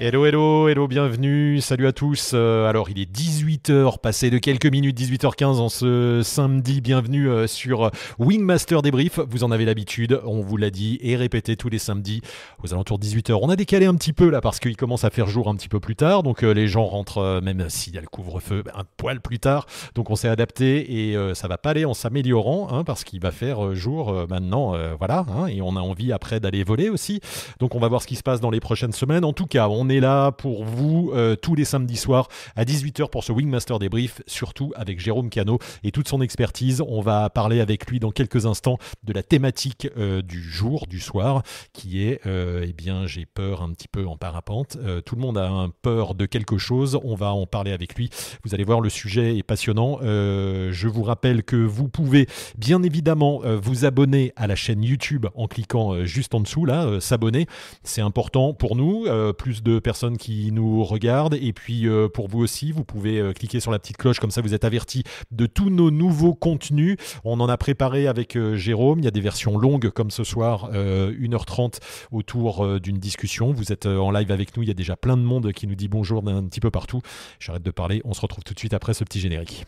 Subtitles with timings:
[0.00, 2.30] Hello, hello, hello, bienvenue, salut à tous.
[2.32, 6.80] Euh, alors, il est 18h, passé de quelques minutes, 18h15 en ce samedi.
[6.80, 7.90] Bienvenue euh, sur
[8.20, 9.18] Wingmaster Débrief.
[9.28, 12.20] Vous en avez l'habitude, on vous l'a dit et répété tous les samedis
[12.62, 13.36] aux alentours de 18h.
[13.42, 15.68] On a décalé un petit peu là parce qu'il commence à faire jour un petit
[15.68, 16.22] peu plus tard.
[16.22, 19.66] Donc, euh, les gens rentrent, même s'il y a le couvre-feu, un poil plus tard.
[19.96, 23.32] Donc, on s'est adapté et ça va pas aller en s'améliorant hein, parce qu'il va
[23.32, 24.76] faire jour maintenant.
[24.96, 27.20] voilà, hein, et on a envie après d'aller voler aussi.
[27.58, 29.24] Donc, on va voir ce qui se passe dans les prochaines semaines.
[29.24, 33.24] En tout cas, on là pour vous euh, tous les samedis soirs à 18h pour
[33.24, 36.82] ce Wingmaster débrief, surtout avec Jérôme Cano et toute son expertise.
[36.86, 41.00] On va parler avec lui dans quelques instants de la thématique euh, du jour, du
[41.00, 44.76] soir, qui est, euh, eh bien, j'ai peur un petit peu en parapente.
[45.04, 46.98] tout le monde a un peur de quelque chose.
[47.02, 48.10] On va en parler avec lui.
[48.44, 49.98] Vous allez voir, le sujet est passionnant.
[50.02, 52.26] je vous rappelle que vous pouvez
[52.56, 57.46] bien évidemment vous abonner à la chaîne YouTube en cliquant juste en dessous là, s'abonner.
[57.82, 59.06] C'est important pour nous.
[59.34, 61.34] plus de personnes qui nous regardent.
[61.34, 64.30] Et puis euh, pour vous aussi, vous pouvez euh, cliquer sur la petite cloche, comme
[64.30, 66.96] ça vous êtes averti de tous nos nouveaux contenus.
[67.24, 68.98] On en a préparé avec euh, Jérôme.
[69.00, 71.78] Il y a des versions longues comme ce soir, 1h30
[72.12, 73.52] autour d'une discussion.
[73.52, 74.62] Vous êtes en live avec nous.
[74.62, 77.00] Il y a déjà plein de monde qui nous dit bonjour d'un petit peu partout.
[77.38, 78.02] J'arrête de parler.
[78.04, 79.64] On se retrouve tout de suite après ce petit générique.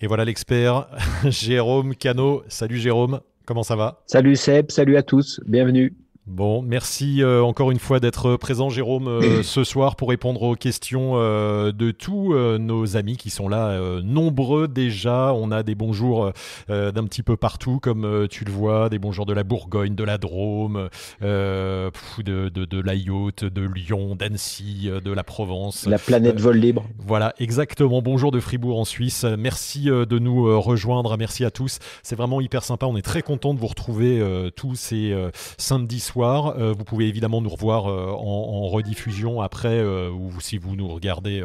[0.00, 0.86] Et voilà l'expert
[1.24, 2.44] Jérôme Cano.
[2.46, 4.00] Salut Jérôme, comment ça va?
[4.06, 5.96] Salut Seb, salut à tous, bienvenue.
[6.28, 10.56] Bon, merci euh, encore une fois d'être présent, Jérôme, euh, ce soir pour répondre aux
[10.56, 15.32] questions euh, de tous nos amis qui sont là, nombreux déjà.
[15.32, 16.32] On a des bonjours
[16.68, 20.18] d'un petit peu partout, comme tu le vois, des bonjours de la Bourgogne, de la
[20.18, 20.88] Drôme,
[21.22, 25.86] de, de, de la Yacht, de Lyon, d'Annecy, de la Provence.
[25.86, 26.84] La planète vol libre.
[26.98, 28.02] Voilà, exactement.
[28.02, 29.24] Bonjour de Fribourg en Suisse.
[29.38, 31.16] Merci de nous rejoindre.
[31.16, 31.78] Merci à tous.
[32.02, 32.86] C'est vraiment hyper sympa.
[32.86, 34.22] On est très content de vous retrouver
[34.56, 35.14] tous ces
[35.56, 40.58] samedis soirs euh, vous pouvez évidemment nous revoir euh, en, rediffusion après, euh, ou si
[40.58, 41.42] vous nous regardez,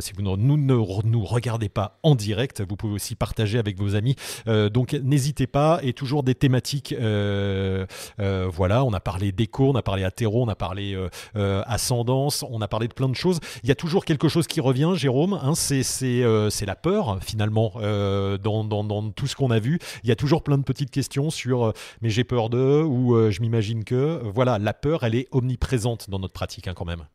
[0.00, 4.14] si vous ne nous, regardez pas en direct, vous pouvez aussi partager avec vos amis.
[4.46, 6.94] donc n'hésitez pas, et toujours des thématiques.
[6.98, 10.96] voilà, on a parlé d'écho, on a parlé athéro, on a parlé
[11.34, 13.40] ascendance, on a parlé de plein de choses.
[13.62, 15.38] Il y a toujours quelque chose qui revient, Jérôme.
[15.42, 19.78] Hein, c'est la peur finalement dans, dans, dans, tout ce qu'on a vu.
[20.02, 21.72] Il y a toujours plein de petites questions sur
[22.02, 26.18] mais j'ai peur de ou je m'imagine que voilà, la peur, elle est omniprésente dans
[26.18, 27.06] notre pratique hein, quand même.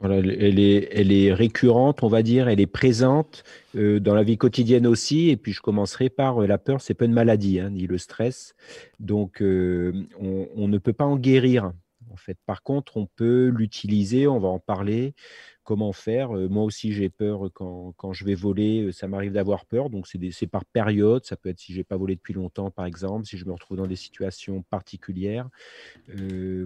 [0.00, 3.44] Voilà, elle est, elle est récurrente, on va dire, elle est présente
[3.76, 5.28] euh, dans la vie quotidienne aussi.
[5.28, 7.98] Et puis je commencerai par euh, la peur, c'est pas une maladie, hein, ni le
[7.98, 8.54] stress.
[8.98, 11.72] Donc euh, on, ne peut pas en guérir.
[12.10, 15.14] En fait, par contre, on peut l'utiliser, on va en parler
[15.64, 16.30] comment faire.
[16.30, 19.90] moi aussi, j'ai peur quand, je vais voler, ça m'arrive d'avoir peur.
[19.90, 21.24] Donc, c'est par période.
[21.24, 23.52] Ça peut être si je n'ai pas volé depuis longtemps, par exemple, si je me
[23.52, 25.48] retrouve dans des situations particulières.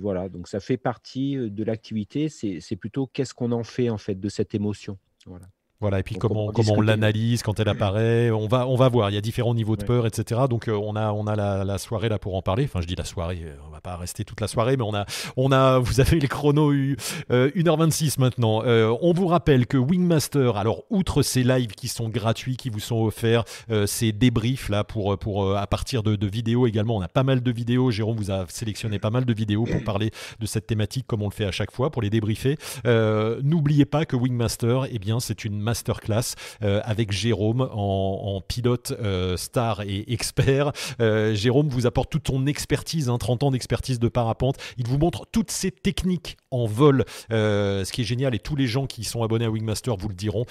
[0.00, 2.28] voilà, donc ça fait partie de l'activité.
[2.28, 4.98] C'est plutôt qu'est-ce qu'on en fait, en fait, de cette émotion.
[5.26, 5.46] Voilà.
[5.80, 8.30] Voilà, et puis comment, comment on l'analyse quand elle apparaît.
[8.30, 10.42] On va, on va voir, il y a différents niveaux de peur, etc.
[10.48, 12.64] Donc euh, on a, on a la, soirée là pour en parler.
[12.64, 14.94] Enfin, je dis la soirée, euh, on va pas rester toute la soirée, mais on
[14.94, 15.04] a,
[15.36, 18.62] on a vous avez les chronos 1h26 euh, maintenant.
[18.64, 23.04] on vous rappelle que Wingmaster, alors outre ces lives qui sont gratuits, qui vous sont
[23.04, 23.44] offerts,
[23.86, 27.42] ces débriefs là pour, pour à partir de, de, vidéos également, on a pas mal
[27.42, 27.90] de vidéos.
[27.90, 31.28] Jérôme vous a sélectionné pas mal de vidéos pour parler de cette thématique comme on
[31.28, 32.56] le fait à chaque fois pour les débriefer.
[32.84, 39.36] N'oubliez pas que Wingmaster, eh bien, c'est une masterclass euh, avec Jérôme en, pilote euh,
[39.36, 40.72] star et expert.
[41.00, 44.56] Euh, Jérôme vous apporte toute son expertise, 30 hein, ans d'expertise de parapente.
[44.78, 47.04] Il vous montre toutes ses techniques en vol.
[47.30, 50.14] ce qui est génial, et tous les gens qui sont abonnés à Wingmaster vous le
[50.14, 50.44] diront,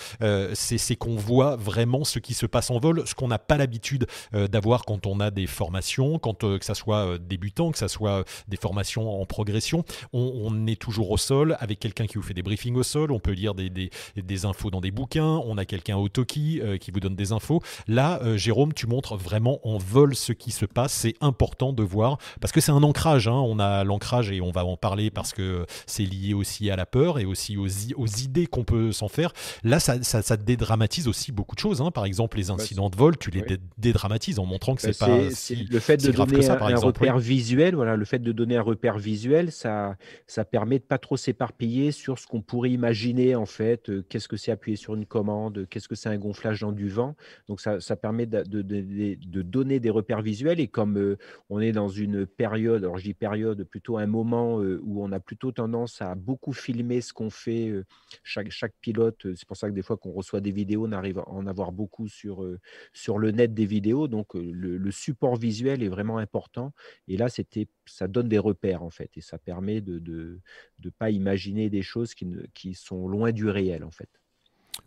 [0.53, 4.07] c'est qu'on voit vraiment ce qui se passe en vol, ce qu'on n'a pas l'habitude
[4.33, 8.57] d'avoir quand on a des formations, quand que ça soit débutant, que ça soit des
[8.57, 9.85] formations en progression.
[10.11, 13.11] On, est toujours au sol avec quelqu'un qui vous fait des briefings au sol.
[13.11, 16.91] On peut lire des, infos dans des bouquins bouquin, on a quelqu'un au Toki qui
[16.91, 17.61] vous donne des infos.
[17.87, 20.93] Là, Jérôme, tu montres vraiment en vol ce qui se passe.
[20.93, 23.27] C'est important de voir parce que c'est un ancrage.
[23.27, 23.33] Hein.
[23.33, 26.85] On a l'ancrage et on va en parler parce que c'est lié aussi à la
[26.85, 27.67] peur et aussi aux,
[27.97, 29.33] aux idées qu'on peut s'en faire.
[29.63, 31.81] Là, ça, ça, dédramatise aussi beaucoup de choses.
[31.81, 31.91] Hein.
[31.91, 33.43] Par exemple, les incidents de vol, tu les
[33.77, 37.75] dédramatises en montrant que c'est bah, pas le fait de donner un, repère visuel.
[37.75, 39.95] Voilà, le fait de donner un repère visuel, ça,
[40.27, 43.89] ça permet de pas trop s'éparpiller sur ce qu'on pourrait imaginer en fait.
[43.89, 46.89] Euh, qu'est-ce que c'est appuyer sur une commande Qu'est-ce que c'est un gonflage dans du
[46.89, 47.15] vent
[47.47, 51.17] Donc ça, permet de, donner des repères visuels et comme euh,
[51.49, 55.11] on est dans une période, alors je dis période, plutôt un moment euh, où on
[55.11, 57.85] a plutôt tendance à beaucoup filmer ce qu'on fait, euh,
[58.23, 59.27] chaque, pilote.
[59.35, 61.71] C'est pour ça que des fois qu'on reçoit des vidéos, on arrive à en avoir
[61.71, 62.45] beaucoup sur,
[62.93, 64.07] sur le net des vidéos.
[64.07, 66.73] Donc le, support visuel est vraiment important.
[67.07, 70.39] Et là, c'était, ça donne des repères en fait, et ça permet de
[70.83, 74.09] ne pas imaginer des choses qui, qui sont loin du réel en fait.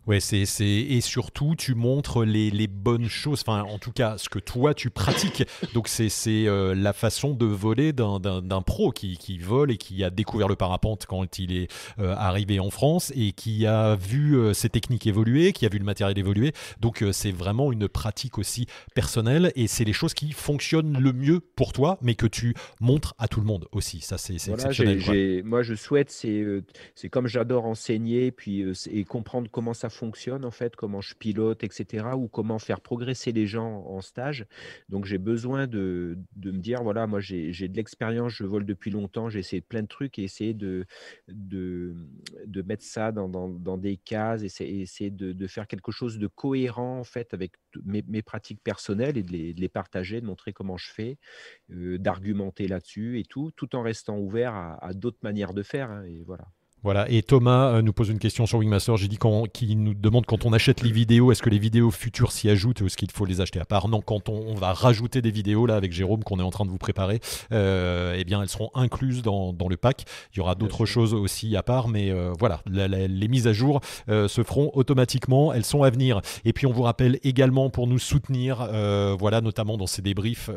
[0.07, 4.17] Ouais, c'est, c'est et surtout tu montres les, les, bonnes choses, enfin en tout cas
[4.17, 5.43] ce que toi tu pratiques.
[5.73, 9.77] Donc c'est, c'est euh, la façon de voler d'un, d'un, pro qui, qui, vole et
[9.77, 11.69] qui a découvert le parapente quand il est
[11.99, 15.77] euh, arrivé en France et qui a vu euh, ses techniques évoluer, qui a vu
[15.77, 16.53] le matériel évoluer.
[16.79, 18.65] Donc c'est vraiment une pratique aussi
[18.95, 23.13] personnelle et c'est les choses qui fonctionnent le mieux pour toi, mais que tu montres
[23.17, 23.99] à tout le monde aussi.
[23.99, 25.43] Ça c'est, c'est exceptionnel.
[25.43, 26.45] moi je souhaite, c'est,
[26.95, 31.63] c'est comme j'adore enseigner puis et comprendre comment ça fonctionne en fait, comment je pilote,
[31.63, 32.07] etc.
[32.15, 34.45] ou comment faire progresser les gens en stage.
[34.89, 38.91] Donc j'ai besoin de, de, me dire, voilà, moi j'ai de l'expérience, je vole depuis
[38.91, 40.85] longtemps, j'ai essayé plein de trucs et essayer de,
[41.27, 41.95] de,
[42.45, 46.27] de mettre ça dans, dans, des cases, et essayer de, de, faire quelque chose de
[46.27, 47.53] cohérent en fait avec
[47.85, 51.17] mes, mes pratiques personnelles et de les, de les, partager, de montrer comment je fais,
[51.71, 55.91] euh, d'argumenter là-dessus et tout, tout en restant ouvert à, à d'autres manières de faire.
[55.91, 56.47] Hein, et voilà.
[56.83, 58.95] Voilà, et Thomas euh, nous pose une question sur Wingmaster.
[58.97, 59.17] J'ai dit
[59.51, 62.81] qu'il nous demande quand on achète les vidéos, est-ce que les vidéos futures s'y ajoutent
[62.81, 63.87] ou est-ce qu'il faut les acheter à part?
[63.87, 66.69] Non, quand on, va rajouter des vidéos là avec Jérôme qu'on est en train de
[66.69, 67.19] vous préparer,
[67.51, 70.05] euh, eh bien elles seront incluses dans, le pack.
[70.33, 73.81] Il y aura d'autres choses aussi à part, mais euh, voilà, les mises à jour
[74.07, 75.53] se feront automatiquement.
[75.53, 76.21] Elles sont à venir.
[76.45, 78.67] Et puis on vous rappelle également pour nous soutenir,
[79.19, 80.49] voilà, notamment dans ces débriefs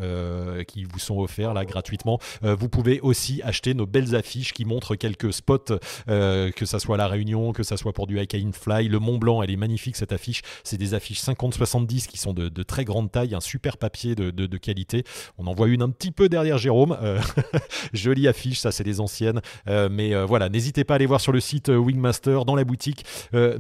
[0.69, 4.95] qui vous sont offerts là gratuitement, vous pouvez aussi acheter nos belles affiches qui montrent
[4.95, 5.79] quelques spots.
[6.11, 8.89] Euh, que ça soit la Réunion, que ça soit pour du in Fly.
[8.89, 10.43] Le Mont Blanc, elle est magnifique cette affiche.
[10.65, 15.05] C'est des affiches 50-70 qui sont de, très grande taille, un super papier de, qualité.
[15.39, 16.97] On en voit une un petit peu derrière Jérôme.
[17.01, 17.21] Euh,
[17.93, 19.41] jolie affiche, ça c'est des anciennes.
[19.69, 23.05] Euh, mais voilà, n'hésitez pas à aller voir sur le site Wingmaster, dans la boutique.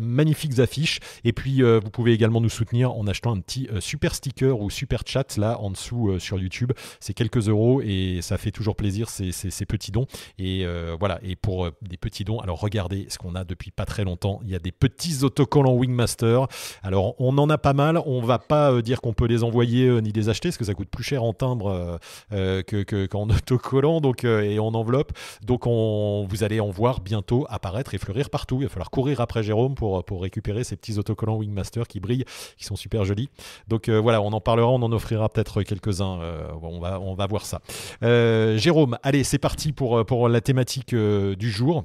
[0.00, 0.98] magnifiques affiches.
[1.24, 5.02] Et puis vous pouvez également nous soutenir en achetant un petit super sticker ou super
[5.06, 6.72] chat là en dessous sur YouTube.
[6.98, 10.06] C'est quelques euros et ça fait toujours plaisir ces petits dons.
[10.38, 10.66] Et
[10.98, 14.40] voilà, et pour des petits dons, alors regardez ce qu'on a depuis pas très longtemps.
[14.44, 16.46] Il y a des petits autocollants Wingmaster.
[16.82, 18.00] Alors on en a pas mal.
[18.06, 20.64] On va pas euh, dire qu'on peut les envoyer euh, ni les acheter parce que
[20.64, 21.98] ça coûte plus cher en timbre
[22.32, 25.12] euh, que, qu'en autocollant donc et en enveloppe.
[25.42, 28.58] Donc on, vous allez en voir bientôt apparaître et fleurir partout.
[28.60, 32.24] Il va falloir courir après Jérôme pour, pour récupérer ces petits autocollants Wingmaster qui brillent,
[32.56, 33.28] qui sont super jolis.
[33.68, 36.20] Donc voilà, on en parlera, on en offrira peut-être quelques-uns.
[36.62, 37.60] on, va, on va voir ça.
[38.02, 41.84] Jérôme, allez, c'est parti pour, pour la thématique du jour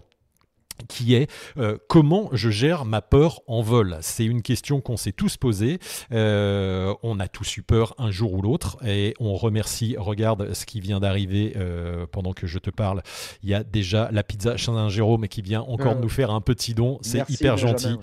[0.87, 3.97] qui est euh, comment je gère ma peur en vol?
[4.01, 5.79] C'est une question qu'on s'est tous posée.
[6.11, 10.65] Euh, on a tous eu peur un jour ou l'autre et on remercie, regarde ce
[10.65, 13.01] qui vient d'arriver euh, pendant que je te parle.
[13.43, 16.99] Il y a déjà la pizza Saint-Jérôme qui vient encore nous faire un petit don.
[17.01, 17.97] C'est hyper gentil.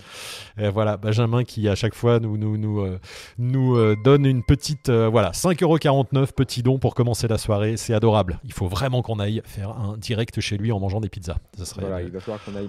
[0.57, 2.87] voilà, Benjamin qui à chaque fois nous, nous, nous,
[3.39, 4.91] nous donne une petite...
[4.91, 7.77] voilà, 5,49€ petit don pour commencer la soirée.
[7.77, 8.41] C'est adorable.
[8.45, 11.37] Il faut vraiment qu'on aille faire un direct chez lui en mangeant des pizzas.
[11.57, 12.62] Ça serait, voilà, il va falloir qu'on aille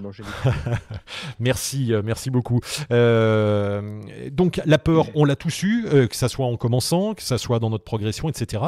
[1.40, 2.60] merci, euh, merci beaucoup.
[2.92, 7.24] Euh, donc la peur, on l'a tous eu, euh, que ça soit en commençant, que
[7.24, 8.64] ça soit dans notre progression, etc.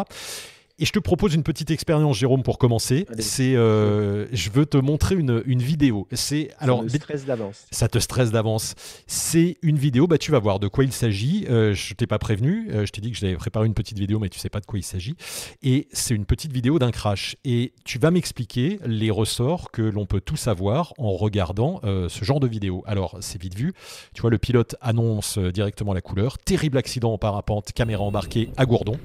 [0.77, 3.05] Et je te propose une petite expérience, Jérôme, pour commencer.
[3.19, 6.05] C'est, euh, je veux te montrer une, une vidéo.
[6.11, 7.65] C'est alors ça stresse d'avance.
[7.71, 8.75] Ça te stresse d'avance.
[9.07, 10.05] C'est une vidéo.
[10.05, 11.45] Bah, tu vas voir de quoi il s'agit.
[11.49, 12.69] Euh, je t'ai pas prévenu.
[12.71, 14.65] Euh, je t'ai dit que j'avais préparé une petite vidéo, mais tu sais pas de
[14.65, 15.15] quoi il s'agit.
[15.63, 17.37] Et c'est une petite vidéo d'un crash.
[17.45, 22.41] Et tu vas m'expliquer les ressorts que l'on peut tous avoir en regardant ce genre
[22.41, 22.83] de vidéo.
[22.85, 23.71] Alors, c'est vite vu.
[24.13, 26.37] Tu vois, le pilote annonce directement la couleur.
[26.37, 28.99] Terrible accident en parapente, caméra embarquée à Gourdon.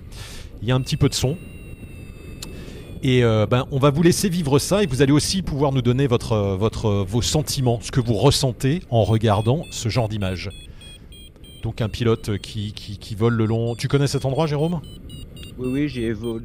[0.62, 1.36] Il y a un petit peu de son.
[3.02, 5.80] Et euh, ben, on va vous laisser vivre ça et vous allez aussi pouvoir nous
[5.80, 10.50] donner votre, votre, vos sentiments, ce que vous ressentez en regardant ce genre d'image.
[11.62, 13.74] Donc un pilote qui, qui, qui, vole le long.
[13.74, 14.80] Tu connais cet endroit, Jérôme?
[15.58, 15.88] Oui, oui,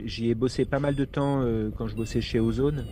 [0.05, 2.85] j'y ai, bossé pas mal de temps euh, quand je bossais chez Ozone.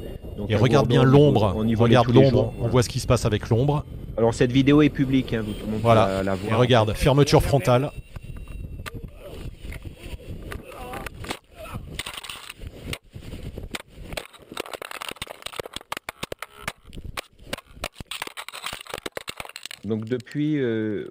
[0.48, 1.54] et regarde bien l'ombre.
[1.56, 2.54] On, regarde l'ombre.
[2.62, 3.86] On voit ce qui se passe avec l'ombre.
[4.18, 6.24] Alors cette vidéo est publique, hein, tout le monde voilà.
[6.24, 7.92] la, Et regarde, fermeture frontale.
[19.86, 21.10] Donc depuis, euh,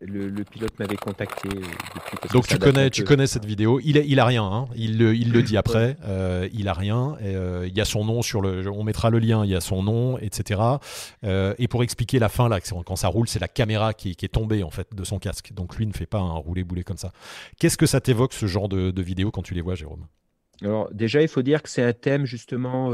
[0.00, 1.48] le, pilote m'avait contacté.
[1.54, 3.78] Euh, Donc tu connais, tu connais cette vidéo.
[3.84, 4.42] Il, il a rien.
[4.42, 4.66] Hein.
[4.74, 5.96] Il, il, le dit après.
[6.04, 7.16] Euh, il a rien.
[7.20, 8.70] il y a son nom sur le.
[8.70, 9.44] On mettra le lien.
[9.44, 10.60] Il y a son nom, etc.
[11.22, 14.62] et pour expliquer la fin là, quand ça roule, c'est la caméra qui, est tombée
[14.62, 15.52] en fait de son casque.
[15.52, 17.12] Donc lui ne fait pas un roulé boulet comme ça.
[17.58, 20.06] Qu'est-ce que ça t'évoque ce genre de, de vidéo quand tu les vois, Jérôme?
[20.62, 22.92] Alors déjà, il faut dire que c'est un thème justement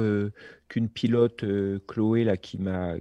[0.68, 1.44] qu'une pilote,
[1.86, 2.94] Chloé, là, qui m'a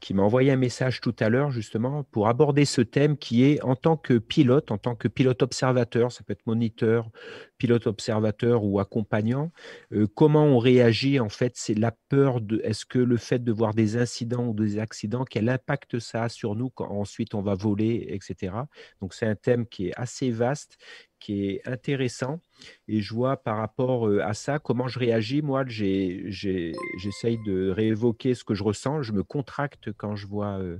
[0.00, 3.62] qui m'a envoyé un message tout à l'heure justement pour aborder ce thème qui est
[3.62, 7.10] en tant que pilote, en tant que pilote observateur, ça peut être moniteur,
[7.58, 9.50] pilote observateur ou accompagnant,
[9.92, 13.52] euh, comment on réagit en fait, c'est la peur de, est-ce que le fait de
[13.52, 17.42] voir des incidents ou des accidents, quel impact ça a sur nous quand ensuite on
[17.42, 18.52] va voler, etc.
[19.00, 20.78] Donc c'est un thème qui est assez vaste
[21.18, 22.40] qui est intéressant.
[22.86, 25.42] Et je vois par rapport euh, à ça comment je réagis.
[25.42, 29.02] Moi, j'essaye de réévoquer ce que je ressens.
[29.02, 30.78] Je me contracte quand je vois, euh,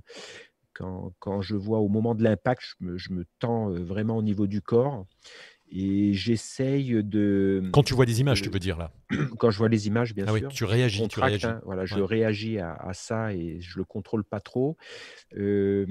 [0.75, 4.17] quand, quand, je vois au moment de l'impact, je me, je me tends euh, vraiment
[4.17, 5.07] au niveau du corps.
[5.71, 7.69] Et j'essaye de.
[7.73, 8.91] Quand tu vois des images, tu veux dire là
[9.39, 10.49] Quand je vois les images, bien ah sûr.
[10.49, 11.07] Oui, tu réagis.
[11.09, 11.47] Tu réagis.
[11.47, 14.79] Hein, voilà, je réagis à, à, ça et je le contrôle pas trop.
[15.37, 15.87] Euh,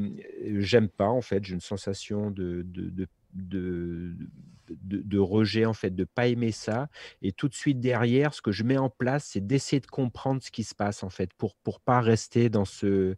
[0.58, 1.46] J'aime pas en fait.
[1.46, 4.16] J'ai une sensation de, de, de de,
[4.70, 6.90] de, rejet, en fait, de pas aimer ça.
[7.22, 10.42] Et tout de suite derrière, ce que je mets en place, c'est d'essayer de comprendre
[10.42, 13.16] ce qui se passe, en fait, pour pour pas rester dans ce,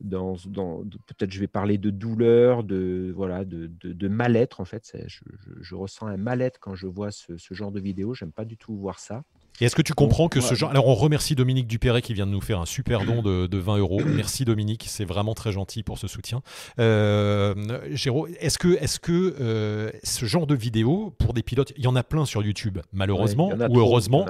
[0.00, 4.96] dans, peut-être je vais parler de douleur, de voilà, de, de, mal-être, en fait.
[5.06, 5.22] Je,
[5.60, 8.14] je, ressens un mal-être quand je vois ce, ce genre de vidéo.
[8.14, 9.24] J'aime pas du tout voir ça.
[9.60, 10.70] Et est-ce que tu comprends que ce genre.
[10.70, 13.78] Alors, on remercie Dominique Dupéret qui vient de nous faire un super don de, 20
[13.78, 14.00] euros.
[14.06, 16.42] Merci Dominique, c'est vraiment très gentil pour ce soutien.
[16.78, 17.54] Euh,
[18.40, 21.86] est-ce que, est -ce que euh, ce genre de vidéo pour des pilotes, il y
[21.86, 24.26] en a plein sur YouTube, malheureusement, ou heureusement,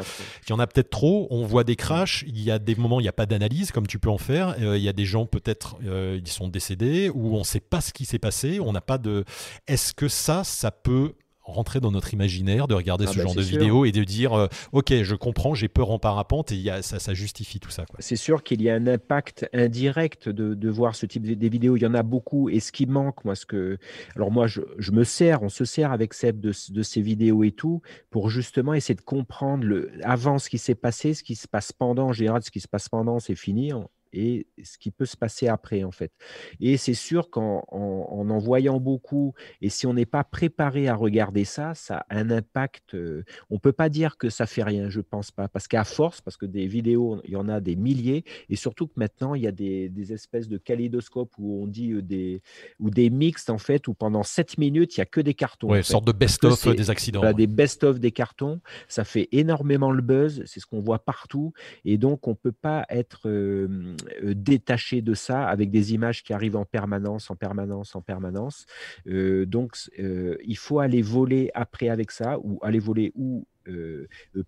[0.47, 1.27] il y en a, peut-être trop.
[1.31, 3.87] On voit des crashs, il y a des moments, il n'y a pas d'analyse comme
[3.87, 4.57] tu peux en faire.
[4.61, 7.61] Euh, il y a des gens, peut-être, euh, ils sont décédés, ou on ne sait
[7.61, 8.61] pas ce qui s'est passé.
[8.61, 9.25] On n'a pas de.
[9.67, 11.15] Est-ce que ça, ça peut
[11.51, 14.33] rentrer dans notre imaginaire, de regarder ah ce bah, genre de vidéo et de dire
[14.33, 17.71] euh, Ok, je comprends, j'ai peur en parapente et y a, ça, ça justifie tout
[17.71, 17.85] ça.
[17.99, 21.77] C'est sûr qu'il y a un impact indirect de, de voir ce type de, vidéos.
[21.77, 22.49] Il y en a beaucoup.
[22.49, 23.79] Et ce qui manque, moi, ce que.
[24.17, 27.45] Alors, moi, je, je me sers, on se sert avec Seb de, de, ces vidéos
[27.45, 31.35] et tout pour justement essayer de comprendre le, avant ce qui s'est passé, ce qui
[31.35, 32.09] se passe pendant.
[32.09, 33.73] En général, ce qui se passe pendant, c'est fini
[34.13, 36.13] et ce qui peut se passer après, en fait.
[36.61, 40.95] Et c'est sûr qu'en en, en, voyant beaucoup, et si on n'est pas préparé à
[40.95, 42.95] regarder ça, ça a un impact.
[42.95, 46.21] Euh, on peut pas dire que ça fait rien, je pense pas, parce qu'à force,
[46.21, 49.43] parce que des vidéos, il y en a des milliers, et surtout que maintenant, il
[49.43, 52.43] y a des, des espèces de kaléidoscopes où on dit euh, des,
[52.79, 55.69] ou des mixtes, en fait, où pendant 7 minutes, il y a que des cartons.
[55.69, 57.21] Ouais, une sorte de best-of des accidents.
[57.21, 61.53] Voilà, des best-of des cartons, ça fait énormément le buzz, c'est ce qu'on voit partout,
[61.85, 63.29] et donc on peut pas être...
[63.29, 68.67] Euh, détaché de ça avec des images qui arrivent en permanence, en permanence, en permanence.
[69.07, 73.47] Euh, donc, euh, il faut aller voler après avec ça, ou aller voler ou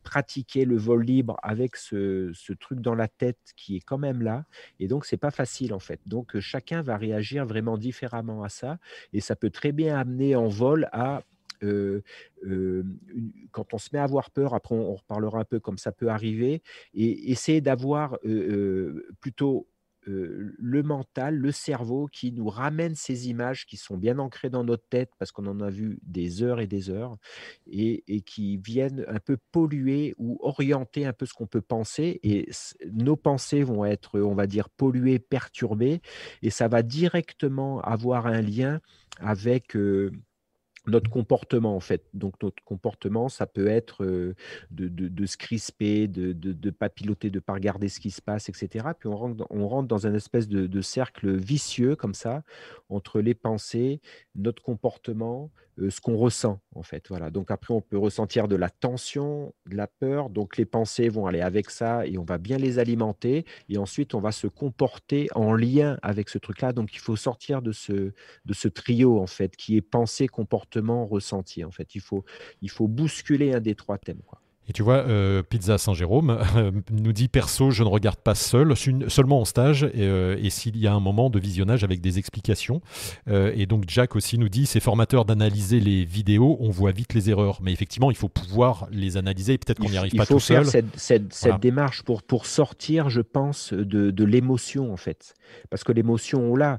[0.02, 4.20] pratiquer le vol libre avec ce, ce, truc dans la tête qui est quand même
[4.20, 4.46] là.
[4.80, 6.00] Et donc, c'est pas facile en fait.
[6.06, 8.78] Donc, chacun va réagir vraiment différemment à ça.
[9.12, 11.22] Et ça peut très bien amener en vol à
[13.50, 16.08] quand on se met à avoir peur, après on, reparlera un peu comme ça peut
[16.08, 16.62] arriver,
[16.94, 18.18] et essayer d'avoir
[19.20, 19.68] plutôt
[20.06, 24.86] le mental, le cerveau qui nous ramène ces images qui sont bien ancrées dans notre
[24.88, 27.16] tête parce qu'on en a vu des heures et des heures
[27.70, 32.18] et, et, qui viennent un peu polluer ou orienter un peu ce qu'on peut penser
[32.24, 32.48] et
[32.90, 36.00] nos pensées vont être, on va dire, polluées, perturbées
[36.42, 38.80] et ça va directement avoir un lien
[39.20, 39.76] avec
[40.86, 42.04] notre comportement en fait.
[42.14, 47.30] Donc notre comportement, ça peut être de, de, se crisper, de ne de, pas piloter,
[47.30, 48.86] de ne pas regarder ce qui se passe, etc.
[48.98, 52.42] Puis on rentre, on rentre dans un espèce de, cercle vicieux comme ça,
[52.88, 54.00] entre les pensées,
[54.34, 57.08] notre comportement, ce qu'on ressent en fait.
[57.08, 57.30] Voilà.
[57.30, 60.30] Donc après, on peut ressentir de la tension, de la peur.
[60.30, 63.46] Donc les pensées vont aller avec ça et on va bien les alimenter.
[63.68, 66.72] Et ensuite, on va se comporter en lien avec ce truc-là.
[66.72, 68.12] Donc il faut sortir de ce,
[68.44, 70.71] de ce trio en fait qui est pensée, comportement,
[71.06, 71.64] ressenti.
[71.64, 72.24] En fait, il faut,
[72.60, 74.22] il faut bousculer un des trois thèmes.
[74.26, 74.41] Quoi.
[74.68, 78.74] Et tu vois, euh, Pizza Saint-Jérôme euh, nous dit perso, je ne regarde pas seul,
[79.08, 82.18] seulement en stage, et, euh, et s'il y a un moment de visionnage avec des
[82.18, 82.80] explications.
[83.26, 87.28] et donc Jack aussi nous dit, c'est formateur d'analyser les vidéos, on voit vite les
[87.28, 87.58] erreurs.
[87.60, 90.62] Mais effectivement, il faut pouvoir les analyser, peut-être qu'on n'y arrive pas tout seul.
[90.62, 94.96] Il faut faire cette, cette, démarche pour, pour sortir, je pense, de, de l'émotion, en
[94.96, 95.34] fait.
[95.70, 96.78] Parce que l'émotion, on l'a.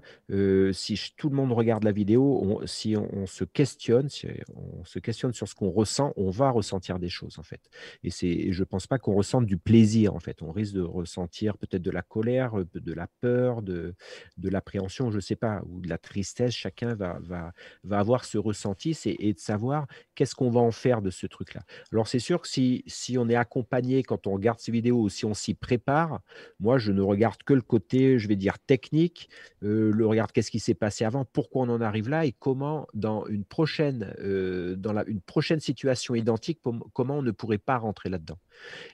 [0.72, 5.34] si tout le monde regarde la vidéo, si on, se questionne, si on se questionne
[5.34, 7.62] sur ce qu'on ressent, on va ressentir des choses, en fait.
[8.04, 10.42] Et c'est, je pense pas qu'on ressente du plaisir en fait.
[10.42, 13.96] On risque de ressentir peut-être de la colère, euh, de la peur, de,
[14.38, 16.54] de l'appréhension, je sais pas, ou de la tristesse.
[16.54, 17.52] Chacun va, va,
[17.84, 21.62] va avoir ce ressenti et de savoir qu'est-ce qu'on va en faire de ce truc-là.
[21.92, 25.10] Alors c'est sûr que si, si on est accompagné quand on regarde ces vidéos ou
[25.10, 26.22] si on s'y prépare,
[26.60, 29.30] moi je ne regarde que le côté, je vais dire technique,
[29.64, 32.88] euh, le regarde qu'est-ce qui s'est passé avant, pourquoi on en arrive là et comment
[32.94, 36.60] dans une prochaine, euh, dans la, une prochaine situation identique,
[36.94, 38.38] comment on ne pourrait pas rentrer là-dedans.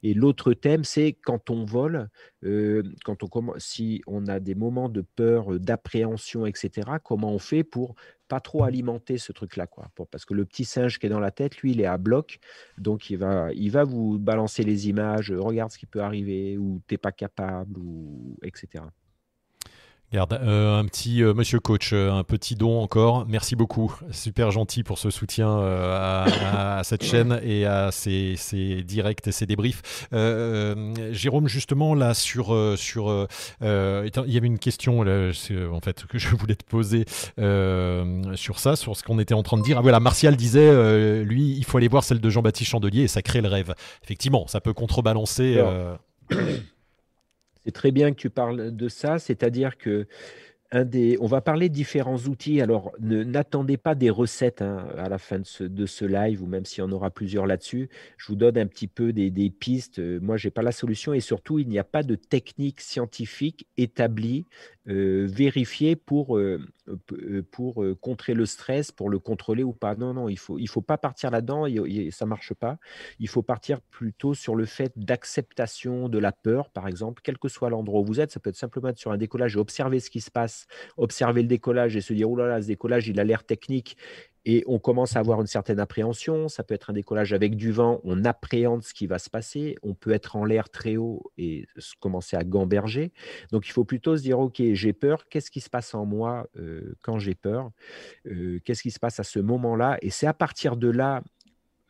[0.04, 2.10] Et l'autre thème, c'est quand on vole,
[2.44, 7.40] euh, quand on, si on a des moments de peur, euh, d'appréhension, etc., comment on
[7.40, 7.96] fait pour
[8.28, 9.92] pas trop alimenter ce truc-là, quoi?
[10.12, 12.40] parce que le petit singe qui est dans la tête, lui, il est à bloc,
[12.78, 17.12] donc il va, vous balancer les images, regarde ce qui peut arriver, ou t'es pas
[17.12, 18.84] capable, ou etc.
[20.12, 23.28] Regarde, euh, un petit euh, monsieur coach, euh, un petit don encore.
[23.28, 23.96] Merci beaucoup.
[24.10, 28.36] Super gentil pour ce soutien à, cette chaîne et à ces,
[28.84, 30.08] directs et ces débriefs.
[31.12, 32.58] Jérôme, justement, là, sur.
[32.78, 33.28] sur
[33.62, 35.30] il y avait une question, là,
[35.72, 37.06] en fait, que je voulais te poser
[38.36, 39.78] sur ça, sur ce qu'on était en train de dire.
[39.78, 43.22] Ah voilà, Martial disait, lui, il faut aller voir celle de Jean-Baptiste Chandelier et ça
[43.22, 43.76] crée le rêve.
[44.04, 45.64] Effectivement, ça peut contrebalancer.
[47.66, 50.08] C'est très bien que tu parles de ça, c'est-à-dire que
[50.72, 52.62] on va parler de différents outils.
[52.62, 56.66] Alors, n'attendez pas des recettes hein, à la fin de ce, de live, ou même
[56.66, 57.90] s'il y en aura plusieurs là-dessus.
[58.18, 60.00] Je vous donne un petit peu des, des pistes.
[60.00, 63.68] Moi, je n'ai pas la solution et surtout, il n'y a pas de technique scientifique
[63.78, 64.46] établie
[64.90, 66.60] euh, vérifier pour, euh,
[67.12, 69.94] euh, pour contrer le stress, pour le contrôler ou pas.
[69.94, 71.66] Non, non, il ne faut, il faut pas partir là-dedans,
[72.12, 72.78] ça ne marche pas.
[73.20, 77.50] Il faut partir plutôt sur le fait d'acceptation de la peur, par exemple, quel que
[77.50, 78.32] soit l'endroit où vous êtes.
[78.32, 80.66] Ça peut être simplement être sur un décollage et observer ce qui se passe,
[80.98, 83.96] observer le décollage et se dire, oh là là, ce décollage, il a l'air technique
[84.46, 86.48] et on commence à avoir une certaine appréhension.
[86.48, 89.76] Ça peut être un décollage avec du vent, on appréhende ce qui va se passer.
[89.84, 91.66] On peut être en l'air très haut et
[92.00, 93.12] commencer à gamberger.
[93.52, 96.48] Donc il faut plutôt se dire, OK, j'ai peur, qu'est-ce qui se passe en moi
[96.58, 97.72] euh, quand j'ai peur?
[98.26, 99.98] Euh, Qu'est-ce qui se passe à ce moment-là?
[100.02, 101.22] Et c'est à partir de là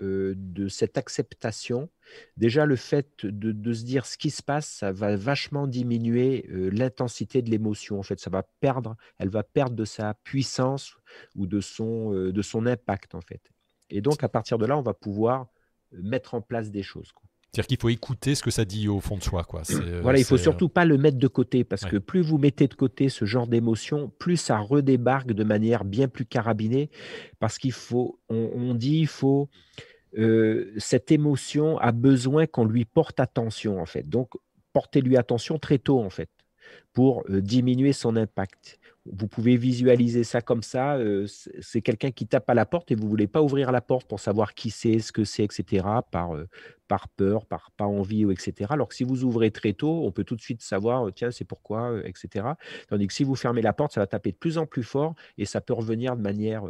[0.02, 1.90] euh, de cette acceptation,
[2.38, 6.70] déjà le fait de, se dire ce qui se passe, ça va vachement diminuer euh,
[6.72, 8.00] l'intensité de l'émotion.
[8.00, 10.96] En fait, ça va perdre, elle va perdre de sa puissance
[11.36, 13.42] ou de son, euh, de son impact en fait.
[13.90, 15.48] Et donc à partir de là, on va pouvoir
[15.92, 17.12] mettre en place des choses.
[17.52, 19.44] C'est-à-dire qu'il faut écouter ce que ça dit au fond de soi.
[19.44, 19.64] Quoi.
[20.02, 22.76] Voilà, il faut surtout pas le mettre de côté parce que plus vous mettez de
[22.76, 26.92] côté ce genre d'émotion, plus ça redébarque de manière bien plus carabinée
[27.40, 29.50] parce qu'il faut, on dit, il faut
[30.18, 34.08] euh, cette émotion a besoin qu'on lui porte attention, en fait.
[34.10, 34.32] Donc,
[34.74, 36.30] portez-lui attention très tôt, en fait,
[36.94, 38.80] pour euh, diminuer son impact.
[39.06, 40.98] Vous pouvez visualiser ça comme ça.
[40.98, 41.26] Euh,
[41.62, 44.08] c'est quelqu'un qui tape à la porte et vous ne voulez pas ouvrir la porte
[44.08, 46.32] pour savoir qui c'est, ce que c'est, etc., par,
[46.88, 48.68] par peur, par pas envie, etc.
[48.70, 51.46] Alors que si vous ouvrez très tôt, on peut tout de suite savoir, tiens, c'est
[51.46, 52.46] pourquoi, etc.
[52.90, 55.16] Tandis que si vous fermez la porte, ça va taper de plus en plus fort
[55.38, 56.64] et ça peut revenir de manière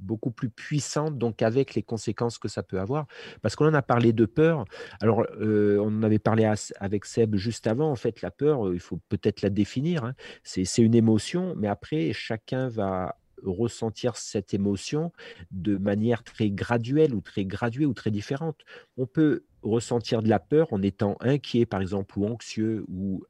[0.00, 3.06] beaucoup plus puissante, donc avec les conséquences que ça peut avoir.
[3.42, 4.64] Parce qu'on en a parlé de peur.
[5.00, 7.90] Alors, euh, on en avait parlé avec Seb juste avant.
[7.90, 10.04] En fait, la peur, euh, il faut peut-être la définir.
[10.04, 10.14] Hein.
[10.42, 15.12] C'est une émotion, mais après, chacun va ressentir cette émotion
[15.50, 18.60] de manière très graduelle ou très graduée ou très différente.
[18.96, 23.24] On peut ressentir de la peur en étant inquiet, par exemple, ou anxieux ou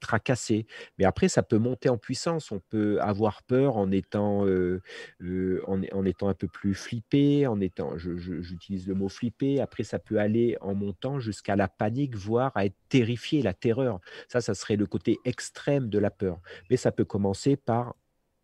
[0.00, 0.66] tracassé.
[0.98, 2.50] Mais après, ça peut monter en puissance.
[2.50, 8.86] On peut avoir peur en étant, en, étant un peu plus flippé, en étant, j'utilise
[8.86, 9.60] le mot flippé.
[9.60, 14.00] Après, ça peut aller en montant jusqu'à la panique, voire à être terrifié, la terreur.
[14.28, 16.40] Ça, ça serait le côté extrême de la peur.
[16.70, 17.94] Mais ça peut commencer par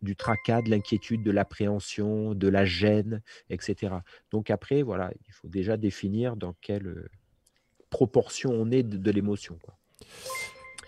[0.01, 3.95] du tracas, de l'inquiétude, de l'appréhension, de la gêne, etc.
[4.31, 7.09] Donc après, voilà, il faut déjà définir dans quelle euh,
[7.89, 9.57] proportion on est de, l'émotion.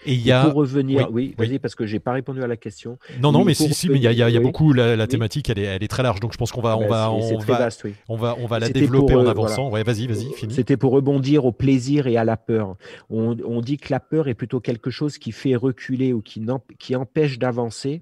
[0.06, 0.46] Et y a.
[0.46, 2.98] Pour revenir, oui, vas-y, parce que j'ai pas répondu à la question.
[3.22, 4.74] Non, non, mais si, si, mais il y a, beaucoup.
[4.74, 7.12] La, thématique, elle est, elle est, très large, donc je pense qu'on va, on va,
[7.12, 7.70] on va,
[8.10, 9.70] on va, on va la développer en euh, avançant.
[9.70, 10.54] Ouais, vas-y, vas-y, finis.
[10.54, 12.76] C'était pour rebondir au plaisir et à la peur.
[13.10, 16.46] On, on, dit que la peur est plutôt quelque chose qui fait reculer ou qui,
[16.80, 18.02] qui empêche d'avancer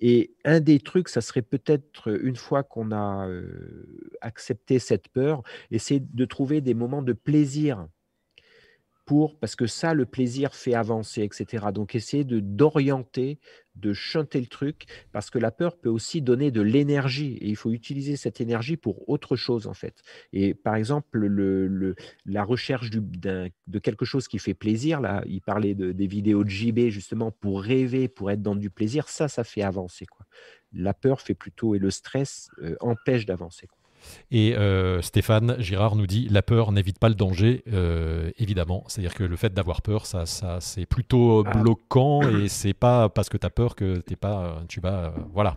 [0.00, 3.28] Et un des trucs, ça serait peut-être une fois qu'on a
[4.20, 7.86] accepté cette peur, essayer de trouver des moments de plaisir
[9.06, 11.72] pour, parce que ça, le plaisir fait avancer, etc.
[11.72, 13.40] Donc, essayer de d'orienter,
[13.74, 17.56] de chanter le truc, parce que la peur peut aussi donner de l'énergie, et il
[17.56, 20.02] faut utiliser cette énergie pour autre chose, en fait.
[20.32, 21.94] Et par exemple, le,
[22.26, 26.50] la recherche de quelque chose qui fait plaisir, là, il parlait de, des vidéos de
[26.50, 30.26] JB, justement, pour rêver, pour être dans du plaisir, ça, ça fait avancer, quoi.
[30.74, 33.68] La peur fait plutôt, et le stress euh, empêche d'avancer.
[34.30, 38.84] Et euh, Stéphane Girard nous dit la peur n'évite pas le danger, euh, évidemment.
[38.88, 41.50] C'est-à-dire que le fait d'avoir peur, ça, ça c'est plutôt ah.
[41.58, 45.56] bloquant et c'est pas parce que tu as peur que t'es pas, tu vas voilà,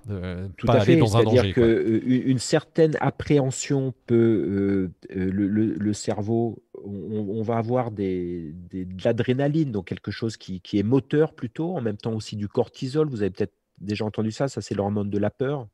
[0.57, 0.97] Tout pas à aller fait.
[0.97, 1.53] dans un danger.
[1.55, 9.71] C'est-à-dire qu'une certaine appréhension peut, le, le, cerveau, on, va avoir des, des, de l'adrénaline,
[9.71, 13.07] donc quelque chose qui, qui est moteur plutôt, en même temps aussi du cortisol.
[13.07, 15.67] Vous avez peut-être déjà entendu ça, ça c'est l'hormone de la peur,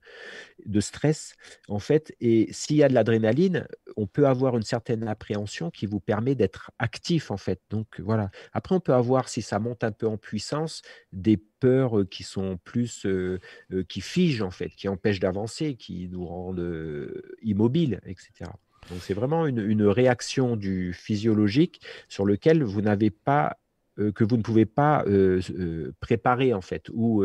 [0.65, 1.35] de stress
[1.67, 2.15] en fait.
[2.19, 6.35] Et s'il y a de l'adrénaline, on peut avoir une certaine appréhension qui vous permet
[6.35, 7.61] d'être actif en fait.
[7.69, 8.29] Donc voilà.
[8.53, 12.23] Après, on peut avoir, si ça monte un peu en puissance, des peurs euh, qui
[12.23, 13.39] sont plus, euh,
[13.71, 17.11] euh, qui figent en fait, qui empêchent d'avancer, qui nous rendent
[17.41, 18.49] immobiles, etc.
[18.89, 23.57] Donc c'est vraiment une, une, réaction du physiologique sur lequel vous n'avez pas
[24.15, 25.05] que vous ne pouvez pas
[25.99, 27.23] préparer en fait ou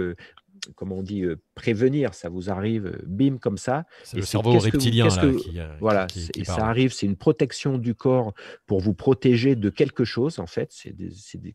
[0.75, 2.15] comment on dit, euh, prévenir.
[2.15, 3.85] Ça vous arrive, euh, bim, comme ça.
[4.05, 6.93] C'est le cerveau reptilien qui, euh, voilà, et ça arrive.
[6.93, 8.35] C'est une protection du corps
[8.67, 10.39] pour vous protéger de quelque chose.
[10.39, 10.95] En fait, c'est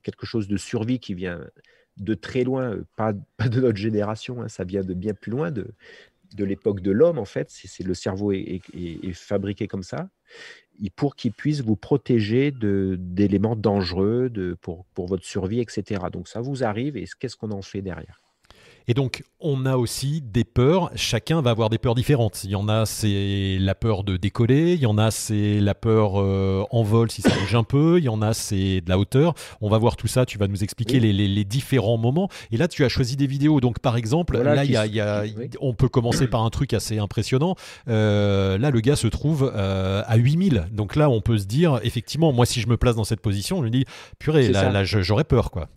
[0.02, 1.46] quelque chose de survie qui vient
[1.98, 4.42] de très loin, pas, de notre génération.
[4.42, 5.74] Hein, ça vient de bien plus loin de
[6.36, 8.62] de l'époque de l'homme, en fait, c'est le cerveau est,
[9.14, 10.10] fabriqué comme ça,
[10.96, 16.02] pour qu'il puisse vous protéger d'éléments dangereux de, pour, pour votre survie, etc.
[16.12, 18.20] Donc ça vous arrive et qu'est-ce qu'on en fait derrière?
[18.91, 20.91] Et donc, on a aussi des peurs.
[20.95, 22.43] Chacun va avoir des peurs différentes.
[22.43, 24.73] Il y en a, c'est la peur de décoller.
[24.73, 27.99] Il y en a, c'est la peur euh, en vol si ça bouge un peu.
[27.99, 29.34] Il y en a, c'est de la hauteur.
[29.62, 30.25] On va voir tout ça.
[30.25, 32.27] Tu vas nous expliquer les, différents moments.
[32.51, 33.62] Et là, tu as choisi des vidéos.
[33.62, 35.23] Donc, par exemple, là, y a,
[35.62, 37.56] on peut commencer par un truc assez impressionnant.
[37.88, 40.65] Euh, là, le gars se trouve euh, à 8000.
[40.73, 43.60] Donc là, on peut se dire, effectivement, moi, si je me place dans cette position,
[43.60, 43.86] je me dis,
[44.19, 45.69] purée, là, là j'aurais peur, quoi.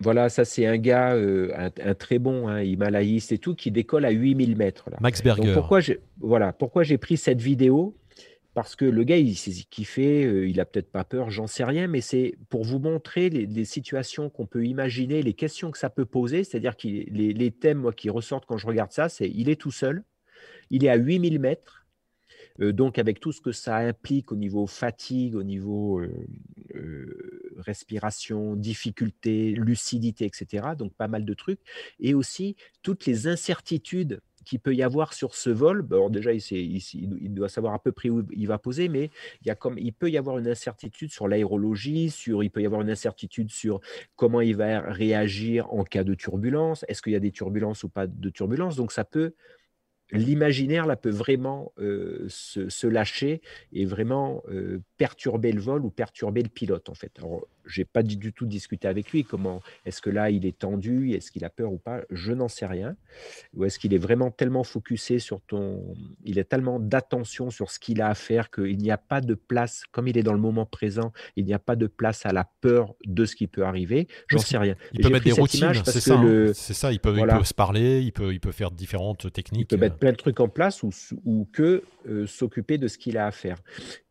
[0.00, 4.04] Voilà, ça c'est un gars, euh, un, très bon hein, himalayiste et tout, qui décolle
[4.04, 4.90] à 8000 mètres.
[4.90, 4.98] Là.
[5.00, 5.54] Max Berger.
[5.54, 7.96] pourquoi j'ai voilà, pourquoi j'ai pris cette vidéo?
[8.52, 11.64] Parce que le gars, il qu'il fait, euh, il a peut-être pas peur, j'en sais
[11.64, 15.90] rien, mais c'est pour vous montrer les, situations qu'on peut imaginer, les questions que ça
[15.90, 16.42] peut poser.
[16.42, 19.60] C'est-à-dire que les, les, thèmes moi, qui ressortent quand je regarde ça, c'est il est
[19.60, 20.04] tout seul,
[20.70, 21.86] il est à 8000 mètres,
[22.60, 27.35] euh, donc, avec tout ce que ça implique au niveau fatigue, au niveau euh,
[27.66, 30.68] respiration, difficulté, lucidité, etc.
[30.78, 31.60] Donc, pas mal de trucs.
[32.00, 35.84] Et aussi, toutes les incertitudes qu'il peut y avoir sur ce vol.
[35.90, 39.10] Alors déjà, il, il, doit savoir à peu près où il va poser, mais
[39.42, 42.62] il, y a comme, il peut y avoir une incertitude sur l'aérologie, sur, il peut
[42.62, 43.80] y avoir une incertitude sur
[44.14, 46.84] comment il va réagir en cas de turbulence.
[46.88, 48.76] Est-ce qu'il y a des turbulences ou pas de turbulences?
[48.76, 49.34] Donc ça peut
[50.12, 56.42] l'imaginaire là peut vraiment euh, se, lâcher et vraiment euh, perturber le vol ou perturber
[56.42, 57.18] le pilote en fait.
[57.66, 61.30] J'ai pas du tout discuté avec lui comment est-ce que là il est tendu, est-ce
[61.30, 62.96] qu'il a peur ou pas, je n'en sais rien.
[63.54, 67.78] Ou est-ce qu'il est vraiment tellement focusé sur ton, il est tellement d'attention sur ce
[67.78, 70.38] qu'il a à faire qu'il n'y a pas de place, comme il est dans le
[70.38, 73.64] moment présent, il n'y a pas de place à la peur de ce qui peut
[73.64, 74.08] arriver.
[74.28, 74.76] J'en sais rien.
[74.92, 76.18] Il peut mettre des routines, c'est ça.
[76.18, 76.52] Hein.
[76.54, 76.92] C'est ça.
[76.92, 79.62] Il peut, il peut, se parler, il peut, il peut faire différentes techniques.
[79.62, 80.90] Il peut mettre plein de trucs en place ou,
[81.24, 83.56] ou que euh, s'occuper de ce qu'il a à faire.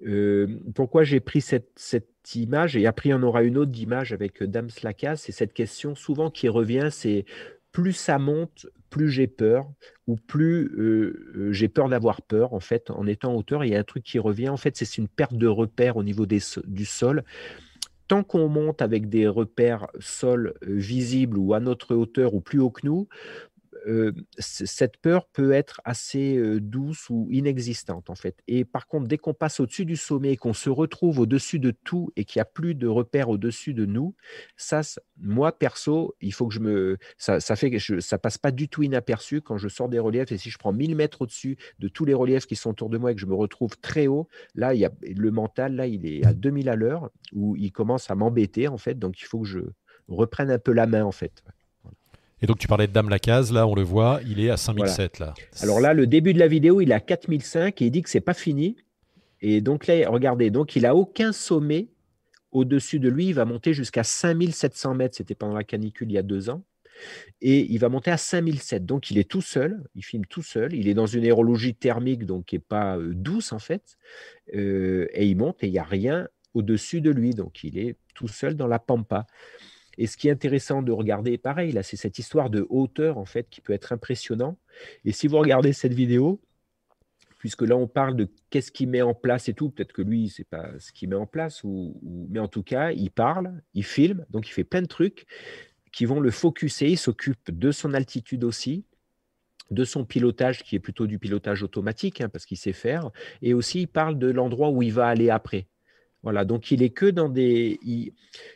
[0.06, 4.42] Euh, pourquoi j'ai pris cette, cette, image et après on aura une autre image avec
[4.42, 7.26] euh, Dame Slaka, c'est cette question souvent qui revient, c'est
[7.72, 9.70] plus ça monte, plus j'ai peur
[10.08, 10.72] ou plus
[11.52, 13.66] j'ai peur d'avoir peur en fait en étant en hauteur.
[13.66, 16.04] Il y a un truc qui revient en fait, c'est une perte de repère au
[16.04, 17.24] niveau des, du sol
[18.08, 22.70] tant qu'on monte avec des repères sol visibles ou à notre hauteur ou plus haut
[22.70, 23.08] que nous,
[24.38, 28.38] cette peur peut être assez douce ou inexistante en fait.
[28.48, 31.72] Et par contre, dès qu'on passe au-dessus du sommet et qu'on se retrouve au-dessus de
[31.72, 34.16] tout et qu'il n'y a plus de repères au-dessus de nous,
[34.58, 34.82] ça,
[35.18, 38.84] moi perso, il faut que je me, ça, fait que ça passe pas du tout
[38.84, 40.32] inaperçu quand je sors des reliefs.
[40.32, 42.98] Et si je prends 1000 mètres au-dessus de tous les reliefs qui sont autour de
[42.98, 45.88] moi et que je me retrouve très haut, là, il y a le mental, là,
[45.88, 48.98] il est à 2000 à l'heure où il commence à m'embêter en fait.
[48.98, 49.60] Donc, il faut que je
[50.08, 51.44] reprenne un peu la main en fait.
[52.46, 55.18] Et donc tu parlais de Dame Lacaze, là on le voit, il est à 5007
[55.18, 55.34] là.
[55.62, 58.10] Alors là, le début de la vidéo, il est à 4005 et il dit que
[58.12, 58.76] c'est pas fini.
[59.42, 61.88] Et donc là, regardez, donc il a aucun sommet
[62.52, 65.16] au-dessus de lui, il va monter jusqu'à 5700 mètres.
[65.16, 66.64] C'était pendant la canicule il y a deux ans.
[67.42, 68.86] Et il va monter à 5007.
[68.86, 70.76] Donc, il est tout seul, il filme tout seul.
[70.76, 73.98] Il est dans une aérologie thermique, donc qui n'est pas douce en fait.
[74.54, 77.32] et il monte et il n'y a rien au-dessus de lui.
[77.32, 79.26] Donc, il est tout seul dans la pampa.
[79.98, 83.26] Et ce qui est intéressant de regarder, pareil, là, c'est cette histoire de hauteur, en
[83.26, 84.58] fait, qui peut être impressionnant.
[85.06, 86.42] Et si vous regardez cette vidéo,
[87.40, 90.30] puisque là, on parle de qu'est-ce qu'il met en place et tout, peut-être que lui,
[90.30, 93.84] c'est pas ce qu'il met en place, ou, mais en tout cas, il parle, il
[93.84, 95.26] filme, donc il fait plein de trucs
[95.92, 96.90] qui vont le focuser.
[96.90, 98.84] Il s'occupe de son altitude aussi,
[99.72, 103.54] de son pilotage, qui est plutôt du pilotage automatique, hein, parce qu'il sait faire, et
[103.54, 105.68] aussi il parle de l'endroit où il va aller après.
[106.26, 107.80] Voilà, donc il est que dans des.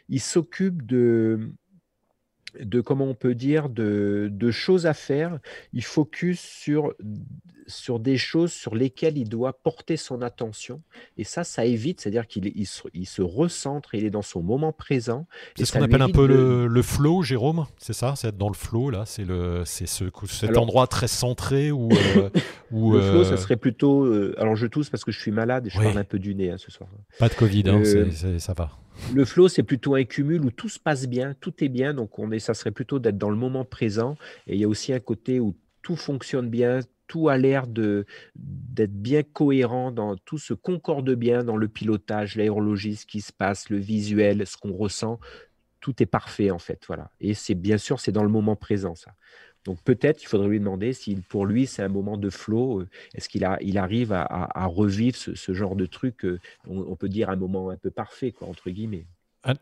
[0.09, 1.51] Il, s'occupe de,
[2.59, 5.39] de, comment on peut dire, de, de, choses à faire.
[5.73, 6.93] Il focus sur
[7.69, 10.81] sur des choses sur lesquelles il doit porter son attention.
[11.17, 15.27] Et ça, ça évite, c'est-à-dire qu'il il se, recentre, il est dans son moment présent.
[15.55, 18.49] C'est ce qu'on appelle un peu le, le, flow, Jérôme, c'est ça C'est être dans
[18.49, 19.25] le flow, là C'est
[19.85, 21.89] ce, cet endroit très centré où...
[21.91, 22.29] Euh,
[22.71, 24.03] le flow, ça euh, serait plutôt...
[24.03, 26.35] Euh, alors, je tousse parce que je suis malade et je parle un peu du
[26.35, 26.89] nez hein, ce soir.
[27.19, 27.83] Pas de Covid, hein,
[28.39, 28.71] ça va.
[29.13, 31.93] Le flow, c'est plutôt un cumul où tout se passe bien, tout est bien.
[31.93, 34.17] Donc, on est, ça serait plutôt d'être dans le moment présent.
[34.45, 38.93] Et il y a aussi un côté où tout fonctionne bien, tout a l'air d'être
[38.93, 43.69] bien cohérent, dans, tout se concorde bien dans le pilotage, l'aérologie, ce qui se passe,
[43.69, 45.19] le visuel, ce qu'on ressent.
[45.81, 47.09] Tout est parfait en fait, voilà.
[47.19, 49.13] Et c'est bien sûr, c'est dans le moment présent ça.
[49.65, 52.87] Donc peut-être il faudrait lui demander si pour lui c'est un moment de flow, euh,
[53.13, 57.35] est-ce qu'il il arrive à, revivre ce, genre de truc, euh, on, peut dire un
[57.35, 59.05] moment un peu parfait, entre guillemets.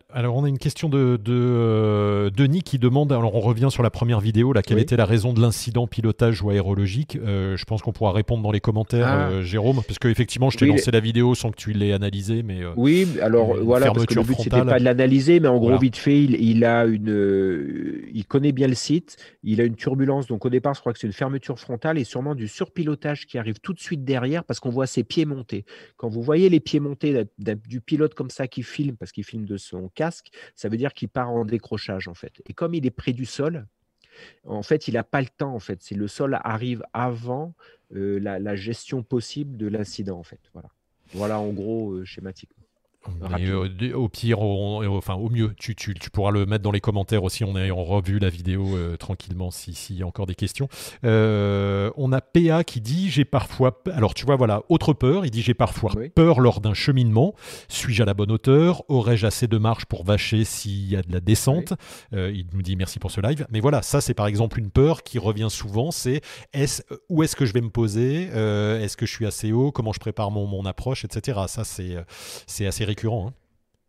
[0.09, 3.91] Alors, on a une question de, euh, Denis qui demande, alors on revient sur la
[3.91, 7.83] première vidéo, là, quelle était la raison de l'incident pilotage ou aérologique euh, Je pense
[7.83, 9.29] qu'on pourra répondre dans les commentaires, ah.
[9.29, 12.41] euh, Jérôme, parce qu'effectivement, je t'ai lancé la vidéo sans que tu l'aies analysée.
[12.41, 15.77] Mais, oui, alors voilà, parce que le but, c'était pas de l'analyser, mais en gros,
[15.77, 20.43] vite fait, il, a une, il connaît bien le site, il a une turbulence, donc
[20.43, 23.59] au départ, je crois que c'est une fermeture frontale et sûrement du surpilotage qui arrive
[23.59, 25.65] tout de suite derrière parce qu'on voit ses pieds monter.
[25.97, 29.45] Quand vous voyez les pieds monter du pilote comme ça qui filme, parce qu'il filme
[29.45, 32.41] de son casque, ça veut dire qu'il part en décrochage en fait.
[32.47, 33.67] Et comme il est près du sol,
[34.45, 35.79] en fait, il n'a pas le temps en fait.
[35.91, 37.53] Le sol arrive avant
[37.93, 40.41] euh, la, gestion possible de l'incident en fait.
[40.53, 40.69] Voilà.
[41.13, 42.56] Voilà en gros euh, schématiquement.
[43.39, 47.23] Euh, au pire, enfin au mieux, tu, tu, tu, pourras le mettre dans les commentaires
[47.23, 47.43] aussi.
[47.43, 50.67] On a en revu la vidéo euh, tranquillement s'il y a encore des questions.
[51.03, 55.25] Euh, on a PA qui dit j'ai parfois, alors tu vois voilà, autre peur.
[55.25, 57.33] Il dit j'ai parfois peur lors d'un cheminement.
[57.67, 58.83] Suis-je à la bonne hauteur?
[58.89, 61.73] Aurais-je assez de marge pour vacher s'il y a de la descente
[62.13, 63.45] Il nous dit merci pour ce live.
[63.49, 65.91] Mais voilà, ça c'est par exemple une peur qui revient souvent.
[65.91, 66.21] C'est
[66.53, 68.23] est où est-ce que je vais me poser?
[68.23, 69.71] Est-ce que je suis assez haut?
[69.71, 71.39] Comment je prépare mon, mon approche, etc.
[71.47, 71.97] Ça c'est
[72.45, 72.96] c'est assez récurrent.
[73.05, 73.33] Hein.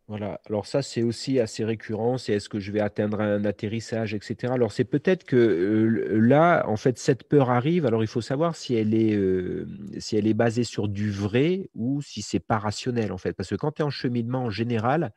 [0.09, 4.15] Voilà, alors ça c'est aussi assez récurrent, c'est est-ce que je vais atteindre un atterrissage,
[4.15, 4.51] etc.
[4.51, 8.55] Alors c'est peut-être que euh, là, en fait, cette peur arrive, alors il faut savoir
[8.55, 9.67] si elle est, euh,
[9.99, 13.33] si elle est basée sur du vrai ou si c'est pas rationnel, en fait.
[13.33, 15.13] Parce que quand tu es en cheminement en général,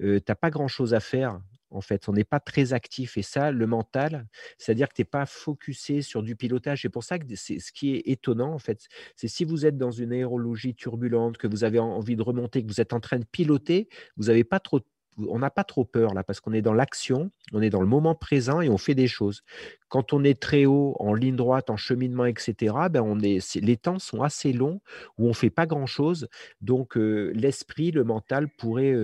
[0.00, 1.40] euh, tu n'as pas grand-chose à faire
[1.76, 2.08] en fait.
[2.08, 3.16] On n'est pas très actif.
[3.16, 4.26] Et ça, le mental,
[4.58, 6.82] c'est-à-dire que tu n'es pas focusé sur du pilotage.
[6.82, 9.78] C'est pour ça que c'est ce qui est étonnant, en fait, c'est si vous êtes
[9.78, 13.18] dans une aérologie turbulente, que vous avez envie de remonter, que vous êtes en train
[13.18, 14.80] de piloter, vous n'avez pas trop
[15.18, 17.86] on n'a pas trop peur là parce qu'on est dans l'action, on est dans le
[17.86, 19.42] moment présent et on fait des choses.
[19.88, 23.76] Quand on est très haut, en ligne droite, en cheminement, etc., ben on est, les
[23.76, 24.80] temps sont assez longs
[25.18, 26.28] où on ne fait pas grand-chose.
[26.60, 28.94] Donc, l'esprit, le mental pourrait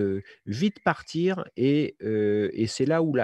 [0.45, 1.95] vite partir et,
[2.67, 3.15] c'est là où,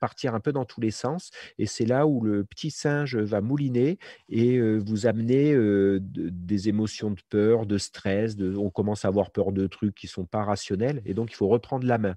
[0.00, 1.30] partir un peu dans tous les sens.
[1.58, 3.98] Et c'est là où le petit singe va mouliner
[4.28, 5.56] et vous amener
[6.00, 8.36] des émotions de peur, de stress.
[8.56, 11.02] On commence à avoir peur de trucs qui ne sont pas rationnels.
[11.06, 12.16] Et donc, il faut reprendre la main.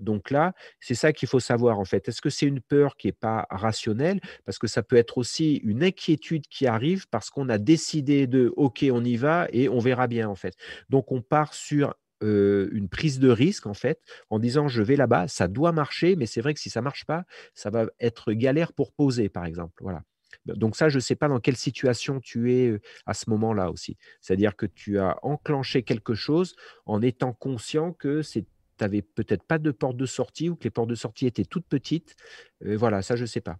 [0.00, 2.08] Donc là, c'est ça qu'il faut savoir en fait.
[2.08, 4.20] Est-ce que c'est une peur qui n'est pas rationnelle?
[4.44, 8.52] Parce que ça peut être aussi une inquiétude qui arrive parce qu'on a décidé de
[8.56, 10.54] OK, on y va et on verra bien en fait.
[10.88, 15.28] Donc on part sur une prise de risque en fait en disant je vais là-bas,
[15.28, 18.72] ça doit marcher, mais c'est vrai que si ça marche pas, ça va être galère
[18.72, 19.80] pour poser par exemple.
[19.80, 20.02] Voilà.
[20.44, 23.96] Donc ça, je ne sais pas dans quelle situation tu es à ce moment-là aussi.
[24.20, 26.56] C'est-à-dire que tu as enclenché quelque chose
[26.86, 28.46] en étant conscient que c'est
[28.78, 31.44] tu n'avais peut-être pas de porte de sortie ou que les portes de sortie étaient
[31.44, 32.16] toutes petites.
[32.64, 33.58] Euh, voilà, ça, je ne sais pas.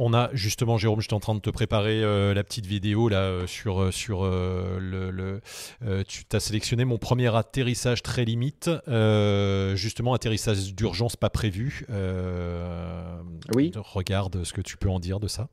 [0.00, 3.22] On a justement, Jérôme, j'étais en train de te préparer euh, la petite vidéo là
[3.22, 5.40] euh, sur, sur le.
[6.06, 8.70] tu as sélectionné mon premier atterrissage très limite,
[9.74, 11.84] justement atterrissage d'urgence pas prévu.
[13.54, 13.72] oui.
[13.74, 15.48] Regarde ce que tu peux en dire de ça.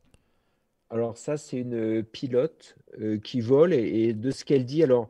[0.96, 2.78] Alors ça, c'est une pilote
[3.22, 5.10] qui vole et, de ce qu'elle dit, alors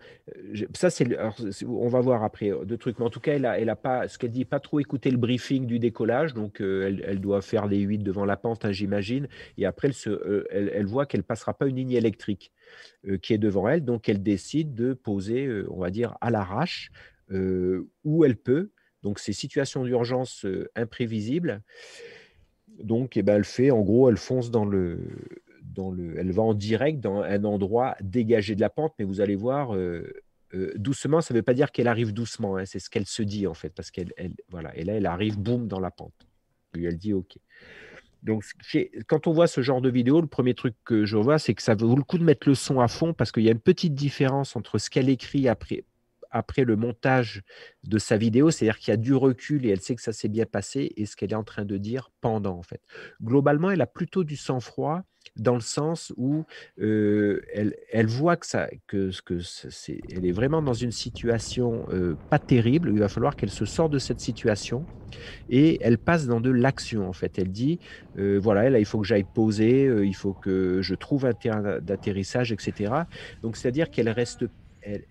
[0.74, 1.08] ça, c'est,
[1.64, 4.08] on va voir après deux trucs, mais en tout cas, elle a, elle a pas,
[4.08, 7.78] ce qu'elle dit, pas trop écouté le briefing du décollage, donc elle, doit faire les
[7.78, 9.28] 8 devant la pente, hein, j'imagine,
[9.60, 12.52] et après, elle, se, elle, voit qu'elle passera pas une ligne électrique
[13.22, 16.92] qui est devant elle, donc elle décide de poser, on va dire, à l'arrache
[17.30, 18.72] où elle peut.
[19.04, 21.62] Donc, ces situations d'urgence imprévisibles.
[22.80, 25.00] Donc, eh ben, elle fait, en gros, elle fonce dans le,
[26.18, 29.76] elle va en direct dans un endroit dégagé de la pente, mais vous allez voir,
[29.76, 30.12] euh,
[30.54, 33.24] euh, doucement, ça ne veut pas dire qu'elle arrive doucement, hein, c'est ce qu'elle se
[33.24, 34.14] dit en fait, parce qu'elle,
[34.50, 36.28] voilà, et là, elle arrive, boum, dans la pente.
[36.78, 37.38] Et elle dit OK.
[38.24, 38.44] Donc,
[39.08, 41.62] quand on voit ce genre de vidéo, le premier truc que je vois, c'est que
[41.62, 43.60] ça vaut le coup de mettre le son à fond parce qu'il y a une
[43.60, 45.84] petite différence entre ce qu'elle écrit après,
[46.32, 47.44] après le montage
[47.84, 50.28] de sa vidéo, c'est-à-dire qu'il y a du recul et elle sait que ça s'est
[50.28, 52.82] bien passé et ce qu'elle est en train de dire pendant en fait.
[53.24, 55.04] Globalement, elle a plutôt du sang-froid
[55.38, 56.46] dans le sens où
[56.78, 61.86] elle, voit que ça, que, que c'est, elle est vraiment dans une situation
[62.30, 62.90] pas terrible.
[62.94, 64.86] Il va falloir qu'elle se sorte de cette situation
[65.50, 67.38] et elle passe dans de l'action en fait.
[67.38, 67.80] Elle dit
[68.16, 72.52] voilà, là il faut que j'aille poser, il faut que je trouve un terrain d'atterrissage,
[72.52, 72.94] etc.
[73.42, 74.46] Donc c'est-à-dire qu'elle reste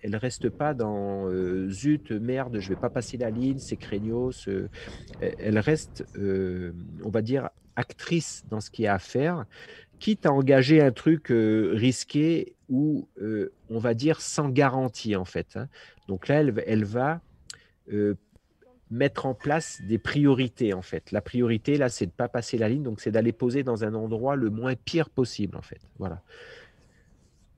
[0.01, 1.29] elle, reste pas dans
[1.69, 4.47] zut, merde, je vais pas passer la ligne, c'est craignos.
[5.19, 9.45] elle reste, on va dire, actrice dans ce qu'il y a à faire,
[9.99, 13.07] quitte à engager un truc euh, risqué ou,
[13.69, 15.55] on va dire, sans garantie, en fait.
[15.55, 15.67] Hein.
[16.07, 17.21] Donc là, elle, elle va
[18.89, 21.11] mettre en place des priorités, en fait.
[21.11, 23.93] La priorité, là, c'est de pas passer la ligne, donc c'est d'aller poser dans un
[23.93, 25.79] endroit le moins pire possible, en fait.
[25.99, 26.23] Voilà.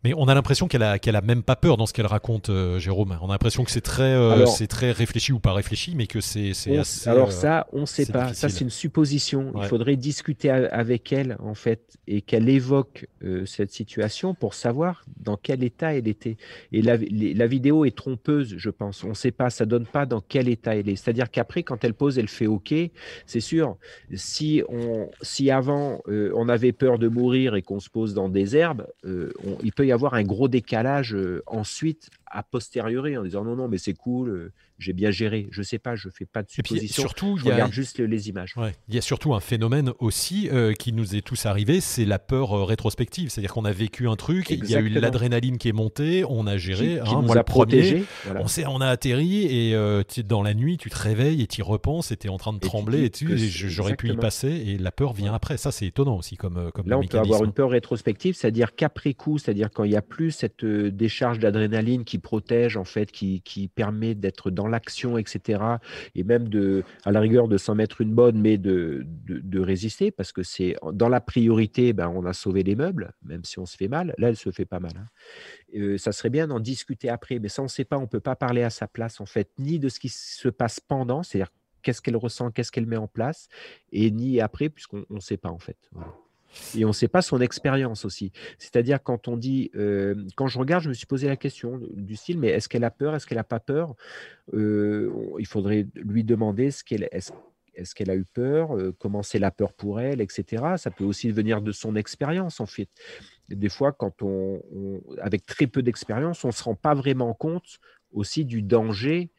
[0.03, 2.49] Mais on a l'impression qu'elle a, qu'elle a même pas peur dans ce qu'elle raconte,
[2.49, 3.17] euh, Jérôme.
[3.21, 6.21] On a l'impression que c'est très, euh, c'est très réfléchi ou pas réfléchi, mais que
[6.21, 7.09] c'est, c'est assez.
[7.09, 8.33] Alors euh, ça, on ne sait pas.
[8.33, 9.53] Ça, c'est une supposition.
[9.55, 13.07] Il faudrait discuter avec elle, en fait, et qu'elle évoque
[13.45, 16.37] cette situation pour savoir dans quel état elle était.
[16.71, 19.03] Et la, la vidéo est trompeuse, je pense.
[19.03, 19.49] On ne sait pas.
[19.49, 20.95] Ça donne pas dans quel état elle est.
[20.95, 22.73] C'est-à-dire qu'après, quand elle pose, elle fait OK.
[23.25, 23.77] C'est sûr.
[24.13, 28.55] Si on, si avant on avait peur de mourir et qu'on se pose dans des
[28.55, 33.55] herbes, il peut y avoir un gros décalage euh, ensuite a posteriori en disant non,
[33.55, 35.47] non, mais c'est cool, euh, j'ai bien géré.
[35.51, 37.01] Je sais pas, je fais pas de supposition.
[37.01, 38.55] surtout, je il regarde juste les images.
[38.87, 42.19] Il y a surtout un phénomène aussi euh, qui nous est tous arrivé, c'est la
[42.19, 43.29] peur euh, rétrospective.
[43.29, 46.47] C'est-à-dire qu'on a vécu un truc, il y a eu l'adrénaline qui est montée, on
[46.47, 46.99] a géré.
[47.03, 48.05] Qui, hein, nous a protégé.
[48.35, 49.75] On, on a atterri et
[50.23, 52.53] dans la nuit, tu te réveilles et tu y repenses et tu es en train
[52.53, 55.57] de trembler et, tu j'aurais pu y passer et la peur vient après.
[55.57, 59.13] Ça, c'est étonnant aussi comme, comme Là, on peut avoir une peur rétrospective, c'est-à-dire qu'après
[59.13, 63.41] coup, c'est-à-dire quand il n'y a plus cette décharge d'adrénaline qui protège, en fait, qui,
[63.75, 65.61] permet d'être dans l'action, etc.
[66.15, 70.11] Et même de, à la rigueur, de s'en mettre une bonne, mais de, de, résister,
[70.11, 73.65] parce que c'est dans la priorité, ben, on a sauvé les meubles, même si on
[73.65, 74.13] se fait mal.
[74.17, 74.93] Là, elle se fait pas mal.
[74.97, 75.07] Hein.
[75.75, 78.19] Euh, ça serait bien d'en discuter après, mais ça, on ne sait pas, on peut
[78.19, 81.51] pas parler à sa place, en fait, ni de ce qui se passe pendant, c'est-à-dire
[81.81, 83.47] qu'est-ce qu'elle ressent, qu'est-ce qu'elle met en place,
[83.91, 85.77] et ni après, puisqu'on ne sait pas, en fait.
[86.75, 88.31] Et on ne sait pas son expérience aussi.
[88.57, 92.15] C'est-à-dire quand on dit, euh, quand je regarde, je me suis posé la question du
[92.15, 93.95] style, mais est-ce qu'elle a peur, est-ce qu'elle n'a pas peur?
[94.53, 97.31] Euh, Il faudrait lui demander ce qu'elle, est-ce,
[97.75, 100.63] est-ce qu'elle a eu peur, euh, comment c'est la peur pour elle, etc.
[100.77, 102.89] Ça peut aussi venir de son expérience en fait.
[103.49, 104.61] Des fois, quand on,
[105.21, 107.79] avec très peu d'expérience, on ne se rend pas vraiment compte
[108.11, 109.29] aussi du danger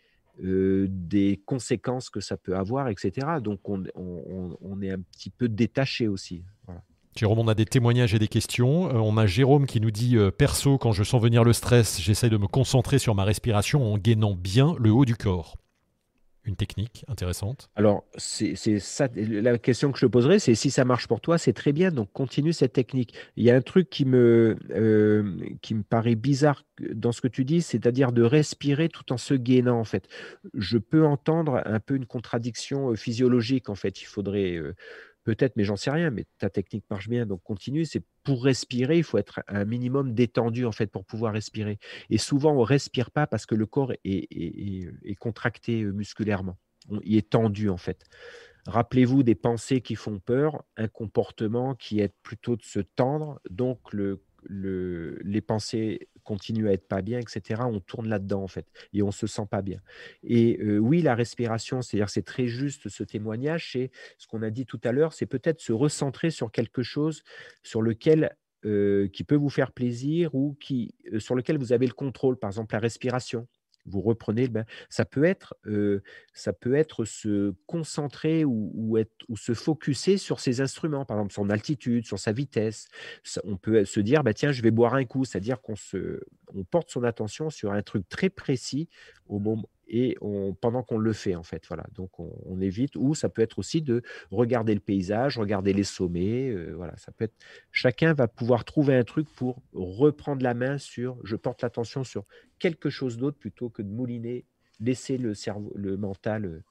[0.40, 3.26] des conséquences que ça peut avoir, etc.
[3.42, 6.44] Donc, on, on est un petit peu détaché aussi.
[6.64, 6.80] Voilà.
[7.18, 8.90] Jérôme, on a des témoignages et des questions.
[8.90, 12.00] Euh, on a Jérôme qui nous dit euh, Perso, quand je sens venir le stress,
[12.00, 15.57] j'essaie de me concentrer sur ma respiration en gainant bien le haut du corps.
[16.44, 17.70] Une technique intéressante.
[17.74, 18.54] Alors, c'est.
[19.16, 21.90] La question que je te poserai, c'est si ça marche pour toi, c'est très bien.
[21.90, 23.14] Donc, continue cette technique.
[23.37, 27.28] Il y a un truc qui me, euh, qui me paraît bizarre dans ce que
[27.28, 30.09] tu dis, c'est-à-dire de respirer tout en se gainant, en fait.
[30.54, 34.00] Je peux entendre un peu une contradiction physiologique, en fait.
[34.00, 34.59] Il faudrait
[35.28, 37.84] Peut-être, mais j'en sais rien, mais ta technique marche bien, donc continue.
[37.84, 41.78] C'est pour respirer, il faut être un minimum détendu en fait pour pouvoir respirer.
[42.08, 46.56] Et souvent, on respire pas parce que le corps est, contracté euh, musculairement.
[47.02, 48.06] il est tendu en fait.
[48.66, 53.92] Rappelez-vous des pensées qui font peur, un comportement qui est plutôt de se tendre, donc
[53.92, 58.66] le le, les pensées continuent à être pas bien, etc., on tourne là-dedans en fait
[58.92, 59.80] et on se sent pas bien.
[60.22, 64.50] Et euh, oui, la respiration, c'est-à-dire c'est très juste ce témoignage, c'est ce qu'on a
[64.50, 67.22] dit tout à l'heure, c'est peut-être se recentrer sur quelque chose
[67.62, 68.36] sur lequel
[68.66, 72.36] euh, qui peut vous faire plaisir ou qui, euh, sur lequel vous avez le contrôle,
[72.36, 73.46] par exemple la respiration.
[73.88, 74.64] Vous reprenez le bain.
[74.90, 76.03] Ça peut être, euh,
[76.35, 78.98] ça peut être se concentrer ou,
[79.29, 82.88] ou se focuser sur ses instruments, par exemple son altitude, sur sa vitesse.
[83.44, 86.20] on peut se dire, bah, tiens, je vais boire un coup, c'est-à-dire qu'on se,
[86.55, 88.88] on porte son attention sur un truc très précis
[89.27, 91.64] au moment, et on, pendant qu'on le fait en fait.
[91.68, 92.96] Voilà, donc on, évite.
[92.96, 96.51] Ou ça peut être aussi de regarder le paysage, regarder les sommets.
[96.51, 97.34] Euh, voilà, ça peut être.
[97.72, 101.16] Chacun va pouvoir trouver un truc pour reprendre la main sur.
[101.24, 102.24] Je porte l'attention sur
[102.59, 104.45] quelque chose d'autre plutôt que de mouliner,
[104.80, 106.62] laisser le cerveau, le mental euh,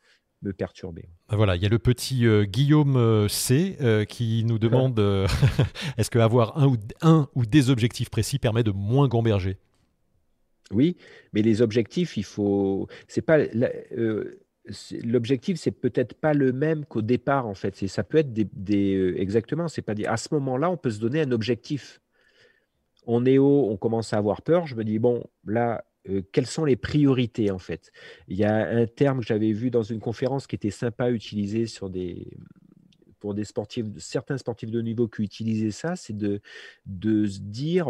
[0.43, 1.09] me perturber.
[1.30, 4.99] Ben voilà, il y a le petit euh, Guillaume C qui nous demande
[5.97, 9.57] est-ce qu'avoir un ou, un ou des objectifs précis permet de moins gamberger?
[10.72, 10.97] Oui,
[11.34, 12.88] mais les objectifs, il faut.
[13.07, 13.39] C'est pas.
[13.39, 14.39] Euh,
[15.03, 17.76] l'objectif, c'est peut-être pas le même qu'au départ, en fait.
[17.88, 18.95] Ça peut être des.
[18.95, 20.11] Euh, exactement, c'est pas dire.
[20.11, 22.01] À ce moment-là, on peut se donner un objectif.
[23.05, 24.68] On est haut, on commence à avoir peur.
[24.68, 27.91] Je me dis, bon, là, euh, quelles sont les priorités, en fait?
[28.28, 31.11] Il y a un terme que j'avais vu dans une conférence qui était sympa à
[31.11, 32.28] utiliser sur des,
[33.20, 36.41] pour des sportifs, certains sportifs de niveau qui utilisaient ça, c'est de,
[36.86, 37.88] de se dire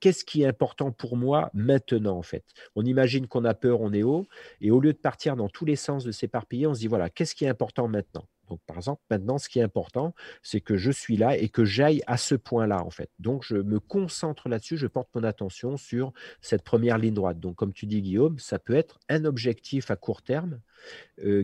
[0.00, 2.44] qu'est-ce qui est important pour moi maintenant en fait?
[2.76, 4.26] On imagine qu'on a peur, on est haut,
[4.60, 7.10] et au lieu de partir dans tous les sens de s'éparpiller, on se dit voilà,
[7.10, 8.26] qu'est-ce qui est important maintenant?
[8.48, 11.66] Donc, par exemple, maintenant, ce qui est important, c'est que je suis là et que
[11.66, 13.10] j'aille à ce point-là, en fait.
[13.18, 17.40] Donc, je me concentre là-dessus, je porte mon attention sur cette première ligne droite.
[17.40, 20.60] Donc, comme tu dis, Guillaume, ça peut être un objectif à court terme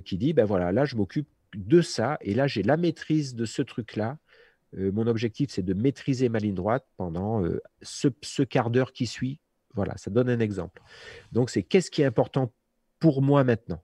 [0.06, 2.18] qui dit, ben voilà, là, je m'occupe de ça.
[2.20, 4.18] Et là, j'ai la maîtrise de ce truc-là.
[4.78, 9.06] Euh, mon objectif, c'est de maîtriser ma ligne droite pendant euh, ce, quart d'heure qui
[9.06, 9.40] suit.
[9.74, 10.82] Voilà, ça donne un exemple.
[11.32, 12.52] Donc, c'est qu'est-ce qui est important
[13.00, 13.82] pour moi maintenant?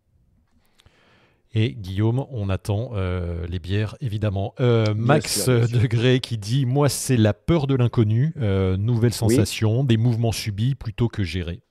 [1.52, 4.54] Et Guillaume, on attend euh, les bières, évidemment.
[4.94, 10.76] Max Degré qui dit Moi, c'est la peur de l'inconnu, nouvelle sensation, des mouvements subis
[10.76, 11.62] plutôt que gérés.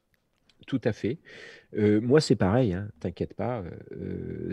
[0.67, 1.19] Tout à fait
[1.77, 3.63] moi, c'est pareil, hein, t'inquiète pas.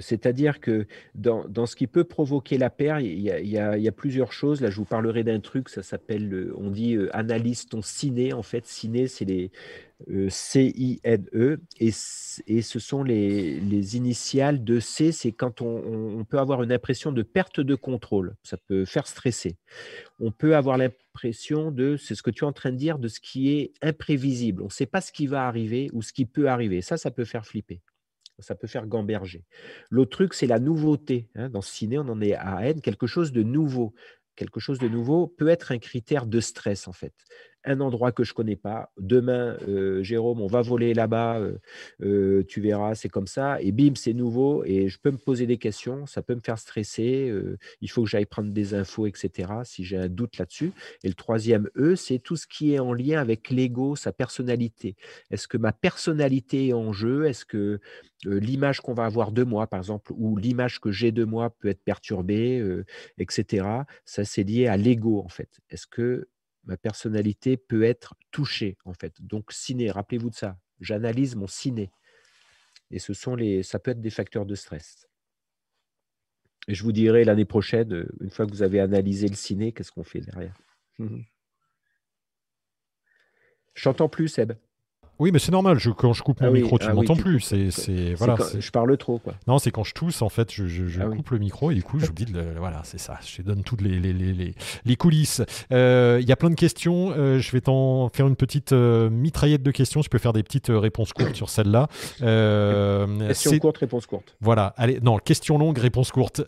[0.00, 4.60] C'est-à-dire que dans, dans, ce qui peut provoquer la peur, il y a, plusieurs choses.
[4.60, 8.32] Là, je vous parlerai d'un truc, ça s'appelle, on dit analyse ton ciné.
[8.32, 9.50] En fait, ciné, c'est les,
[10.28, 11.90] C-I-N-E, et,
[12.46, 16.70] et, ce sont les, les, initiales de C, c'est quand on, on, peut avoir une
[16.70, 19.56] impression de perte de contrôle, ça peut faire stresser.
[20.20, 23.08] On peut avoir l'impression de, c'est ce que tu es en train de dire, de
[23.08, 24.60] ce qui est imprévisible.
[24.60, 26.82] On ne sait pas ce qui va arriver ou ce qui peut arriver.
[26.82, 27.80] Ça, ça peut faire flipper.
[28.38, 29.44] Ça peut faire gamberger.
[29.90, 31.28] L'autre truc, c'est la nouveauté.
[31.34, 31.48] Hein.
[31.48, 33.94] Dans ce ciné, on en est à N, quelque chose de nouveau
[34.36, 37.14] quelque chose de nouveau peut être un critère de stress en fait
[37.66, 38.90] un endroit que je connais pas.
[38.98, 41.58] Demain, euh, Jérôme, on va voler là-bas, euh,
[42.02, 43.60] euh, tu verras, c'est comme ça.
[43.60, 46.58] Et bim, c'est nouveau et je peux me poser des questions, ça peut me faire
[46.58, 47.32] stresser.
[47.80, 49.52] il faut que j'aille prendre des infos, etc.
[49.64, 50.72] Si j'ai un doute là-dessus.
[51.02, 54.96] Et le troisième E, c'est tout ce qui est en lien avec l'ego, sa personnalité.
[55.30, 57.26] Est-ce que ma personnalité est en jeu?
[57.26, 57.80] Est-ce que
[58.24, 61.68] l'image qu'on va avoir de moi, par exemple, ou l'image que j'ai de moi peut
[61.68, 62.64] être perturbée,
[63.18, 63.66] etc.
[64.04, 65.50] Ça, c'est lié à l'ego, en fait.
[65.70, 66.28] Est-ce que
[66.66, 69.14] ma personnalité peut être touchée, en fait.
[69.20, 70.58] Donc, ciné, rappelez-vous de ça.
[70.80, 71.90] J'analyse mon ciné.
[72.90, 75.08] Et ce sont les, ça peut être des facteurs de stress.
[76.68, 79.72] Et je vous dirai l'année prochaine, euh, une fois que vous avez analysé le ciné,
[79.72, 80.56] qu'est-ce qu'on fait derrière.
[83.74, 84.52] J'entends plus, Seb.
[85.18, 85.78] Oui, mais c'est normal.
[85.78, 87.40] Je, quand je coupe mon ah micro, tu ne ah m'entends plus.
[87.40, 88.36] C'est, voilà.
[88.58, 89.34] je parle trop, quoi.
[89.46, 91.82] Non, c'est quand je tousse, en fait, je, je, ah coupe le micro et du
[91.82, 92.26] coup, je vous dis,
[92.58, 93.18] voilà, c'est ça.
[93.24, 94.54] Je donne toutes les, les, les,
[94.84, 95.42] les coulisses.
[95.72, 97.12] Euh, il y a plein de questions.
[97.16, 100.02] Euh, je vais t'en faire une petite euh, mitraillette de questions.
[100.02, 101.88] Je peux faire des petites réponses courtes sur celle-là.
[102.18, 104.36] question courte, réponse courte.
[104.40, 104.74] Voilà.
[104.76, 106.42] Allez, non, question longue, réponse courte.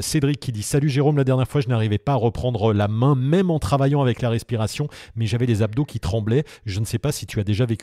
[0.00, 3.14] Cédric qui dit Salut Jérôme, la dernière fois, je n'arrivais pas à reprendre la main,
[3.14, 6.44] même en travaillant avec la respiration, mais j'avais les abdos qui tremblaient.
[6.66, 7.77] Je ne sais pas si tu as déjà vécu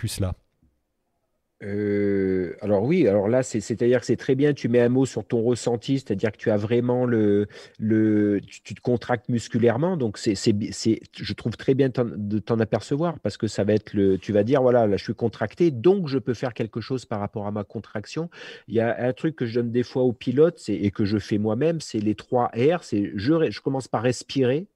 [1.64, 5.42] euh, alors oui, alors là, c'est-à-dire c'est très bien, tu mets un mot sur ton
[5.42, 7.48] ressenti, c'est-à-dire que tu as vraiment le,
[7.80, 13.38] le tu, te contractes musculairement, donc c'est, je trouve très bien de t'en apercevoir parce
[13.38, 16.18] que ça va être le, tu vas dire voilà, là je suis contracté, donc je
[16.18, 18.30] peux faire quelque chose par rapport à ma contraction.
[18.68, 21.18] Il y a un truc que je donne des fois aux pilotes et que je
[21.18, 24.68] fais moi-même, c'est les trois R, c'est je, je commence par respirer,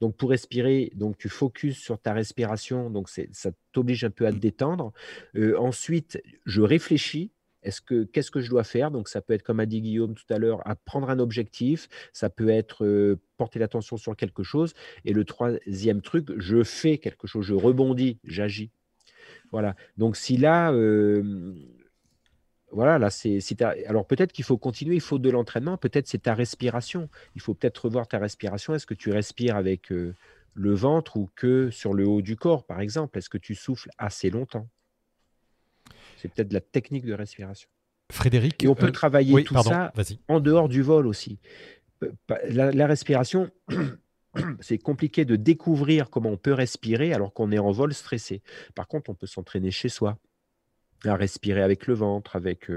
[0.00, 4.30] donc pour respirer, donc tu focuses sur ta respiration, donc ça t'oblige un peu à
[4.30, 4.40] te mmh.
[4.40, 4.92] détendre.
[5.36, 7.30] Euh, ensuite, je réfléchis.
[7.62, 8.90] Est-ce que qu'est-ce que je dois faire?
[8.90, 11.88] Donc ça peut être comme a dit Guillaume tout à l'heure, à prendre un objectif.
[12.12, 14.74] Ça peut être euh, porter l'attention sur quelque chose.
[15.04, 18.70] Et le troisième truc, je fais quelque chose, je rebondis, j'agis.
[19.52, 19.76] Voilà.
[19.96, 21.54] Donc si là, euh,
[22.72, 23.40] voilà, là, c'est.
[23.86, 27.08] Alors peut-être qu'il faut continuer, il faut de l'entraînement, peut-être c'est ta respiration.
[27.34, 28.74] Il faut peut-être revoir ta respiration.
[28.74, 30.14] Est-ce que tu respires avec euh,
[30.54, 33.18] le ventre ou que sur le haut du corps, par exemple?
[33.18, 34.68] Est-ce que tu souffles assez longtemps?
[36.16, 37.68] C'est peut-être la technique de respiration.
[38.10, 38.64] Frédéric.
[38.64, 39.92] Et on peut travailler tout ça
[40.28, 41.40] en dehors du vol aussi.
[42.48, 43.50] la respiration,
[44.60, 48.42] c'est compliqué de découvrir comment on peut respirer alors qu'on est en vol stressé.
[48.74, 50.18] Par contre, on peut s'entraîner chez soi
[51.04, 52.70] à respirer avec le ventre, avec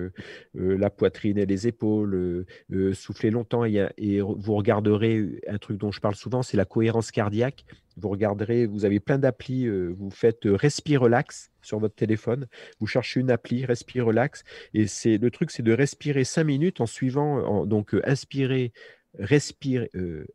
[0.54, 2.46] la poitrine et les épaules,
[2.94, 3.66] souffler longtemps.
[3.66, 7.66] Et, vous regarderez un truc dont je parle souvent, c'est la cohérence cardiaque.
[7.98, 12.48] Vous regarderez, vous avez plein d'applis, vous faites Respire Relax sur votre téléphone,
[12.80, 16.82] vous cherchez une appli, Respire Relax, et c'est le truc, c'est de respirer cinq minutes
[16.82, 18.74] en suivant, donc inspirer,
[19.18, 19.90] respirer,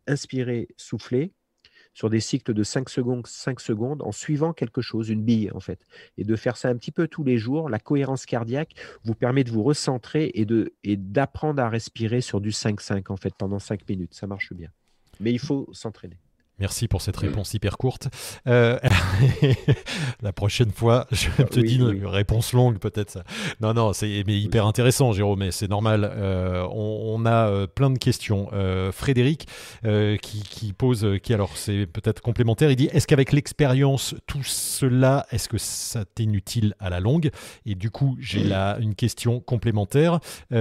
[0.07, 1.33] inspirer, souffler,
[2.01, 5.61] sur des cycles de 5 secondes, 5 secondes en suivant quelque chose, une bille en
[5.61, 5.81] fait.
[6.17, 8.75] Et de faire ça un petit peu tous les jours, la cohérence cardiaque
[9.05, 10.47] vous permet de vous recentrer et
[10.97, 14.15] d'apprendre et à respirer sur du 5-5 en fait pendant 5 minutes.
[14.15, 14.71] Ça marche bien.
[15.21, 16.17] Mais il faut s'entraîner.
[16.61, 18.09] Merci pour cette réponse hyper courte.
[18.47, 18.79] Euh,
[20.23, 23.25] la prochaine fois, je te dis une réponse longue peut-être.
[23.63, 26.05] Non, non, c'est mais hyper intéressant, Jérôme, mais c'est normal.
[26.15, 28.51] Euh, on, a euh, plein de questions.
[28.93, 29.49] Frédéric
[29.83, 35.27] qui, qui, pose, qui alors c'est peut-être complémentaire, il dit est-ce qu'avec l'expérience, tout cela,
[35.31, 37.31] est-ce que ça t'inutile à la longue?
[37.65, 40.55] Et du coup, j'ai là une question complémentaire qui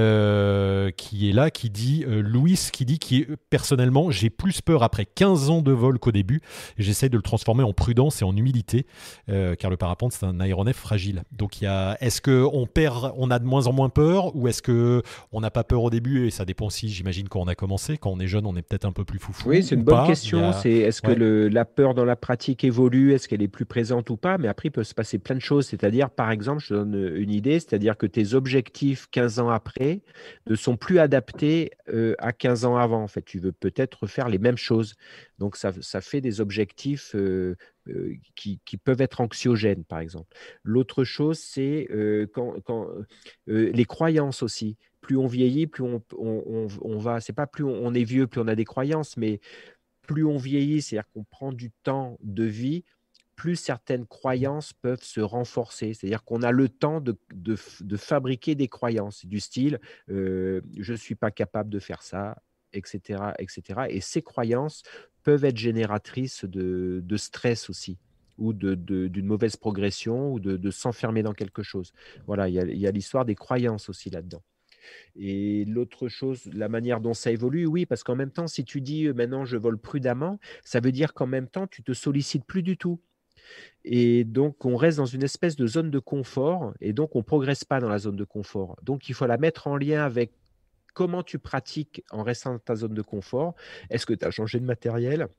[1.30, 5.62] est là, qui dit Louis, qui dit qui personnellement, j'ai plus peur après 15 ans
[5.62, 6.42] de vol qu'au début.
[6.78, 8.86] J'essaye de le transformer en prudence et en humilité,
[9.30, 11.24] euh, car le parapente c'est un aéronef fragile.
[11.32, 14.36] Donc il y a, est-ce que on perd, on a de moins en moins peur,
[14.36, 17.40] ou est-ce que on n'a pas peur au début et ça dépend aussi, j'imagine, quand
[17.42, 17.98] on a commencé.
[17.98, 19.50] Quand on est jeune, on est peut-être un peu plus foufou.
[19.50, 20.54] Oui, c'est une bonne question.
[20.54, 24.10] C'est est-ce que le, la peur dans la pratique évolue, est-ce qu'elle est plus présente
[24.10, 24.38] ou pas?
[24.38, 25.68] Mais après, il peut se passer plein de choses.
[25.68, 30.02] C'est-à-dire, par exemple, je donne une idée, c'est-à-dire que tes objectifs 15 ans après
[30.48, 33.04] ne sont plus adaptés euh, à 15 ans avant.
[33.04, 34.96] En fait, tu veux peut-être faire les mêmes choses.
[35.40, 37.56] Donc, ça, fait des objectifs euh,
[37.88, 40.36] euh, qui, peuvent être anxiogènes, par exemple.
[40.64, 42.90] L'autre chose, c'est euh, quand,
[43.48, 44.78] les croyances aussi.
[45.00, 47.22] Plus on vieillit, plus on, on, va.
[47.22, 49.40] C'est pas plus on, est vieux, plus on a des croyances, mais
[50.02, 52.84] plus on vieillit, c'est-à-dire qu'on prend du temps de vie,
[53.38, 55.94] plus certaines croyances peuvent se renforcer.
[55.94, 59.80] C'est-à-dire qu'on a le temps de, de, fabriquer des croyances du style
[60.10, 60.62] je
[60.92, 62.36] ne suis pas capable de faire ça,
[62.74, 63.82] etc., etc.
[63.90, 64.84] Et ces croyances
[65.30, 68.00] peuvent être génératrices de, stress aussi
[68.40, 71.94] ou d'une mauvaise progression ou de, s'enfermer dans quelque chose.
[72.26, 74.42] Voilà, il y a, l'histoire des croyances aussi là-dedans.
[75.16, 78.82] Et l'autre chose, la manière dont ça évolue, oui, parce qu'en même temps, si tu
[78.82, 82.46] dis euh, maintenant je vole prudemment, ça veut dire qu'en même temps, tu te sollicites
[82.46, 83.00] plus du tout.
[83.86, 87.66] Et donc, on reste dans une espèce de zone de confort, et donc on progresse
[87.66, 88.80] pas dans la zone de confort.
[88.82, 90.32] Donc, il faut la mettre en lien avec
[91.00, 93.56] comment tu pratiques en restant dans ta zone de confort?
[93.90, 95.30] Est-ce que tu as changé de matériel?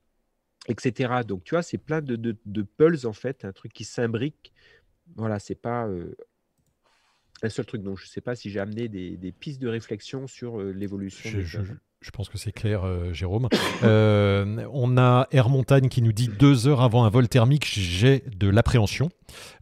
[0.68, 1.22] Etc.
[1.28, 4.54] Donc, tu vois, c'est plein de, de, pulls, en fait, un truc qui s'imbrique.
[5.16, 6.16] Voilà, c'est pas euh,
[7.42, 7.82] un seul truc.
[7.82, 10.72] Donc, je ne sais pas si j'ai amené des, des, pistes de réflexion sur euh,
[10.72, 11.28] l'évolution.
[11.28, 11.60] Je
[12.10, 13.48] pense que c'est clair, euh, Jérôme.
[13.82, 18.24] Euh, on a Air Montagne qui nous dit deux heures avant un vol thermique, j'ai
[18.36, 19.10] de l'appréhension.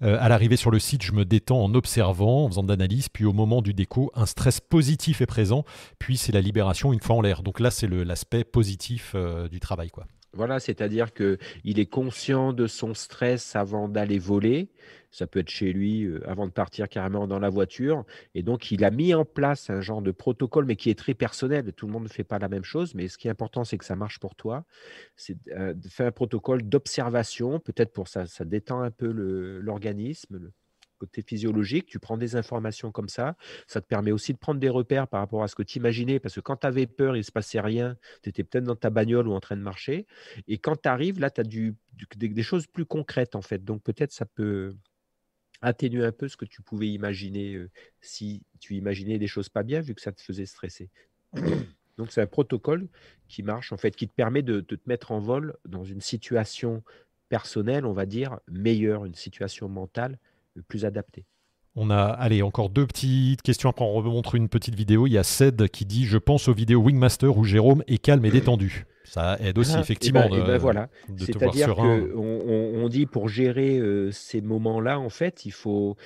[0.02, 3.08] Euh, à l'arrivée sur le site, je me détends en observant, en faisant de l'analyse.
[3.08, 5.64] Puis au moment du déco, un stress positif est présent.
[5.98, 7.42] Puis c'est la libération une fois en l'air.
[7.42, 9.16] Donc là, c'est l'aspect positif
[9.50, 10.06] du travail, quoi.
[10.38, 14.70] Voilà, c'est-à-dire qu'il est conscient de son stress avant d'aller voler.
[15.10, 18.04] Ça peut être chez lui euh, avant de partir carrément dans la voiture.
[18.36, 21.14] Et donc, il a mis en place un genre de protocole, mais qui est très
[21.14, 21.72] personnel.
[21.72, 22.94] Tout le monde ne fait pas la même chose.
[22.94, 24.64] Mais ce qui est important, c'est que ça marche pour toi.
[25.16, 30.52] C'est euh, de faire un protocole d'observation, peut-être pour ça, ça détend un peu l'organisme,
[30.98, 33.36] côté physiologique, tu prends des informations comme ça.
[33.66, 36.18] Ça te permet aussi de prendre des repères par rapport à ce que tu imaginais,
[36.20, 38.76] parce que quand tu avais peur, il ne se passait rien, tu étais peut-être dans
[38.76, 40.06] ta bagnole ou en train de marcher.
[40.46, 41.74] Et quand tu arrives, là, tu as du,
[42.16, 43.64] des, choses plus concrètes, en fait.
[43.64, 44.74] Donc peut-être ça peut
[45.62, 47.70] atténuer un peu ce que tu pouvais imaginer euh,
[48.00, 50.90] si tu imaginais des choses pas bien, vu que ça te faisait stresser.
[51.96, 52.88] Donc c'est un protocole
[53.26, 56.00] qui marche, en fait, qui te permet de, de te mettre en vol dans une
[56.00, 56.84] situation
[57.28, 60.18] personnelle, on va dire, meilleure, une situation mentale
[60.62, 61.24] plus adapté.
[61.80, 63.70] On a, allez, encore deux petites questions.
[63.70, 65.06] Après, on remontre une petite vidéo.
[65.06, 68.24] Il y a Ced qui dit Je pense aux vidéos Wingmaster où Jérôme est calme
[68.24, 68.84] et détendu.
[69.04, 70.26] Ça aide aussi, ah, effectivement.
[70.26, 70.88] Et ben, ben voilà.
[71.16, 75.96] C'est-à-dire qu'on on dit pour gérer euh, ces moments-là, en fait, il faut,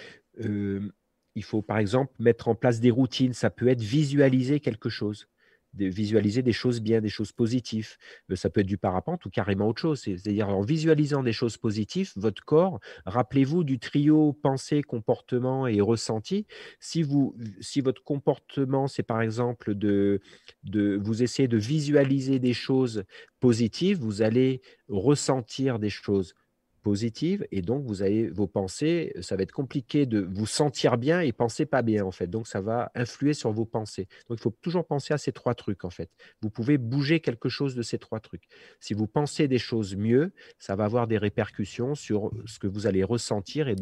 [0.45, 0.93] euh,
[1.35, 3.33] il faut, par exemple, mettre en place des routines.
[3.33, 5.27] Ça peut être visualiser quelque chose
[5.75, 7.97] de visualiser des choses bien, des choses positives.
[8.35, 10.01] Ça peut être du parapente ou carrément autre chose.
[10.01, 16.47] C'est-à-dire en visualisant des choses positives, votre corps, rappelez-vous du trio pensée, comportement et ressenti.
[16.81, 20.21] Si, vous, si votre comportement, c'est par exemple de,
[20.65, 23.05] de vous essayer de visualiser des choses
[23.41, 26.35] positives, vous allez ressentir des choses
[26.83, 31.21] positive et donc vous avez vos pensées, ça va être compliqué de vous sentir bien
[31.21, 32.27] et penser pas bien en fait.
[32.27, 34.09] Donc ça va influer sur vos pensées.
[34.29, 36.11] Donc il faut toujours penser à ces trois trucs en fait.
[36.43, 38.49] Vous pouvez bouger quelque chose de ces trois trucs.
[38.81, 42.87] Si vous pensez des choses mieux, ça va avoir des répercussions sur ce que vous
[42.87, 43.77] allez ressentir et,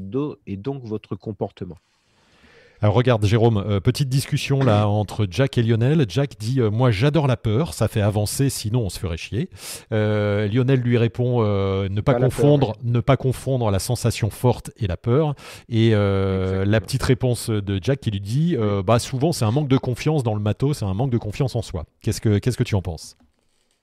[0.46, 1.76] et donc votre comportement.
[2.82, 6.06] Alors regarde Jérôme, euh, petite discussion là entre Jack et Lionel.
[6.08, 9.50] Jack dit euh, moi j'adore la peur, ça fait avancer, sinon on se ferait chier.
[9.92, 14.96] Euh, Lionel lui répond ne pas, confondre, ne pas confondre la sensation forte et la
[14.96, 15.34] peur.
[15.68, 18.56] Et la petite réponse de Jack qui lui dit
[18.86, 21.56] bah souvent c'est un manque de confiance dans le matos, c'est un manque de confiance
[21.56, 21.84] en soi.
[22.00, 23.16] Qu'est-ce que qu'est-ce que tu en penses?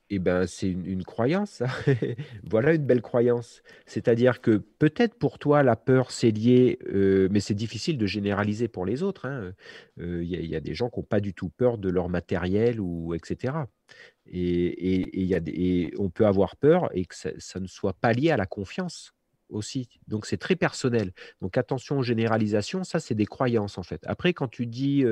[0.09, 1.63] Eh ben, c'est une, croyance.
[2.43, 3.61] voilà une belle croyance.
[3.85, 8.67] C'est-à-dire que peut-être pour toi, la peur, c'est lié, euh, mais c'est difficile de généraliser
[8.67, 9.25] pour les autres.
[9.25, 9.53] Hein.
[9.99, 12.79] Euh, il y, a des gens qui n'ont pas du tout peur de leur matériel,
[12.79, 13.53] ou etc.
[14.25, 18.31] Et, y a et on peut avoir peur et que ça ne soit pas lié
[18.31, 19.13] à la confiance
[19.49, 19.89] aussi.
[20.07, 21.11] Donc c'est très personnel.
[21.41, 24.01] Donc attention aux généralisations, ça c'est des croyances en fait.
[24.07, 25.03] Après quand tu dis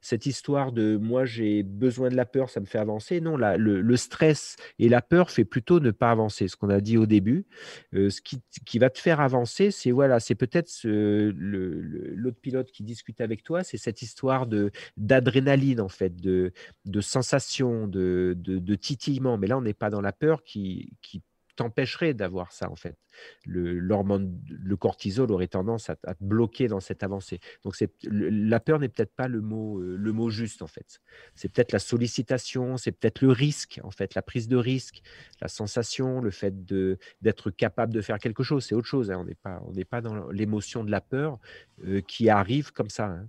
[0.00, 3.56] cette histoire de moi j'ai besoin de la peur, ça me fait avancer, non, là,
[3.56, 6.48] le, stress et la peur fait plutôt ne pas avancer.
[6.48, 7.46] Ce qu'on a dit au début,
[7.92, 13.20] ce qui, qui, va te faire avancer, c'est voilà, c'est peut-être l'autre pilote qui discute
[13.20, 16.52] avec toi, c'est cette histoire de d'adrénaline en fait, de,
[16.84, 19.38] de sensation, de, de, de, titillement.
[19.38, 21.22] Mais là on n'est pas dans la peur qui, qui
[21.58, 22.96] t'empêcherait d'avoir ça en fait.
[23.44, 27.40] Le, l'hormone, le cortisol aurait tendance à, te bloquer dans cette avancée.
[27.64, 31.00] Donc c'est, la peur n'est peut-être pas le mot, euh, le mot juste en fait.
[31.34, 35.02] C'est peut-être la sollicitation, c'est peut-être le risque en fait, la prise de risque,
[35.40, 38.64] la sensation, le fait de, d'être capable de faire quelque chose.
[38.64, 39.10] C'est autre chose.
[39.10, 39.18] Hein.
[39.18, 41.40] On n'est pas, pas dans l'émotion de la peur
[41.84, 43.06] euh, qui arrive comme ça.
[43.06, 43.28] Hein.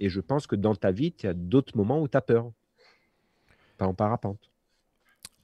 [0.00, 2.22] Et je pense que dans ta vie, il y a d'autres moments où tu as
[2.22, 2.50] peur.
[3.76, 4.50] Pas en parapente.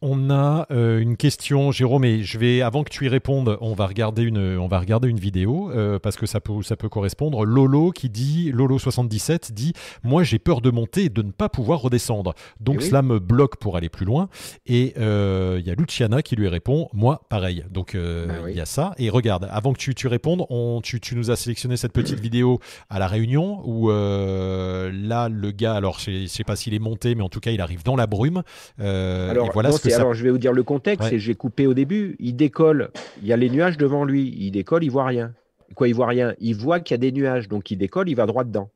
[0.03, 3.75] On a euh, une question, Jérôme, et je vais, avant que tu y répondes, on
[3.75, 6.89] va regarder une, on va regarder une vidéo euh, parce que ça peut, ça peut
[6.89, 7.45] correspondre.
[7.45, 9.73] Lolo qui dit, Lolo77 dit,
[10.03, 12.35] moi j'ai peur de monter et de ne pas pouvoir redescendre.
[12.61, 14.29] Donc eh cela me bloque pour aller plus loin.
[14.67, 17.65] Et euh, il y a Luciana qui lui répond, moi pareil.
[17.71, 18.93] Donc bah il y a ça.
[18.99, 22.21] Et regarde, avant que tu, tu répondes, on, tu, tu, nous as sélectionné cette petite
[22.21, 22.59] vidéo
[22.91, 27.15] à la Réunion où là le gars, alors je sais, sais pas s'il est monté,
[27.15, 28.43] mais en tout cas il arrive dans la brume.
[28.79, 32.16] alors, et voilà alors, je vais vous dire le contexte, et j'ai coupé au début.
[32.18, 34.35] Il décolle, il y a les nuages devant lui.
[34.39, 35.35] Il décolle, il voit rien.
[35.74, 36.35] Quoi, il voit rien?
[36.39, 38.70] Il voit qu'il y a des nuages, donc il décolle, il va droit dedans.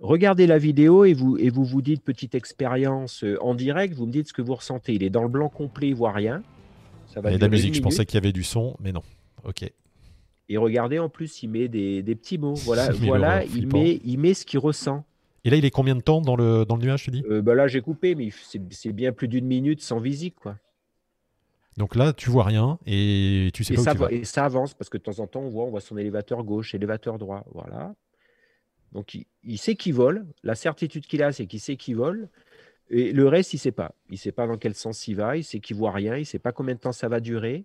[0.00, 4.06] Regardez la vidéo et vous, et vous vous dites, petite expérience euh, en direct, vous
[4.06, 4.92] me dites ce que vous ressentez.
[4.94, 6.42] Il est dans le blanc complet, il voit rien.
[7.06, 8.76] Ça va il y a de la musique, je pensais qu'il y avait du son,
[8.80, 9.02] mais non.
[9.44, 9.70] Ok.
[10.48, 12.54] Et regardez, en plus, il met des, petits mots.
[12.54, 15.04] Voilà, voilà il, met, il met ce qu'il ressent.
[15.44, 17.42] Et là, il est combien de temps dans le, dans le nuage, tu dis euh,
[17.42, 18.30] bah Là, j'ai coupé, mais
[18.70, 20.36] c'est bien plus d'une minute sans visite.
[20.36, 20.56] quoi.
[21.76, 24.12] Donc là, tu vois rien et tu sais pas ça, où tu vas.
[24.12, 26.44] Et ça avance parce que de temps en temps, on voit, on voit son élévateur
[26.44, 27.44] gauche, élévateur droit.
[27.52, 27.94] Voilà.
[28.92, 30.24] Donc il, sait qu'il vole.
[30.44, 32.28] La certitude qu'il a, c'est qu'il sait qu'il vole.
[32.90, 33.92] Et le reste, il ne sait pas.
[34.08, 35.36] Il ne sait pas dans quel sens il va.
[35.36, 36.16] Il sait qu'il voit rien.
[36.16, 37.64] Il ne sait pas combien de temps ça va durer.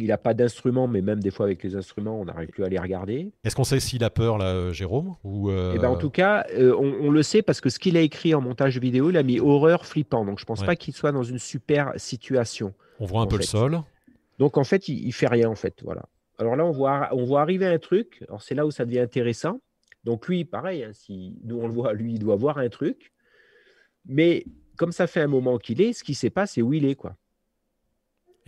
[0.00, 2.68] Il n'a pas d'instrument, mais même des fois avec les instruments, on n'arrive plus à
[2.68, 3.32] les regarder.
[3.42, 6.10] Est-ce qu'on sait s'il a peur, là, euh, Jérôme ou euh, eh ben, En tout
[6.10, 9.16] cas, euh, on, le sait parce que ce qu'il a écrit en montage vidéo, il
[9.16, 10.24] a mis horreur flippant.
[10.24, 12.74] Donc je ne pense pas qu'il soit dans une super situation.
[13.00, 13.80] On voit un peu le sol.
[14.38, 15.82] Donc en fait, il ne fait rien, en fait.
[15.82, 16.04] Voilà.
[16.38, 18.24] Alors là, on voit, on voit arriver un truc.
[18.28, 19.60] Alors c'est là où ça devient intéressant.
[20.04, 23.12] Donc lui, pareil, hein, si nous on le voit, lui, il doit voir un truc.
[24.06, 24.44] Mais
[24.76, 26.84] comme ça fait un moment qu'il est, ce qui ne sait pas, c'est où il
[26.84, 26.94] est.
[26.94, 27.16] quoi.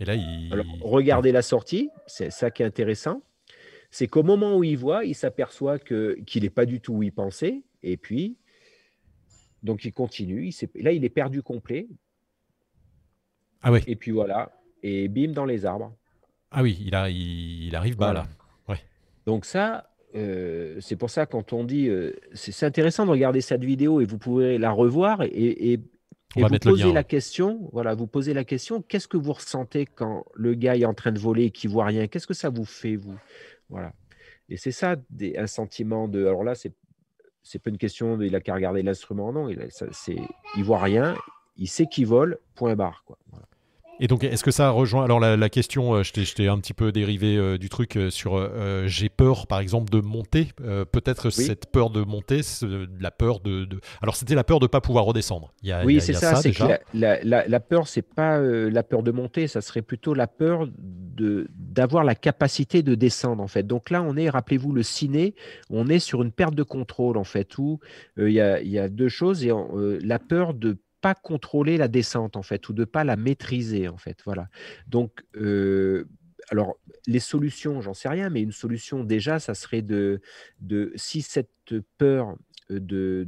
[0.01, 0.51] Et là, il...
[0.51, 3.21] Alors, regardez la sortie, c'est ça qui est intéressant.
[3.91, 7.03] C'est qu'au moment où il voit, il s'aperçoit que, qu'il n'est pas du tout où
[7.03, 7.61] il pensait.
[7.83, 8.37] Et puis,
[9.61, 10.49] donc il continue.
[10.49, 11.87] Il là, il est perdu complet.
[13.61, 13.81] Ah oui.
[13.85, 14.51] Et puis voilà.
[14.81, 15.95] Et bim, dans les arbres.
[16.49, 18.27] Ah oui, il, a, il, arrive bas là.
[18.67, 18.79] Ouais.
[19.27, 23.63] Donc ça, euh, c'est pour ça quand on dit, euh, c'est, intéressant de regarder cette
[23.63, 25.79] vidéo et vous pouvez la revoir et, et
[26.35, 30.53] vous posez la question, voilà, vous posez la question, qu'est-ce que vous ressentez quand le
[30.53, 32.07] gars est en train de voler et qu'il voit rien?
[32.07, 33.17] Qu'est-ce que ça vous fait, vous?
[33.69, 33.93] Voilà.
[34.49, 36.25] Et c'est ça, des, un sentiment de.
[36.25, 36.73] Alors là, c'est
[37.43, 39.49] c'est pas une question de, il a qu'à regarder l'instrument, non.
[39.49, 40.15] Il, ne
[40.57, 41.15] il voit rien,
[41.57, 43.17] il sait qu'il vole, point barre, quoi.
[43.31, 43.47] Voilà.
[44.03, 46.91] Et donc, est-ce que ça rejoint Alors, la, question, euh, je t'ai un petit peu
[46.91, 48.31] dérivé euh, du truc euh, sur
[48.87, 50.47] j'ai peur, par exemple, de monter.
[50.91, 52.41] Peut-être cette peur de monter,
[52.99, 53.67] la peur de.
[54.01, 55.53] Alors, c'était la peur de ne pas pouvoir redescendre.
[55.61, 56.35] Il y a, oui, c'est ça.
[56.35, 56.63] c'est que
[56.95, 60.67] la, la, la, peur, c'est pas la peur de monter, ça serait plutôt la peur
[61.55, 63.67] d'avoir la capacité de descendre, en fait.
[63.67, 65.35] Donc là, on est, rappelez-vous, le ciné,
[65.69, 67.79] on est sur une perte de contrôle, en fait, où
[68.17, 69.45] il y, a, y, a, deux choses.
[69.45, 69.51] Et
[70.01, 73.97] la peur de pas contrôler la descente en fait ou de pas la maîtriser en
[73.97, 74.19] fait.
[74.25, 74.47] Voilà.
[74.87, 75.23] Donc
[76.51, 76.75] alors,
[77.07, 80.21] les solutions, j'en sais rien, mais une solution déjà, ça serait de,
[80.59, 81.49] de si cette
[81.97, 82.35] peur
[82.79, 83.27] de,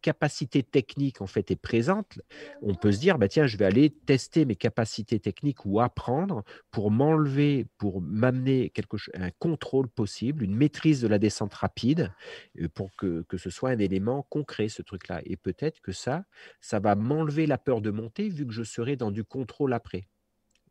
[0.00, 2.18] capacité technique en fait est présente,
[2.62, 6.44] on peut se dire bah tiens je vais aller tester mes capacités techniques ou apprendre
[6.70, 12.12] pour m'enlever, pour m'amener quelque un contrôle possible, une maîtrise de la descente rapide,
[12.60, 15.20] euh, pour que, que ce soit un élément concret ce truc-là.
[15.24, 16.24] Et peut-être que ça,
[16.60, 20.08] ça va m'enlever la peur de monter vu que je serai dans du contrôle après.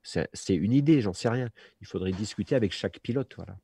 [0.03, 1.49] C'est une idée, j'en sais rien.
[1.79, 3.33] Il faudrait discuter avec chaque pilote.
[3.35, 3.57] Voilà.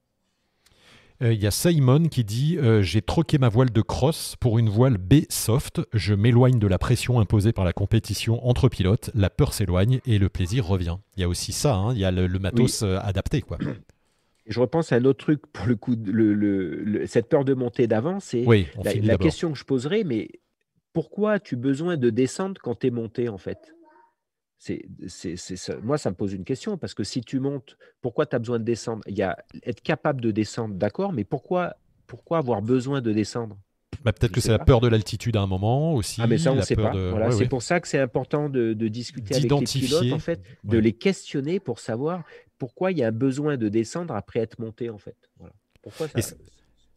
[1.22, 4.60] Euh, il y a Simon qui dit euh, J'ai troqué ma voile de cross pour
[4.60, 5.82] une voile B soft.
[5.94, 9.10] Je m'éloigne de la pression imposée par la compétition entre pilotes.
[9.16, 10.98] La peur s'éloigne et le plaisir revient.
[11.16, 11.76] Il y a aussi ça.
[11.76, 11.94] Hein.
[11.94, 13.42] il y a le, matos euh, adapté.
[13.42, 13.58] Quoi.
[14.46, 15.96] je repense à un autre truc pour le coup.
[16.06, 18.46] Le, cette peur de monter d'avant, c'est
[18.84, 20.30] la, la question que je poserais mais
[20.94, 23.74] pourquoi as-tu besoin de descendre quand tu es monté en fait?
[24.58, 24.86] C'est,
[25.84, 28.60] moi, ça me pose une question parce que si tu montes, pourquoi tu as besoin
[28.60, 29.04] de descendre?
[29.08, 31.76] Il y a être capable de descendre, d'accord, mais pourquoi,
[32.08, 33.58] pourquoi avoir besoin de descendre?
[34.04, 36.22] Bah, Peut-être que c'est la peur de l'altitude à un moment aussi.
[36.22, 36.92] Ah, mais ça, on ne sait pas.
[36.92, 40.78] Voilà, c'est pour ça que c'est important de, discuter avec les pilotes, en fait, de
[40.78, 42.24] les questionner pour savoir
[42.58, 45.16] pourquoi il y a un besoin de descendre après être monté, en fait.
[45.38, 45.54] Voilà.
[45.84, 46.36] Pourquoi ça,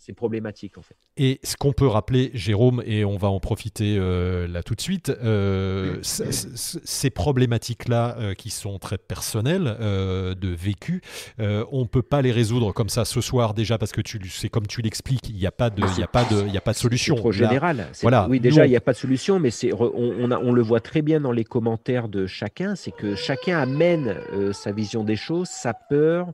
[0.01, 0.97] c'est problématique en fait.
[1.23, 4.81] Et ce qu'on peut rappeler, Jérôme, et on va en profiter euh, là tout de
[4.81, 11.03] suite, euh, ces problématiques-là euh, qui sont très personnelles de vécu,
[11.39, 14.01] on ne peut pas les résoudre comme ça ce soir déjà parce que
[14.31, 16.63] c'est comme tu l'expliques, il n'y a pas de, il a pas de, il a
[16.63, 17.17] pas de solution.
[17.17, 17.89] C'est trop général.
[18.01, 18.27] Voilà.
[18.31, 21.03] Oui, déjà il n'y a pas de solution, mais on, on, on, le voit très
[21.03, 24.17] bien dans les commentaires de chacun, c'est que chacun amène
[24.53, 26.33] sa vision des choses, sa peur,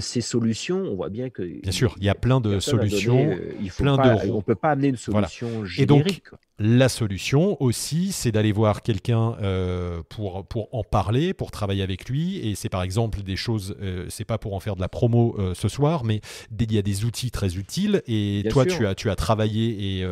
[0.00, 0.82] ses solutions.
[0.90, 1.42] On voit bien que.
[1.62, 4.23] Bien sûr, il y a plein de solutions il faut plein d'euros.
[4.30, 6.28] On ne peut pas amener une solution générique.
[6.60, 12.08] La solution aussi, c'est d'aller voir quelqu'un euh, pour, pour en parler, pour travailler avec
[12.08, 12.38] lui.
[12.48, 15.34] Et c'est par exemple des choses, euh, c'est pas pour en faire de la promo
[15.36, 16.20] euh, ce soir, mais
[16.60, 18.02] il y a des outils très utiles.
[18.06, 20.06] Et toi, tu as, tu as travaillé et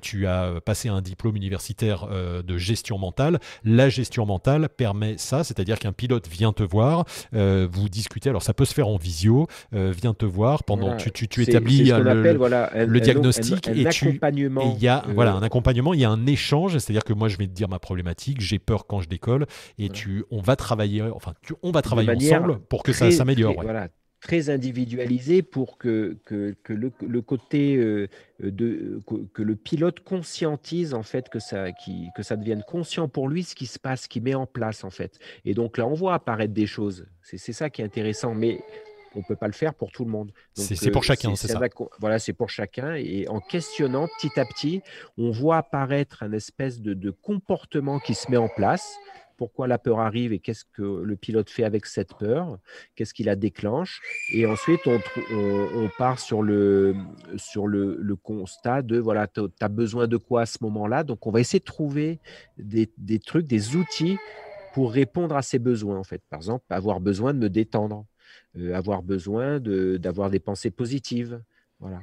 [0.00, 3.40] tu as passé un diplôme universitaire de gestion mentale.
[3.64, 8.28] La gestion mentale permet ça, c'est-à-dire qu'un pilote vient te voir, vous discutez.
[8.28, 10.96] Alors ça peut se faire en visio, vient te voir pendant.
[10.96, 14.20] Tu, tu, tu établis le, voilà, le diagnostic et tu.
[14.22, 17.36] Il y a voilà, un accompagnement il y a un échange, c'est-à-dire que moi je
[17.36, 19.46] vais te dire ma problématique, j'ai peur quand je décolle,
[19.78, 23.54] et tu, on va travailler, enfin, on va travailler ensemble pour que ça s'améliore.
[23.62, 23.88] Voilà,
[24.22, 28.08] très individualisé pour que, que, le, côté euh,
[28.40, 29.00] de
[29.34, 33.42] que, le pilote conscientise en fait que ça qui, que ça devienne conscient pour lui
[33.42, 35.18] ce qui se passe, qui met en place en fait.
[35.44, 37.06] Et donc là on voit apparaître des choses.
[37.22, 38.60] C'est ça qui est intéressant, mais
[39.14, 40.32] on ne peut pas le faire pour tout le monde.
[40.54, 41.60] C'est pour euh, chacun, c'est ça.
[42.00, 42.94] Voilà, c'est pour chacun.
[42.94, 44.82] Et en questionnant petit à petit,
[45.18, 48.96] on voit apparaître un espèce de, comportement qui se met en place
[49.36, 52.58] pourquoi la peur arrive et qu'est-ce que le pilote fait avec cette peur,
[52.94, 54.00] qu'est-ce qui la déclenche?
[54.32, 55.00] Et ensuite, on,
[55.32, 56.94] on, part sur, le,
[57.36, 61.02] sur le, le, constat de, voilà, tu as besoin de quoi à ce moment-là?
[61.02, 62.20] Donc, on va essayer de trouver
[62.56, 64.16] des, des, trucs, des outils
[64.74, 66.22] pour répondre à ces besoins, en fait.
[66.30, 68.06] Par exemple, avoir besoin de me détendre.
[68.58, 71.40] Euh, avoir besoin d'avoir des pensées positives.
[71.80, 72.00] Voilà.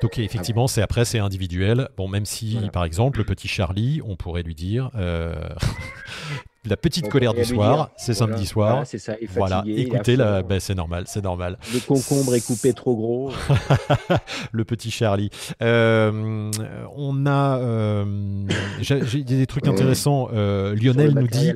[0.00, 1.88] Donc effectivement, c'est après c'est individuel.
[1.96, 5.34] Bon, même si par exemple le petit Charlie, on pourrait lui dire euh,
[6.64, 8.86] la petite colère du soir, c'est samedi soir.
[8.86, 9.14] c'est ça.
[9.34, 11.58] voilà, écoutez, ben, c'est normal, c'est normal.
[11.74, 13.32] Le concombre est coupé trop gros.
[14.52, 15.28] le petit Charlie.
[15.62, 16.50] Euh,
[16.96, 18.04] on a,
[18.80, 20.28] j'ai des trucs intéressants.
[20.30, 21.52] Lionel nous dit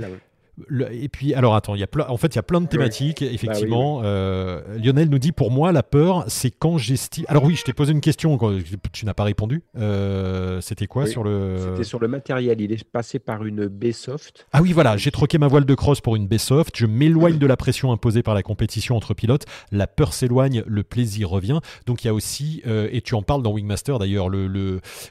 [0.91, 3.21] et puis, alors attends, il y a en fait, il y a plein de thématiques,
[3.21, 4.01] bah effectivement.
[4.05, 7.25] Euh, Lionel nous dit Pour moi, la peur, c'est quand j'estime.
[7.29, 8.53] Alors, oui, je t'ai posé une question, quand
[8.93, 9.63] tu n'as pas répondu.
[9.77, 11.57] Euh, c'était quoi sur le.
[11.59, 12.61] C'était sur le matériel.
[12.61, 14.47] Il est passé par une B-Soft.
[14.53, 16.77] Ah oui, voilà, j'ai troqué ma voile de cross pour une B-Soft.
[16.77, 19.47] Je m'éloigne de la pression imposée par la compétition entre pilotes.
[19.73, 21.61] La peur s'éloigne, le plaisir revient.
[21.87, 24.29] Donc, il y a aussi, euh, et tu en parles dans Wingmaster d'ailleurs,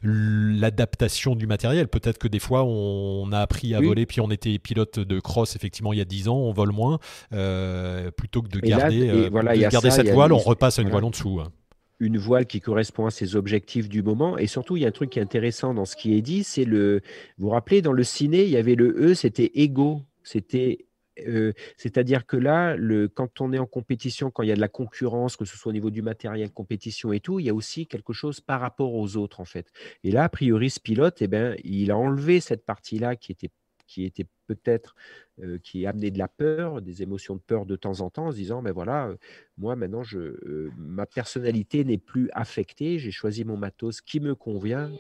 [0.04, 1.88] l'adaptation le, du matériel.
[1.88, 5.37] Peut-être que des fois, on a appris à voler, puis on était pilote de cross
[5.44, 7.00] effectivement, il y a 10 ans, on vole moins.
[7.34, 9.30] Euh, plutôt que de garder,
[9.70, 11.40] garder cette voile, on repasse à une voile en dessous.
[11.42, 11.52] Hein.
[12.00, 14.38] une voile qui correspond à ses objectifs du moment.
[14.38, 16.44] Et surtout, il y a un truc qui est intéressant dans ce qui est dit,
[16.44, 17.02] c'est le.
[17.38, 20.02] Vous vous rappelez, dans le ciné, il y avait le E, c'était ego.
[20.24, 20.86] C'était.
[21.28, 24.62] Euh, c'est-à-dire que là, le, quand on est en compétition, quand il y a de
[24.62, 27.56] la concurrence, que ce soit au niveau du matériel, compétition et tout, il y a
[27.56, 29.72] aussi quelque chose par rapport aux autres, en fait.
[30.04, 33.50] Et là, a priori, ce pilote, eh ben, il a enlevé cette partie-là qui était
[33.88, 34.96] qui était peut-être
[35.44, 38.32] euh, qui amenait de la peur, des émotions de peur de temps en temps, en
[38.32, 39.18] se disant, mais ben voilà, euh,
[39.58, 44.34] moi maintenant, je, euh, ma personnalité n'est plus affectée, j'ai choisi mon matos qui me
[44.34, 44.92] convient.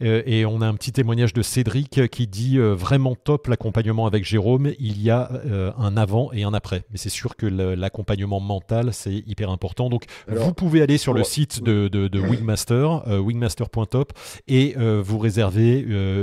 [0.00, 4.24] Et on a un petit témoignage de Cédric qui dit euh, vraiment top l'accompagnement avec
[4.24, 4.72] Jérôme.
[4.78, 6.84] Il y a euh, un avant et un après.
[6.90, 9.88] Mais c'est sûr que l'accompagnement mental, c'est hyper important.
[9.88, 14.12] Donc, vous pouvez aller sur le site de, de, Wingmaster, wingmaster.top,
[14.48, 15.78] et vous réserver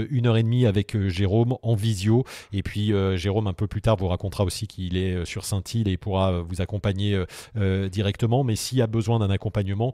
[0.09, 2.23] une heure et demie avec Jérôme en visio.
[2.51, 5.97] Et puis, Jérôme, un peu plus tard, vous racontera aussi qu'il est sur Saint-Île et
[5.97, 7.21] pourra vous accompagner
[7.91, 8.43] directement.
[8.43, 9.93] Mais s'il y a besoin d'un accompagnement,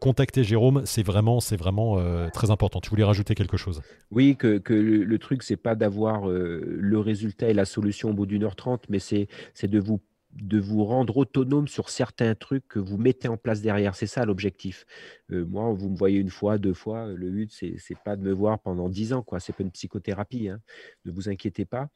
[0.00, 0.82] contactez Jérôme.
[0.84, 1.98] C'est vraiment, c'est vraiment
[2.32, 2.80] très important.
[2.84, 3.80] Tu voulais rajouter quelque chose?
[4.10, 8.12] Oui, que, le, le, truc, c'est pas d'avoir euh, le résultat et la solution au
[8.12, 9.26] bout d'une heure trente, mais c'est
[9.64, 13.94] de vous rendre autonome sur certains trucs que vous mettez en place derrière.
[13.94, 14.84] C'est ça l'objectif.
[15.32, 17.06] Euh, moi, vous me voyez une fois, deux fois.
[17.06, 19.24] Le but, c'est n'est pas de me voir pendant dix ans.
[19.30, 20.50] Ce n'est pas une psychothérapie.
[20.50, 20.60] Hein.
[21.06, 21.88] Ne vous inquiétez pas.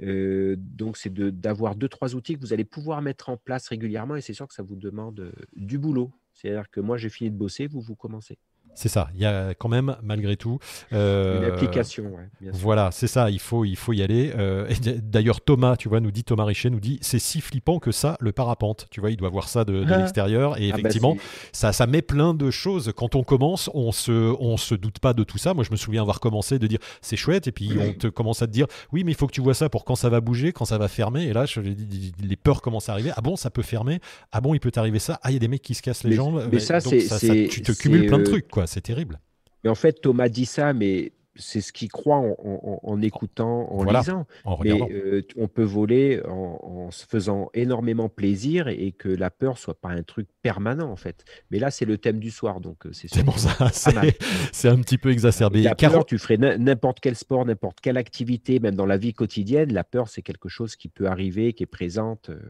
[0.00, 4.14] Euh, donc, c'est d'avoir deux, trois outils que vous allez pouvoir mettre en place régulièrement.
[4.14, 6.12] Et c'est sûr que ça vous demande du boulot.
[6.34, 8.38] C'est-à-dire que moi, j'ai fini de bosser, vous, vous commencez.
[8.76, 9.08] C'est ça.
[9.14, 10.58] Il y a quand même, malgré tout.
[10.92, 12.12] Euh, Une application,
[12.52, 13.30] Voilà, c'est ça.
[13.30, 14.32] Il faut, il faut y aller.
[14.36, 14.70] Euh,
[15.02, 18.18] d'ailleurs, Thomas, tu vois, nous dit Thomas Richet, nous dit, c'est si flippant que ça,
[18.20, 18.86] le parapente.
[18.90, 19.96] Tu vois, il doit voir ça de, ah.
[19.96, 20.60] l'extérieur.
[20.60, 21.16] Et ah bah effectivement,
[21.52, 22.92] ça, ça met plein de choses.
[22.94, 25.54] Quand on commence, on se, on se doute pas de tout ça.
[25.54, 27.46] Moi, je me souviens avoir commencé de dire, c'est chouette.
[27.46, 29.54] Et puis on te commence à te dire, oui, mais il faut que tu vois
[29.54, 31.24] ça pour quand ça va bouger, quand ça va fermer.
[31.24, 33.10] Et là, je, les peurs commencent à arriver.
[33.16, 34.00] Ah bon, ça peut fermer?
[34.32, 35.18] Ah bon, il peut t'arriver ça?
[35.22, 36.46] Ah, il y a des mecs qui se cassent les jambes.
[36.52, 39.20] Mais, ça, c'est, tu te cumules plein de trucs, quoi c'est terrible.
[39.64, 44.26] Mais en fait, Thomas dit ça, mais c'est ce qu'il croit en, écoutant, en lisant.
[44.62, 49.78] mais euh, on peut voler en, se faisant énormément plaisir et, que la peur soit
[49.78, 51.24] pas un truc permanent en fait.
[51.50, 53.70] Mais là, c'est le thème du soir, donc euh, c'est C'est pour ça,
[54.52, 55.62] c'est un petit peu exacerbé.
[55.62, 59.72] La peur, tu ferais n'importe quel sport, n'importe quelle activité, même dans la vie quotidienne,
[59.72, 62.30] la peur, c'est quelque chose qui peut arriver, qui est présente.
[62.30, 62.40] Euh,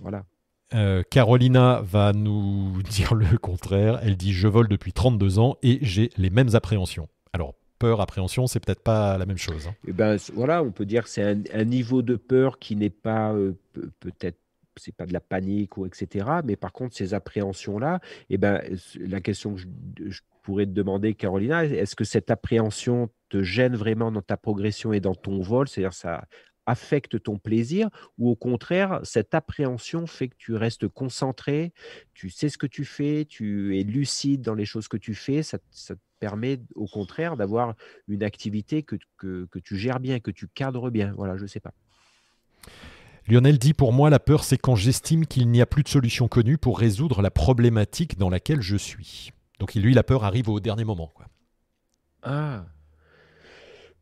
[0.00, 0.24] voilà.
[0.74, 4.00] Euh, Carolina va nous dire le contraire.
[4.02, 7.08] Elle dit Je vole depuis 32 ans et j'ai les mêmes appréhensions.
[7.32, 9.68] Alors, peur, appréhension, c'est peut-être pas la même chose.
[9.68, 9.74] Hein.
[9.86, 13.32] Eh ben, voilà, on peut dire que c'est un, niveau de peur qui n'est pas
[13.32, 13.56] euh,
[14.00, 14.38] peut-être
[14.78, 16.26] c'est pas de la panique ou etc.
[16.44, 18.60] Mais par contre, ces appréhensions-là, eh ben,
[19.00, 19.60] la question que
[20.10, 24.92] je, pourrais te demander, Carolina, est-ce que cette appréhension te gêne vraiment dans ta progression
[24.92, 25.66] et dans ton vol?
[25.66, 26.24] C'est-à-dire, ça
[26.66, 27.88] affecte ton plaisir
[28.18, 31.72] ou au contraire, cette appréhension fait que tu restes concentré,
[32.12, 35.42] tu sais ce que tu fais, tu es lucide dans les choses que tu fais,
[35.42, 37.74] ça, te permet au contraire d'avoir
[38.08, 41.12] une activité que, que, tu gères bien, que tu cadres bien.
[41.16, 41.72] Voilà, je ne sais pas.
[43.28, 46.28] Lionel dit Pour moi, la peur, c'est quand j'estime qu'il n'y a plus de solution
[46.28, 49.32] connue pour résoudre la problématique dans laquelle je suis.
[49.58, 51.10] Donc, lui, la peur arrive au dernier moment.
[51.14, 51.26] Quoi.
[52.22, 52.66] Ah,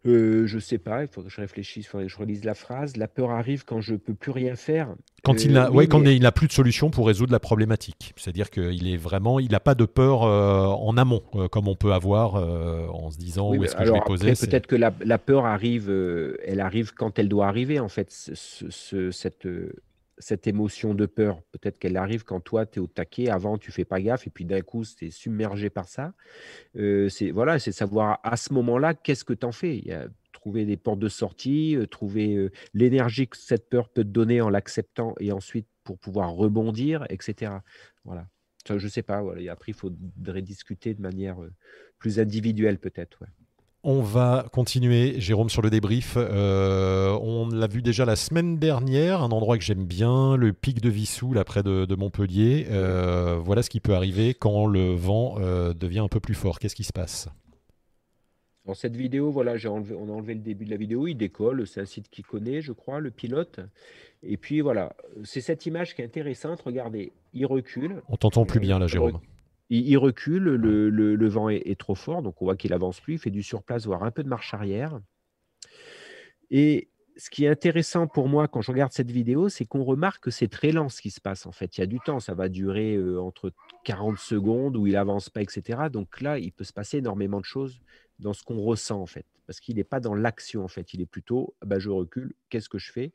[0.07, 2.55] euh, je sais pas, il faut que je réfléchisse, il faudrait que je relise la
[2.55, 2.97] phrase.
[2.97, 4.95] La peur arrive quand je peux plus rien faire.
[5.23, 8.13] Quand il n'a euh, quand il n'a plus de solution pour résoudre la problématique.
[8.17, 11.93] C'est-à-dire qu'il est vraiment, il n'a pas de peur euh, en amont, comme on peut
[11.95, 14.33] avoir en se disant où est-ce que je vais poser.
[14.33, 15.91] Peut-être que la, peur arrive,
[16.45, 19.49] elle arrive quand elle doit arriver, en fait, ce, cette,
[20.19, 21.43] cette émotion de peur.
[21.53, 24.31] Peut-être qu'elle arrive quand toi, tu es au taquet, avant, tu fais pas gaffe, et
[24.31, 26.15] puis d'un coup, tu es submergé par ça.
[26.75, 30.65] C'est voilà, c'est savoir à ce moment-là, qu'est-ce que tu en fais y a, Trouver
[30.67, 35.33] des portes de sortie, trouver l'énergie que cette peur peut te donner en l'acceptant, et
[35.33, 37.53] ensuite pour pouvoir rebondir, etc.
[38.05, 38.27] Voilà.
[38.69, 39.23] je ne sais pas.
[39.23, 39.53] Voilà.
[39.53, 41.39] après, il faudrait discuter de manière
[41.99, 43.25] plus individuelle, peut-être.
[43.87, 46.15] On va continuer, Jérôme, sur le débrief.
[46.17, 50.81] Euh, on l'a vu déjà la semaine dernière, un endroit que j'aime bien, le pic
[50.81, 52.67] de Vissou, là près de, Montpellier.
[52.71, 56.61] Euh, voilà ce qui peut arriver quand le vent euh, devient un peu plus fort.
[56.61, 57.29] Qu'est-ce qui se passe?
[58.65, 61.07] Dans cette vidéo, voilà, j'ai enlevé, on a enlevé le début de la vidéo.
[61.07, 63.61] Il décolle, c'est un site qui connaît, je crois, le pilote.
[64.23, 66.63] Et puis voilà, c'est cette image qui est intéressante.
[66.63, 68.01] Regardez, il recule.
[68.09, 69.21] On t'entend plus bien là, Jérôme.
[69.71, 73.31] Il, recule, le, vent est, trop fort, donc on voit qu'il avance plus, il fait
[73.31, 75.01] du surplace, voire un peu de marche arrière.
[76.51, 80.25] Et ce qui est intéressant pour moi quand je regarde cette vidéo, c'est qu'on remarque
[80.25, 81.47] que c'est très lent ce qui se passe.
[81.47, 83.53] En fait, il y a du temps, ça va durer euh, entre
[83.85, 85.89] 40 secondes où il avance pas, etc.
[85.91, 87.81] Donc là, il peut se passer énormément de choses
[88.19, 91.01] dans ce qu'on ressent en fait, parce qu'il n'est pas dans l'action en fait, il
[91.01, 93.13] est plutôt bah, je recule, qu'est-ce que je fais?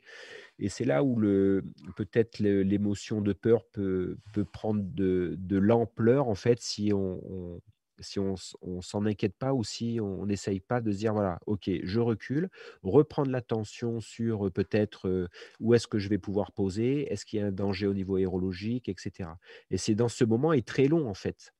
[0.58, 1.64] Et c'est là où le,
[1.96, 7.60] peut-être l'émotion de peur peut, peut prendre de, de l'ampleur en fait si on,
[8.00, 8.34] si on
[8.66, 12.00] ne s'en inquiète pas ou si on n'essaye pas de se dire voilà, ok, je
[12.00, 12.48] recule,
[12.82, 15.28] reprendre l'attention sur peut-être
[15.60, 18.16] où est-ce que je vais pouvoir poser, est-ce qu'il y a un danger au niveau
[18.16, 19.30] aérologique, etc.
[19.70, 21.52] Et c'est dans ce moment est très long en fait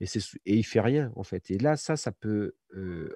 [0.00, 0.06] et,
[0.46, 1.50] et il fait rien en fait.
[1.50, 2.54] Et là, ça, ça peut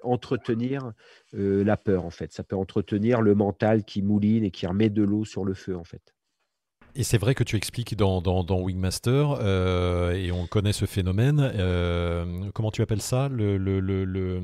[0.03, 0.93] entretenir
[1.33, 2.31] la peur en fait.
[2.31, 5.75] Ça peut entretenir le mental qui mouline et qui remet de l'eau sur le feu
[5.75, 6.13] en fait.
[6.95, 11.51] Et c'est vrai que tu expliques dans, dans, Wingmaster, euh, et on connaît ce phénomène,
[11.55, 13.29] euh, comment tu appelles ça?
[13.29, 14.41] Le, le, le,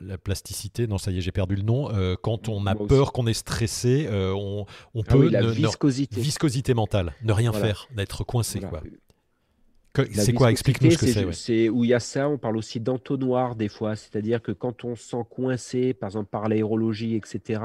[0.00, 0.86] La plasticité?
[0.86, 1.90] Non, ça y est, j'ai perdu le nom.
[1.92, 5.28] Euh, quand on a peur, qu'on est stressé, on, on ah peut...
[5.28, 6.20] la viscosité.
[6.20, 8.60] viscosité mentale, ne rien faire, d'être coincé.
[8.60, 8.82] Quoi.
[10.12, 10.50] C'est quoi?
[10.50, 11.32] Explique-nous ce que c'est.
[11.32, 12.28] C'est où il y a ça.
[12.28, 16.30] On parle aussi d'entonnoir des fois, c'est-à-dire que quand on se sent coincé, par exemple
[16.30, 17.60] par l'aérologie, etc.,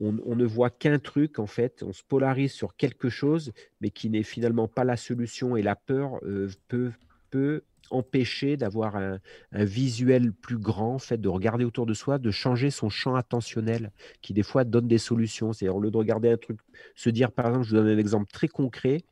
[0.00, 1.82] on, ne voit qu'un truc en fait.
[1.82, 5.56] On se polarise sur quelque chose, mais qui n'est finalement pas la solution.
[5.56, 6.92] Et la peur euh, peut,
[7.30, 9.18] peut empêcher d'avoir un,
[9.52, 13.92] visuel plus grand, en fait, de regarder autour de soi, de changer son champ attentionnel,
[14.22, 15.52] qui des fois donne des solutions.
[15.52, 16.58] C'est-à-dire, au lieu de regarder un truc,
[16.94, 19.02] se dire, par exemple, je vous donne un exemple très concret,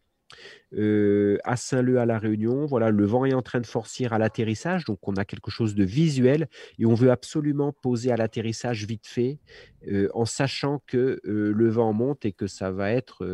[0.73, 2.67] à Saint-Leu à La Réunion.
[2.67, 5.75] Voilà, le vent est en train de forcir à l'atterrissage, donc on a quelque chose
[5.75, 9.39] de visuel et on veut absolument poser à l'atterrissage vite fait,
[10.13, 13.25] en sachant que le vent monte et que ça va être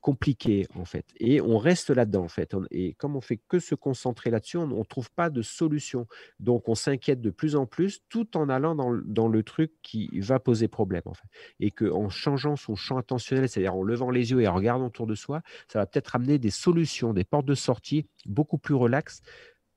[0.00, 1.06] compliqué en fait.
[1.18, 2.54] Et on reste là-dedans en fait.
[2.70, 6.06] Et comme on fait que se concentrer là-dessus, on ne trouve pas de solution.
[6.40, 10.08] Donc on s'inquiète de plus en plus tout en allant dans, dans, le truc qui
[10.20, 11.28] va poser problème en fait.
[11.60, 15.06] Et qu'en changeant son champ attentionnel, c'est-à-dire en levant les yeux et en regardant autour
[15.06, 19.22] de soi, ça va peut-être amener des solutions, des portes de sortie beaucoup plus relaxes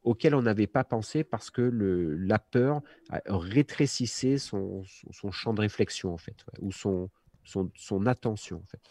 [0.03, 2.81] auxquelles on n'avait pas pensé parce que le, la peur
[3.27, 7.09] rétrécissait son, son, champ de réflexion en fait, ou son,
[7.43, 8.81] son, son attention en fait.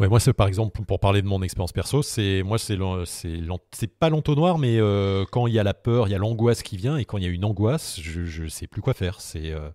[0.00, 2.76] Ouais, moi, c'est par exemple, pour parler de mon expérience perso, c'est moi, c'est
[3.06, 6.64] c'est pas l'entonnoir, mais euh, quand il y a la peur, il y a l'angoisse
[6.64, 9.20] qui vient, et quand il y a une angoisse, je, je sais plus quoi faire.
[9.20, 9.70] C'est euh,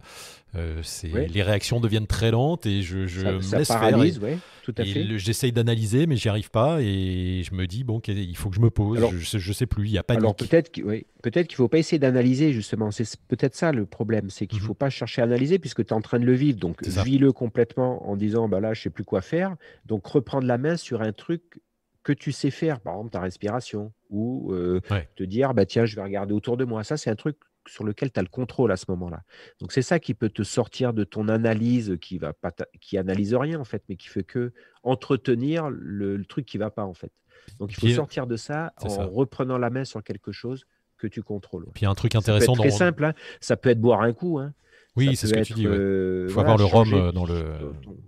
[0.56, 4.38] euh, les réactions deviennent très lentes et je, je ça, me laisse paralyse, faire.
[4.64, 5.18] tout à fait.
[5.20, 8.62] J'essaye d'analyser, mais j'y arrive pas et je me dis bon, il faut que je
[8.62, 8.97] me pose.
[8.97, 10.16] Alors, je, je, sais plus, il y a pas.
[10.16, 12.89] Alors peut-être qu'il oui, peut qu'il faut pas essayer d'analyser justement.
[12.89, 14.68] C'est peut-être ça le problème, c'est qu'il ne mhm.
[14.68, 16.58] faut pas chercher à analyser puisque tu es en train de le vivre.
[16.58, 19.56] Donc vis-le complètement en disant bah là je sais plus quoi faire.
[19.86, 21.62] Donc reprendre la main sur un truc
[22.02, 24.82] que tu sais faire, par exemple ta respiration, ou euh,
[25.16, 26.84] te dire bah tiens je vais regarder autour de moi.
[26.84, 27.38] Ça c'est un truc
[27.70, 29.24] sur lequel tu as le contrôle à ce moment-là.
[29.59, 32.51] Donc c'est ça qui peut te sortir de ton analyse qui va pas
[32.82, 34.51] qui analyse rien en fait, mais qui fait que
[34.84, 37.11] entretenir le, truc qui va pas en fait.
[37.59, 40.65] Donc il faut sortir de ça en reprenant la main sur quelque chose
[40.97, 41.65] que tu contrôles.
[41.74, 42.53] Puis un truc intéressant.
[42.53, 43.13] très simple, hein.
[43.39, 44.38] ça peut être boire un coup.
[44.39, 44.53] Hein.
[45.00, 45.62] Oui, c'est ce que tu dis.
[45.62, 47.43] Il euh, faut avoir le rhum euh, dans, le,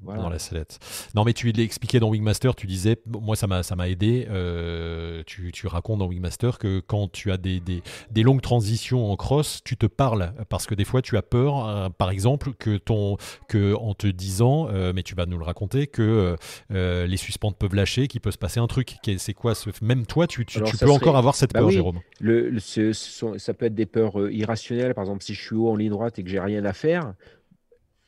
[0.04, 0.80] dans la sellette.
[1.16, 4.28] Non, mais tu l'as expliqué dans Wingmaster, tu disais, moi ça m'a, ça m'a aidé.
[4.30, 7.82] Euh, tu, tu, racontes dans Wingmaster que quand tu as des, des,
[8.12, 11.92] des, longues transitions en cross, tu te parles parce que des fois tu as peur,
[11.94, 13.18] par exemple, que, ton,
[13.48, 16.36] que en te disant, mais tu vas nous le raconter, que
[16.70, 18.98] les suspentes peuvent lâcher, qu'il peut se passer un truc.
[19.18, 19.70] C'est quoi ce...
[19.82, 22.00] Même toi, tu, tu, peux encore avoir cette bah peur, Jérôme.
[22.20, 24.94] Le, ça peut être des peurs irrationnelles.
[24.94, 26.81] Par exemple, si je suis haut en ligne droite et que j'ai rien à faire.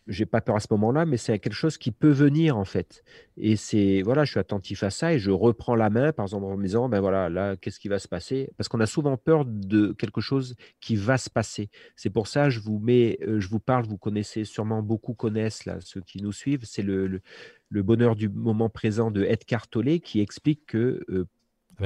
[0.05, 3.05] J'ai pas peur à ce moment-là, mais c'est quelque chose qui peut venir en fait.
[3.37, 6.43] Et c'est voilà, je suis attentif à ça et je reprends la main, par exemple
[6.43, 8.49] en me disant ben voilà, là, qu'est-ce qui va se passer?
[8.57, 11.69] Parce qu'on a souvent peur de quelque chose qui va se passer.
[11.95, 15.63] C'est pour ça je vous mets, euh, je vous parle, vous connaissez sûrement beaucoup connaissent
[15.63, 17.21] là, ceux qui nous suivent, c'est le,
[17.69, 21.25] le, bonheur du moment présent de Edgar Tolle qui explique que euh,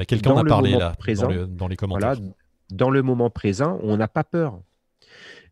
[0.08, 2.16] quelqu'un a parlé là présent, dans, dans les commentaires?
[2.70, 4.60] dans le moment présent, on n'a pas peur.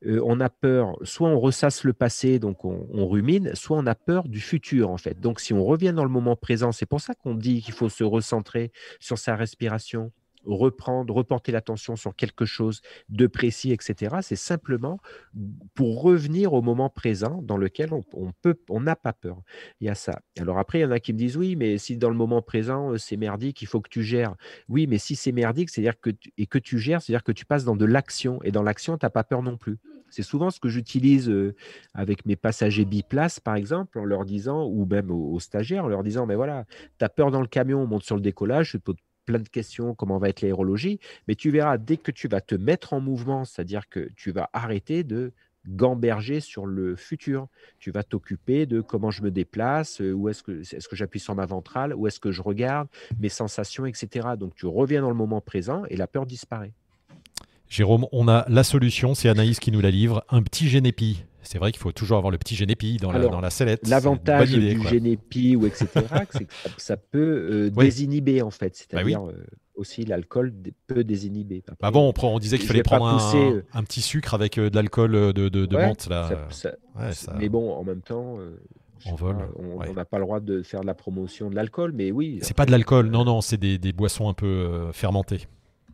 [0.04, 4.28] On a peur, soit on ressasse le passé, donc on, rumine, soit on a peur
[4.28, 5.20] du futur, en fait.
[5.20, 7.88] Donc, si on revient dans le moment présent, c'est pour ça qu'on dit qu'il faut
[7.88, 10.12] se recentrer sur sa respiration,
[10.46, 14.16] reprendre, reporter l'attention sur quelque chose de précis, etc.
[14.22, 15.00] C'est simplement
[15.74, 19.40] pour revenir au moment présent dans lequel on, peut, on n'a pas peur.
[19.80, 20.20] Il y a ça.
[20.38, 22.42] Alors après, il y en a qui me disent oui, mais si dans le moment
[22.42, 24.34] présent euh, c'est merdique, il faut que tu gères.
[24.68, 27.64] Oui, mais si c'est merdique, c'est-à-dire que et que tu gères, c'est-à-dire que tu passes
[27.64, 29.78] dans de l'action et dans l'action, tu n'as pas peur non plus.
[30.08, 31.32] C'est souvent ce que j'utilise
[31.94, 36.02] avec mes passagers biplace, par exemple, en leur disant, ou même aux, stagiaires, en leur
[36.02, 36.64] disant, mais voilà,
[36.98, 38.92] tu as peur dans le camion, on monte sur le décollage, je te
[39.26, 42.54] plein de questions, comment va être l'aérologie, mais tu verras, dès que tu vas te
[42.54, 45.32] mettre en mouvement, c'est-à-dire que tu vas arrêter de
[45.68, 47.48] gamberger sur le futur.
[47.78, 51.34] Tu vas t'occuper de comment je me déplace, où est-ce que, est-ce que j'appuie sur
[51.34, 54.28] ma ventrale, où est-ce que je regarde, mes sensations, etc.
[54.38, 56.72] Donc tu reviens dans le moment présent et la peur disparaît.
[57.68, 61.24] Jérôme, on a la solution, c'est Anaïs qui nous la livre, un petit génépi.
[61.46, 63.86] C'est vrai qu'il faut toujours avoir le petit génépi dans, la, dans la sellette.
[63.86, 65.86] L'avantage du génépi ou etc.,
[66.30, 68.72] c'est que ça, peut euh, désinhiber en fait.
[68.92, 70.52] Bah C'est-à-dire euh, aussi l'alcool
[70.88, 71.62] peut désinhiber.
[71.80, 75.32] Avant, on, on disait qu'il fallait prendre un, euh, un, petit sucre avec de l'alcool
[75.32, 76.08] de, de, menthe.
[76.08, 76.48] Là.
[77.38, 78.38] Mais bon, en même temps,
[79.06, 82.40] on n'a pas le droit de faire de la promotion de l'alcool, mais oui.
[82.42, 85.46] C'est pas de l'alcool, non, non, c'est des, des, boissons un peu fermentées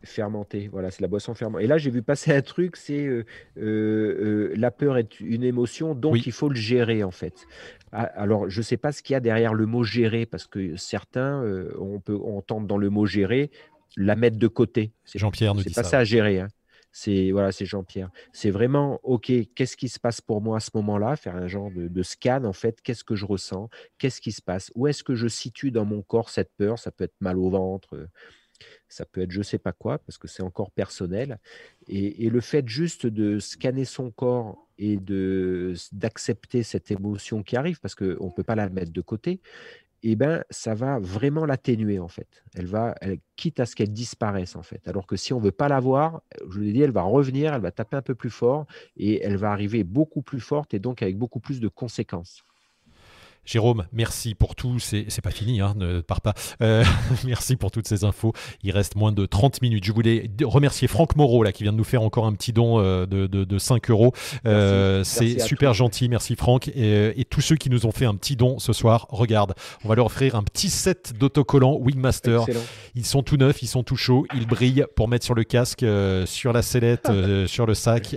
[0.03, 0.69] fermenté.
[0.71, 1.65] Voilà, c'est la boisson fermentée.
[1.65, 3.25] Et là, j'ai vu passer un truc, c'est euh,
[3.57, 7.45] euh, euh, la peur est une émotion, donc il faut le gérer en fait.
[7.91, 10.47] Ah, alors, je ne sais pas ce qu'il y a derrière le mot gérer, parce
[10.47, 11.43] que certains,
[11.79, 13.51] on peut entendre dans le mot gérer
[13.95, 14.91] la mettre de côté.
[15.13, 15.81] Jean-Pierre nous dit ça.
[15.81, 16.39] C'est pas ça à gérer.
[16.39, 16.47] Hein.
[16.95, 18.09] C'est voilà, c'est Jean-Pierre.
[18.31, 19.31] C'est vraiment OK.
[19.55, 21.15] Qu'est-ce qui se passe pour moi à ce moment-là?
[21.15, 22.81] Faire un genre de, scan en fait.
[22.81, 23.69] Qu'est-ce que je ressens?
[23.97, 24.71] Qu'est-ce qui se passe?
[24.75, 26.77] Où est-ce que je situe dans mon corps cette peur?
[26.77, 28.07] Ça peut être mal au ventre.
[28.93, 31.39] Ça peut être je sais pas quoi parce que c'est encore personnel.
[31.87, 37.79] Et, le fait juste de scanner son corps et de d'accepter cette émotion qui arrive
[37.79, 39.41] parce qu'on ne peut pas la mettre de côté,
[40.03, 42.43] eh ben, ça va vraiment l'atténuer en fait.
[42.53, 44.87] Elle va, elle, quitte à ce qu'elle disparaisse en fait.
[44.87, 47.53] Alors que si on veut pas la voir, je vous l'ai dit, elle va revenir,
[47.53, 50.79] elle va taper un peu plus fort et elle va arriver beaucoup plus forte et
[50.79, 52.43] donc avec beaucoup plus de conséquences.
[53.45, 54.79] Jérôme, merci pour tout.
[54.79, 56.33] C'est pas fini, hein, ne pars pas.
[56.61, 56.83] Euh,
[57.25, 58.31] merci pour toutes ces infos.
[58.63, 59.83] Il reste moins de 30 minutes.
[59.83, 62.79] Je voulais remercier Franck Moreau là, qui vient de nous faire encore un petit don
[62.79, 64.13] euh, de, de, 5 euros.
[64.45, 66.07] Euh, c'est super gentil.
[66.07, 66.69] Merci Franck.
[66.69, 69.95] Et, tous ceux qui nous ont fait un petit don ce soir, regarde, on va
[69.95, 72.45] leur offrir un petit set d'autocollants Wingmaster.
[72.95, 75.85] Ils sont tout neufs, ils sont tout chauds, ils brillent pour mettre sur le casque,
[76.25, 77.09] sur la sellette,
[77.47, 78.15] sur le sac.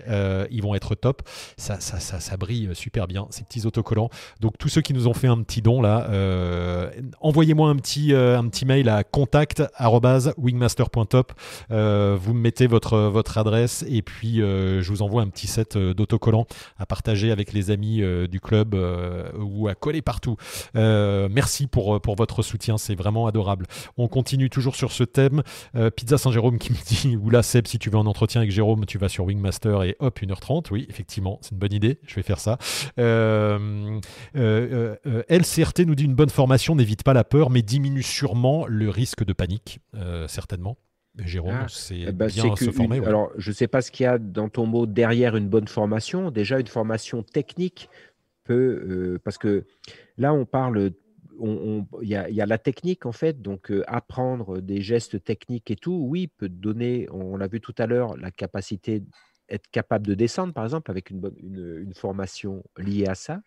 [0.51, 1.23] ils vont être top.
[1.57, 4.11] Ça, ça, ça, ça brille super bien, ces petits autocollants.
[4.41, 6.91] Donc tous ceux qui nous ont fait un petit don là, euh,
[7.21, 11.33] envoyez-moi un petit, euh, un petit mail à contact@wingmaster.top.
[11.71, 15.79] Euh, vous me mettez votre, votre adresse et puis je vous envoie un petit set
[15.79, 16.49] d'autocollants
[16.79, 18.75] à partager avec les amis du club
[19.39, 20.37] ou à coller partout.
[20.75, 23.67] merci pour, pour votre soutien, c'est vraiment adorable.
[23.97, 25.43] On continue toujours sur ce thème.
[25.97, 28.99] Pizza Saint-Jérôme qui me dit Oula, Seb, si tu veux un entretien avec Jérôme, tu
[28.99, 30.67] vas sur Wingmaster et hop, 1h30.
[30.71, 31.99] Oui, effectivement, c'est une bonne idée.
[32.07, 32.59] Je vais faire ça.
[32.99, 34.01] Euh,
[34.37, 34.97] euh,
[35.29, 39.25] LCRT nous dit une bonne formation n'évite pas la peur, mais diminue sûrement le risque
[39.25, 40.77] de panique, euh, certainement.
[41.19, 42.99] Jérôme, ah, c'est eh ben, bien se former.
[43.07, 45.67] Alors, je ne sais pas ce qu'il y a dans ton mot derrière une bonne
[45.67, 46.31] formation.
[46.31, 47.89] Déjà, une formation technique
[48.45, 49.65] peut, euh, parce que
[50.19, 50.91] là, on parle,
[52.03, 56.27] il y, a la technique en fait, donc apprendre des gestes techniques et tout, oui,
[56.27, 59.03] peut donner, on l'a vu tout à l'heure, la capacité
[59.49, 63.41] d'être capable de descendre, par exemple, avec une, une formation liée à ça.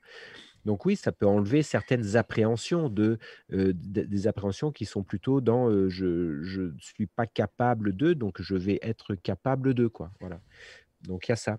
[0.70, 3.17] Donc oui, ça peut enlever certaines appréhensions de,
[3.49, 8.78] des appréhensions qui sont plutôt dans je ne suis pas capable de, donc je vais
[8.84, 10.11] être capable de quoi.
[10.20, 10.39] Voilà.
[11.07, 11.57] Donc il y a ça.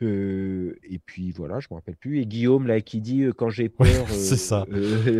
[0.00, 2.18] et puis voilà, je me rappelle plus.
[2.18, 4.66] Et Guillaume là qui dit quand j'ai peur, c'est ça.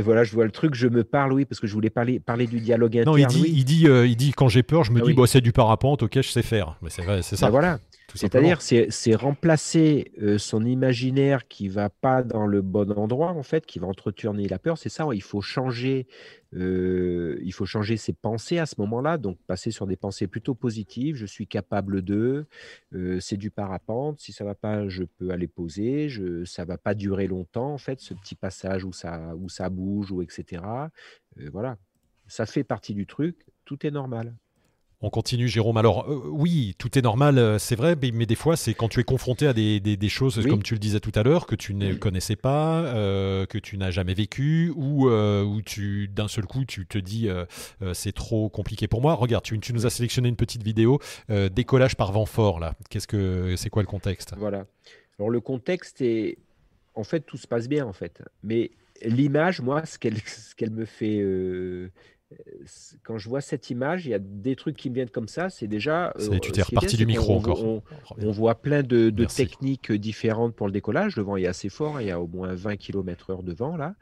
[0.01, 2.49] voilà, je vois le truc, je me parle, oui, parce que je voulais parler, parler
[2.49, 3.17] du dialogue interne.
[3.17, 5.25] Non, il dit, il dit, il dit quand j'ai peur, je me ah dis, bon,
[5.27, 6.77] c'est du parapente, ok, je sais faire.
[6.83, 7.47] Mais c'est vrai, c'est ça.
[7.47, 7.79] Ben voilà.
[8.15, 13.67] C'est-à-dire, c'est remplacer euh, son imaginaire qui va pas dans le bon endroit, en fait,
[13.67, 14.79] qui va entretourner la peur.
[14.79, 16.07] C'est ça, il faut changer,
[16.55, 20.55] euh, il faut changer ses pensées à ce moment-là, donc passer sur des pensées plutôt
[20.55, 21.17] positives.
[21.17, 22.47] Je suis capable de,
[22.95, 24.21] euh, c'est du parapente.
[24.21, 26.09] Si ça va pas, je peux aller poser.
[26.09, 29.71] Je, ça va pas durer longtemps, en fait, ce petit passage où ça, où ça
[29.71, 30.63] bouge ou etc.
[31.53, 31.79] voilà,
[32.27, 33.47] ça fait partie du truc.
[33.65, 34.35] Tout est normal.
[35.05, 35.77] On continue, Jérôme.
[35.77, 39.01] Alors, euh, oui, tout est normal, euh, c'est vrai, mais, des fois, c'est quand tu
[39.01, 41.95] es confronté à des, choses, comme tu le disais tout à l'heure, que tu ne
[41.95, 46.87] connaissais pas, euh, que tu n'as jamais vécu, ou où tu, d'un seul coup, tu
[46.87, 47.29] te dis
[47.93, 49.15] c'est trop compliqué pour moi.
[49.15, 52.75] Regarde, tu, nous as sélectionné une petite vidéo, décollage par vent fort, là.
[52.89, 54.35] Qu'est-ce que c'est quoi le contexte?
[54.39, 54.67] Voilà.
[55.19, 56.39] Alors, le contexte est.
[56.95, 58.23] En fait, tout se passe bien, en fait.
[58.43, 58.71] Mais
[59.03, 61.21] l'image, moi, ce qu'elle me fait
[63.03, 65.51] quand je vois cette image, il y a des trucs qui me viennent comme ça.
[65.51, 66.13] C'est déjà.
[66.19, 67.63] Euh, tu t'es reparti du micro encore.
[67.65, 71.17] On, voit plein de, techniques différentes pour le décollage.
[71.17, 72.01] Le vent est assez fort.
[72.01, 73.95] Il y a au moins 20 km/h de vent là.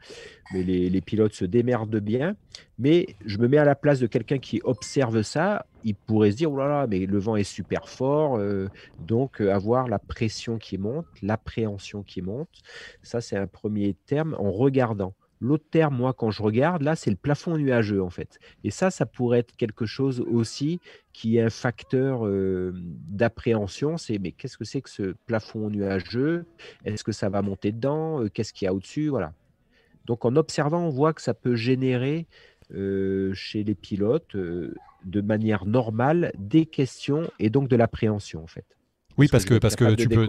[0.53, 2.35] Mais les, pilotes se démerdent bien.
[2.77, 5.65] Mais je me mets à la place de quelqu'un qui observe ça.
[5.83, 8.37] Il pourrait se dire oh là là, mais le vent est super fort.
[8.37, 8.67] Euh,
[8.99, 12.49] donc, euh, avoir la pression qui monte, l'appréhension qui monte.
[13.03, 15.13] Ça, c'est un premier terme en regardant.
[15.41, 18.39] L'autre terme, moi, quand je regarde, là, c'est le plafond nuageux, en fait.
[18.63, 20.79] Et ça, ça pourrait être quelque chose aussi
[21.13, 22.29] qui est un facteur
[23.09, 23.97] d'appréhension.
[23.97, 26.45] C'est, mais qu'est-ce que c'est que ce plafond nuageux?
[26.85, 28.23] Est-ce que ça va monter dedans?
[28.31, 29.09] Qu'est-ce qu'il y a au-dessus?
[29.09, 29.33] Voilà.
[30.05, 32.27] Donc, en observant, on voit que ça peut générer
[33.33, 38.65] chez les pilotes, de manière normale, des questions et donc de l'appréhension, en fait.
[39.21, 40.27] Oui, parce que, parce que tu peux.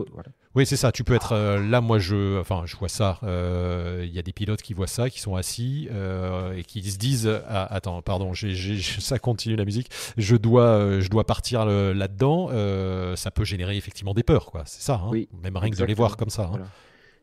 [0.55, 0.93] Oui, c'est ça.
[0.93, 1.81] Tu peux être euh, là.
[1.81, 3.19] Moi, je, enfin, je vois ça.
[3.23, 6.83] Euh, il y a des pilotes qui voient ça, qui sont assis euh, et qui
[6.91, 8.33] se disent ah, "Attends, pardon,
[8.99, 9.91] ça continue la musique.
[10.19, 12.51] Je dois, je dois partir là-dedans."
[13.17, 14.63] ça peut générer effectivement des peurs, quoi.
[14.67, 15.01] C'est ça.
[15.05, 15.11] Hein.
[15.43, 16.51] Même rien que de les voir comme ça.
[16.55, 16.61] Hein.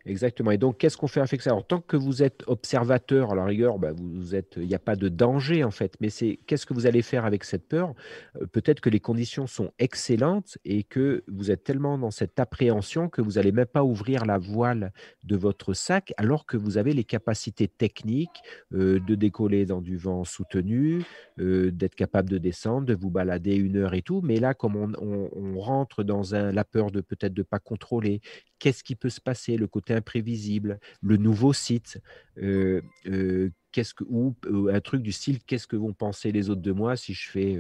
[0.06, 0.52] Exactement.
[0.52, 1.54] Et donc, qu'est-ce qu'on fait avec ça?
[1.54, 4.80] En tant que vous êtes observateur, à la rigueur, bah, vous êtes, il n'y a
[4.80, 5.96] pas de danger en fait.
[6.00, 7.94] Mais c'est qu'est-ce que vous allez faire avec cette peur?
[8.42, 13.10] Euh, Peut-être que les conditions sont excellentes et que vous êtes tellement dans cette appréhension
[13.10, 14.94] que vous n'allez même pas ouvrir la voile
[15.26, 18.42] de votre sac, alors que vous avez les capacités techniques
[18.74, 21.04] euh, de décoller dans du vent soutenu,
[21.40, 24.22] euh, d'être capable de descendre, de vous balader une heure et tout.
[24.24, 24.94] Mais là, comme on,
[25.36, 28.22] on rentre dans un, la peur de peut-être de pas contrôler,
[28.60, 32.02] qu'est-ce qui peut se passer, le côté imprévisible, le nouveau site,
[32.42, 36.50] euh, euh, qu'est-ce que, ou euh, un truc du style qu'est-ce que vont penser les
[36.50, 37.60] autres de moi si je fais,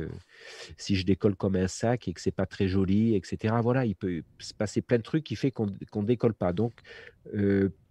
[0.78, 3.56] si je décolle comme un sac et que c'est pas très joli, etc.
[3.62, 6.54] Voilà, il peut se passer plein de trucs qui fait qu'on ne décolle pas.
[6.54, 6.74] Donc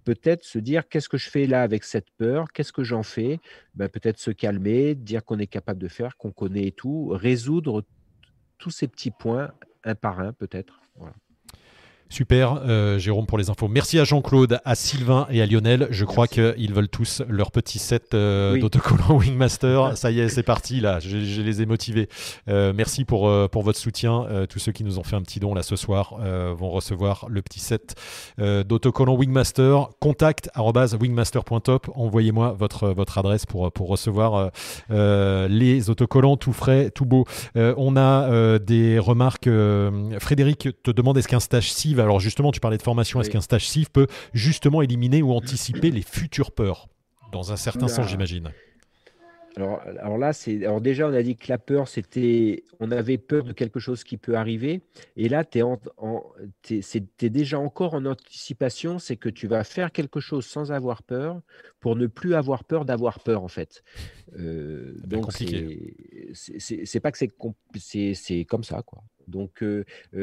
[0.04, 3.40] peut-être se dire qu'est-ce que je fais là avec cette peur, qu'est-ce que j'en fais,
[3.74, 7.84] ben, peut-être se calmer, dire qu'on est capable de faire, qu'on connaît et tout, résoudre
[8.56, 9.52] tous ces petits points
[9.84, 10.80] un par un peut-être.
[12.10, 13.68] Super, euh, Jérôme, pour les infos.
[13.68, 15.88] Merci à Jean-Claude, à Sylvain et à Lionel.
[15.90, 19.92] Je crois qu'ils veulent tous leur petit set euh, d'autocollants Wingmaster.
[19.96, 21.00] Ça y est, c'est parti, là.
[21.00, 22.08] Je, les ai motivés.
[22.48, 24.26] Euh, merci pour, pour votre soutien.
[24.48, 26.16] tous ceux qui nous ont fait un petit don là ce soir
[26.56, 27.94] vont recevoir le petit set
[28.38, 29.90] d'autocollants Wingmaster.
[30.00, 31.90] Contact wingmaster.top.
[31.94, 34.50] Envoyez-moi votre, votre adresse pour, pour recevoir
[34.88, 37.26] les autocollants tout frais, tout beau.
[37.54, 39.48] on a des remarques.
[40.18, 43.20] Frédéric te demande est-ce qu'un stage CIV alors justement, tu parlais de formation.
[43.20, 46.88] Est-ce qu'un stage CIV peut justement éliminer ou anticiper les futures peurs
[47.32, 48.52] Dans un certain sens, j'imagine?
[49.56, 53.18] Alors, alors, là, c'est alors déjà on a dit que la peur, c'était on avait
[53.18, 54.82] peur de quelque chose qui peut arriver,
[55.16, 55.80] et là tu es, en,
[56.70, 61.40] es, déjà encore en anticipation, c'est que tu vas faire quelque chose sans avoir peur
[61.80, 63.84] pour ne plus avoir peur d'avoir peur en fait.
[64.38, 69.02] Euh, donc c'est pas que c'est comme ça quoi.
[69.28, 69.62] Donc,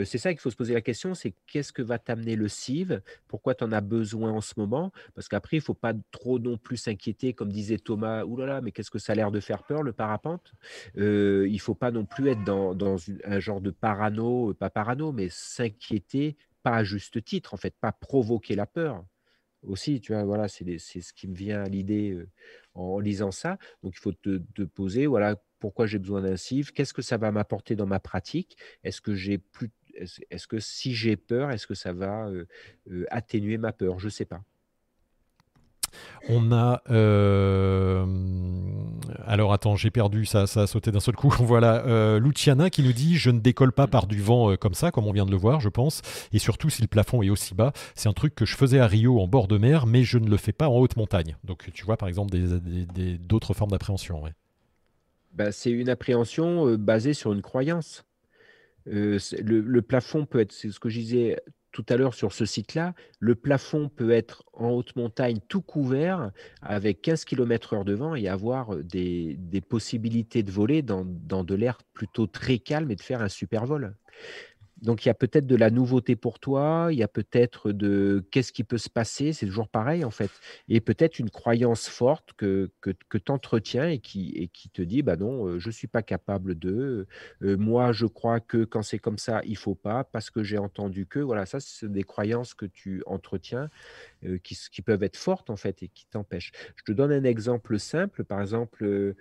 [0.03, 3.01] c'est ça qu'il faut se poser la question, c'est qu'est-ce que va t'amener le CIV
[3.27, 4.91] Pourquoi tu en as besoin en ce moment?
[5.13, 8.45] Parce qu'après, il ne faut pas trop non plus s'inquiéter, comme disait Thomas, «Ouh là
[8.45, 10.53] là, mais qu'est-ce que ça a l'air de faire peur, le parapente
[10.95, 15.29] Il ne faut pas non plus être dans, un genre de parano, pas parano, mais
[15.29, 19.05] s'inquiéter, pas à juste titre, en fait, pas provoquer la peur
[19.65, 22.17] aussi, tu vois, voilà, c'est ce qui me vient à l'idée
[22.73, 23.57] en lisant ça.
[23.83, 27.31] Donc, il faut te, poser, voilà, pourquoi j'ai besoin d'un CIV, qu'est-ce que ça va
[27.31, 31.73] m'apporter dans ma pratique, est-ce que j'ai plus, est-ce que si j'ai peur, est-ce que
[31.73, 32.45] ça va euh,
[32.91, 34.43] euh, atténuer ma peur, je ne sais pas.
[36.29, 36.81] On a.
[36.89, 38.05] Euh,
[39.25, 41.29] alors attends, j'ai perdu, ça, ça a sauté d'un seul coup.
[41.39, 45.05] voilà, Luciana qui nous dit Je ne décolle pas par du vent comme ça, comme
[45.05, 46.01] on vient de le voir, je pense.
[46.33, 48.87] Et surtout, si le plafond est aussi bas, c'est un truc que je faisais à
[48.87, 51.37] Rio en bord de mer, mais je ne le fais pas en haute montagne.
[51.43, 52.35] Donc tu vois, par exemple,
[53.19, 54.23] d'autres formes d'appréhension.
[55.33, 58.03] Bah, c'est une appréhension basée sur une croyance.
[58.85, 61.37] le, plafond peut être, c'est ce que je disais
[61.75, 66.31] tout à l'heure sur ce site-là, le plafond peut être en haute montagne tout couvert
[66.61, 69.37] avec 15 km/h de vent et avoir des,
[69.67, 73.65] possibilités de voler dans, dans de l'air plutôt très calme et de faire un super
[73.65, 73.93] vol.
[74.81, 78.25] Donc il y a peut-être de la nouveauté pour toi, il y a peut-être de
[78.31, 80.31] qu'est-ce qui peut se passer, c'est toujours pareil en fait,
[80.67, 85.01] et peut-être une croyance forte que, que, tu entretiens et qui, et qui te dit,
[85.01, 87.07] bah non, euh, je ne suis pas capable de,
[87.41, 90.57] euh, moi je crois que quand c'est comme ça, il faut pas, parce que j'ai
[90.57, 93.69] entendu que, voilà, ça c'est des croyances que tu entretiens
[94.25, 96.51] euh, qui, qui, peuvent être fortes en fait et qui t'empêchent.
[96.75, 99.15] Je te donne un exemple simple, par exemple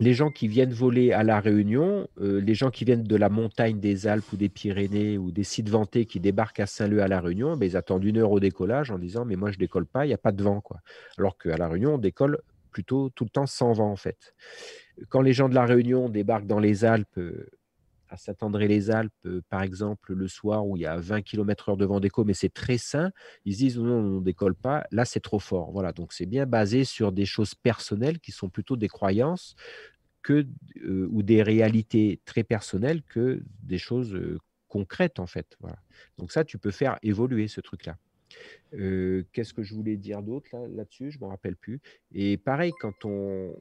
[0.00, 3.28] les gens qui viennent voler à La Réunion, euh, les gens qui viennent de la
[3.28, 7.08] montagne des Alpes ou des Pyrénées ou des sites vantés qui débarquent à Saint-Leu à
[7.08, 9.86] La Réunion, ben, ils attendent une heure au décollage en disant Mais moi, je décolle
[9.86, 10.60] pas, il n'y a pas de vent.
[10.60, 10.80] Quoi.
[11.18, 12.38] Alors qu'à La Réunion, on décolle
[12.70, 14.34] plutôt tout le temps sans vent, en fait.
[15.08, 17.48] Quand les gens de La Réunion débarquent dans les Alpes, euh,
[18.14, 22.00] à Saint-André-les-Alpes, euh, par exemple, le soir où il y a 20 km/h de vent
[22.00, 23.10] d'écho, mais c'est très sain,
[23.44, 25.72] ils se disent non, on ne décolle pas, là c'est trop fort.
[25.72, 29.56] Voilà, donc c'est bien basé sur des choses personnelles qui sont plutôt des croyances
[30.22, 30.46] que,
[30.84, 34.38] euh, ou des réalités très personnelles que des choses euh,
[34.68, 35.56] concrètes en fait.
[35.60, 35.76] Voilà.
[36.18, 37.96] Donc ça, tu peux faire évoluer ce truc-là.
[38.72, 41.10] Qu'est-ce que je voulais dire d'autre là-dessus?
[41.10, 41.80] Je ne me rappelle plus.
[42.12, 43.54] Et pareil, quand on,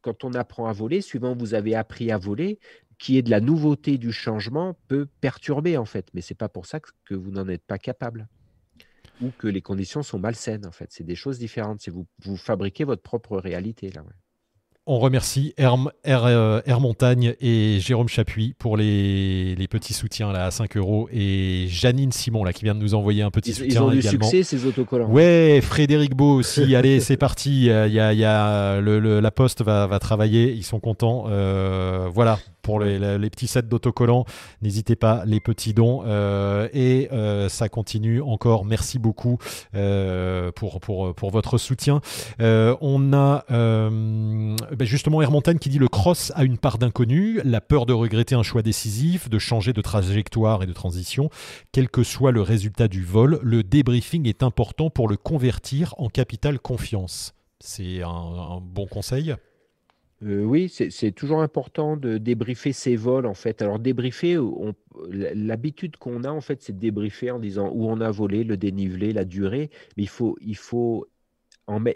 [0.00, 2.60] quand on apprend à voler, suivant vous avez appris à voler,
[2.98, 6.66] qui est de la nouveauté du changement peut perturber en fait, mais c'est pas pour
[6.66, 8.28] ça que vous n'en êtes pas capable
[9.20, 10.90] ou que les conditions sont malsaines en fait.
[10.90, 11.80] C'est des choses différentes.
[11.80, 14.04] C'est vous, vous fabriquez votre propre réalité là.
[14.84, 20.76] On remercie euh, Air, Montagne et Jérôme Chapuis pour les, petits soutiens là, à 5
[20.76, 23.80] euros et Janine Simon là, qui vient de nous envoyer un petit soutien.
[23.80, 25.08] Ils ont du succès ces autocollants.
[25.08, 26.74] Ouais, Frédéric Beau aussi.
[26.74, 27.66] Allez, c'est parti.
[27.66, 30.52] Il y a, la poste va, travailler.
[30.52, 31.26] Ils sont contents.
[31.28, 32.40] Euh, voilà.
[32.62, 34.24] Pour les, petits sets d'autocollants.
[34.62, 36.02] N'hésitez pas, les petits dons.
[36.72, 37.08] et
[37.48, 38.64] ça continue encore.
[38.64, 39.38] Merci beaucoup
[39.72, 42.00] pour, pour, pour votre soutien.
[42.38, 47.86] on a ben justement Hermontaine qui dit le cross a une part d'inconnu, la peur
[47.86, 51.30] de regretter un choix décisif, de changer de trajectoire et de transition.
[51.72, 56.08] Quel que soit le résultat du vol, le débriefing est important pour le convertir en
[56.08, 57.34] capital confiance.
[57.60, 59.34] C'est un, bon conseil
[60.24, 63.60] oui, c'est toujours important de débriefer ses vols en fait.
[63.60, 64.38] Alors débriefer,
[65.10, 68.56] l'habitude qu'on a en fait, c'est de débriefer en disant où on a volé, le
[68.56, 69.70] dénivelé, la durée.
[69.96, 71.06] Mais il faut, il faut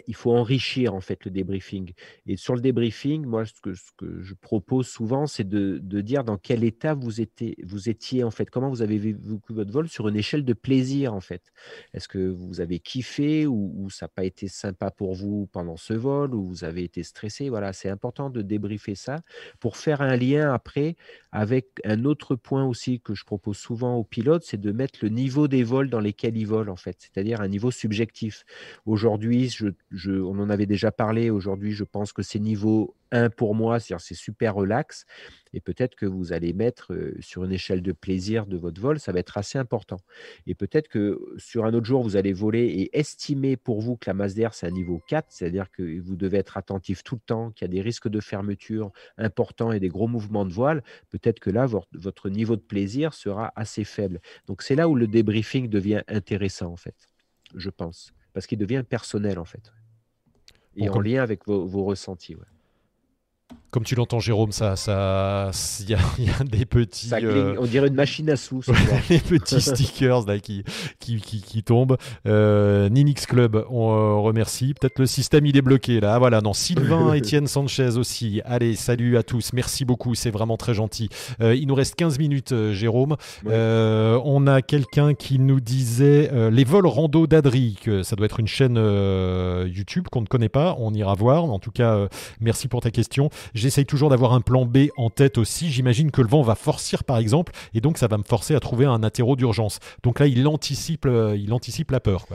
[0.07, 1.93] il faut enrichir en fait le débriefing.
[2.25, 6.63] Et sur le débriefing, moi, ce que, je propose souvent, c'est de, dire dans quel
[6.63, 10.15] état vous étiez, vous étiez en fait, comment vous avez vécu votre vol sur une
[10.15, 11.51] échelle de plaisir en fait?
[11.93, 15.93] Est-ce que vous avez kiffé ou, ça n'a pas été sympa pour vous pendant ce
[15.93, 17.49] vol ou vous avez été stressé?
[17.49, 19.21] Voilà, c'est important de débriefer ça
[19.59, 20.95] pour faire un lien après
[21.31, 25.09] avec un autre point aussi que je propose souvent aux pilotes, c'est de mettre le
[25.09, 28.45] niveau des vols dans lesquels ils volent en fait, c'est-à-dire un niveau subjectif.
[28.85, 29.66] Aujourd'hui, je
[30.05, 34.03] on en avait déjà parlé aujourd'hui, je pense que c'est niveau 1 pour moi, c'est-à-dire
[34.05, 35.05] c'est super relax.
[35.53, 39.11] Et peut-être que vous allez mettre sur une échelle de plaisir de votre vol, ça
[39.11, 39.97] va être assez important.
[40.45, 44.09] Et peut-être que sur un autre jour, vous allez voler et estimer pour vous que
[44.09, 47.21] la masse d'air, c'est un niveau 4, c'est-à-dire que vous devez être attentif tout le
[47.21, 50.83] temps, qu'il y a des risques de fermeture importants et des gros mouvements de voile.
[51.09, 54.19] Peut-être que là, votre niveau de plaisir sera assez faible.
[54.47, 56.95] Donc c'est là où le débriefing devient intéressant, en fait,
[57.55, 59.73] je pense parce qu'il devient personnel en fait.
[60.75, 62.35] Et en lien avec vos, vos ressentis.
[62.35, 62.45] Ouais
[63.77, 65.51] comme tu l'entends, Jérôme, ça, ça,
[65.81, 67.11] il y, a des petits.
[67.13, 68.63] Euh, on dirait une machine à sous.
[69.11, 70.63] les petits stickers là qui,
[70.99, 71.95] qui, qui, tombent.
[72.25, 74.73] Euh, Ninix Club, on euh, remercie.
[74.73, 76.15] Peut-être le système il est bloqué là.
[76.15, 76.53] Ah, voilà, non.
[76.53, 78.41] Sylvain, Étienne Sanchez aussi.
[78.45, 79.53] Allez, salut à tous.
[79.53, 81.09] Merci beaucoup, c'est vraiment très gentil.
[81.39, 83.15] il nous reste 15 minutes, Jérôme.
[83.45, 88.47] on a quelqu'un qui nous disait les vols rando d'Adri, que ça doit être une
[88.47, 88.77] chaîne
[89.67, 90.75] YouTube qu'on ne connaît pas.
[90.79, 91.43] On ira voir.
[91.43, 92.07] En tout cas,
[92.41, 93.29] merci pour ta question.
[93.67, 95.69] J'essaye toujours d'avoir un plan B en tête aussi.
[95.69, 98.61] J'imagine que le vent va forcir par exemple, et donc ça va me forcer à
[98.61, 99.79] trouver un atterro d'urgence.
[100.03, 102.27] Donc là, il anticipe, euh, il anticipe la peur.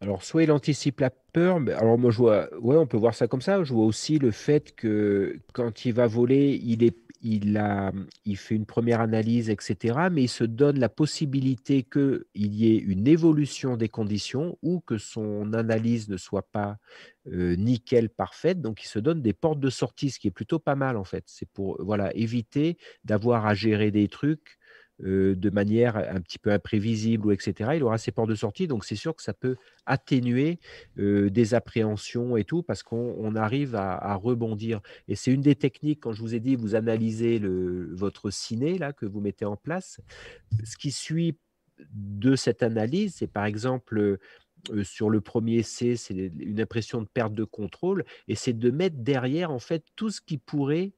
[0.00, 3.14] Alors, soit il anticipe la peur, mais alors moi je vois, ouais, on peut voir
[3.14, 3.62] ça comme ça.
[3.62, 7.92] Je vois aussi le fait que quand il va voler, il est il, a,
[8.24, 12.78] il fait une première analyse, etc., mais il se donne la possibilité qu'il y ait
[12.78, 16.76] une évolution des conditions ou que son analyse ne soit pas
[17.26, 18.60] nickel, parfaite.
[18.60, 21.04] Donc, il se donne des portes de sortie, ce qui est plutôt pas mal, en
[21.04, 21.24] fait.
[21.26, 24.57] C'est pour voilà, éviter d'avoir à gérer des trucs
[25.00, 27.72] de manière un petit peu imprévisible ou etc.
[27.76, 29.56] Il aura ses portes de sortie, donc c'est sûr que ça peut
[29.86, 30.58] atténuer
[30.96, 34.80] des appréhensions et tout parce qu'on arrive à, rebondir.
[35.06, 37.40] Et c'est une des techniques quand je vous ai dit vous analysez
[37.92, 40.00] votre ciné là que vous mettez en place.
[40.64, 41.36] Ce qui suit
[41.92, 44.18] de cette analyse, c'est par exemple
[44.82, 48.96] sur le premier essai, c'est une impression de perte de contrôle, et c'est de mettre
[48.98, 50.92] derrière en fait tout ce qui pourrait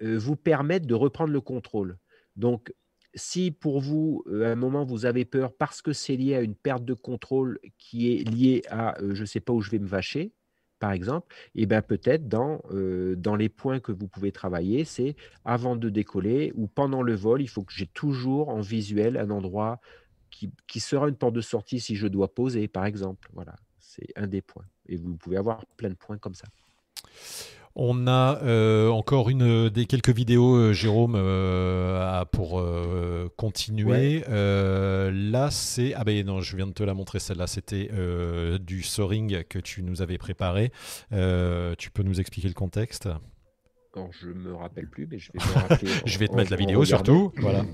[0.00, 1.98] vous permettre de reprendre le contrôle.
[2.36, 2.72] Donc,
[3.14, 6.54] si pour vous, à un moment, vous avez peur parce que c'est lié à une
[6.54, 9.86] perte de contrôle qui est liée à je ne sais pas où je vais me
[9.86, 10.32] vacher,
[10.78, 12.60] par exemple, et eh bien peut-être dans,
[13.16, 15.14] dans les points que vous pouvez travailler, c'est
[15.44, 19.30] avant de décoller ou pendant le vol, il faut que j'ai toujours en visuel un
[19.30, 19.80] endroit
[20.30, 23.28] qui, qui, sera une porte de sortie si je dois poser, par exemple.
[23.32, 24.64] Voilà, c'est un des points.
[24.88, 26.48] Et vous pouvez avoir plein de points comme ça.
[27.74, 32.62] On a euh, encore une des quelques vidéos, euh, Jérôme, euh, pour
[33.36, 34.22] continuer.
[34.28, 37.46] là, c'est ah ben non, je viens de te la montrer celle-là.
[37.46, 37.90] C'était
[38.60, 40.70] du soaring que tu nous avais préparé.
[41.10, 43.08] tu peux nous expliquer le contexte?
[43.94, 45.90] Alors, je me rappelle plus, mais je vais te rappeler.
[46.06, 47.32] je vais te mettre la vidéo surtout.
[47.36, 47.64] Voilà.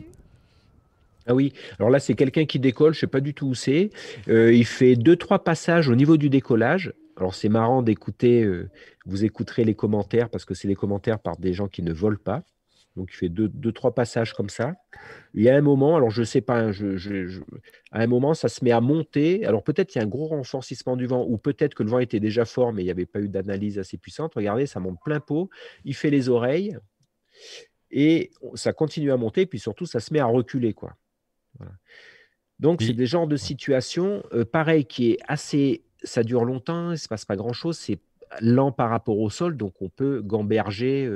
[1.30, 3.90] Ah oui, alors là c'est quelqu'un qui décolle, je sais pas du tout où c'est.
[4.28, 8.70] il fait deux trois passages au niveau du décollage alors c'est marrant d'écouter, euh,
[9.04, 12.18] vous écouterez les commentaires parce que c'est des commentaires par des gens qui ne volent
[12.22, 12.44] pas.
[12.96, 14.74] Donc il fait deux, deux, trois passages comme ça.
[15.34, 16.72] Il y a un moment, alors je ne sais pas, hein,
[17.92, 19.44] à un moment ça se met à monter.
[19.46, 21.98] Alors peut-être qu'il y a un gros renforcement du vent ou peut-être que le vent
[21.98, 24.34] était déjà fort mais il n'y avait pas eu d'analyse assez puissante.
[24.34, 25.50] Regardez, ça monte plein pot.
[25.84, 26.78] Il fait les oreilles
[27.90, 29.44] et ça continue à monter.
[29.46, 30.72] Puis surtout, ça se met à reculer.
[30.72, 30.94] quoi.
[32.60, 36.92] Donc c'est des genres de situations, euh, pareil, qui est assez ça dure longtemps, il
[36.92, 37.98] ne se passe pas grand-chose, c'est
[38.40, 41.10] lent par rapport au sol, donc on peut gamberger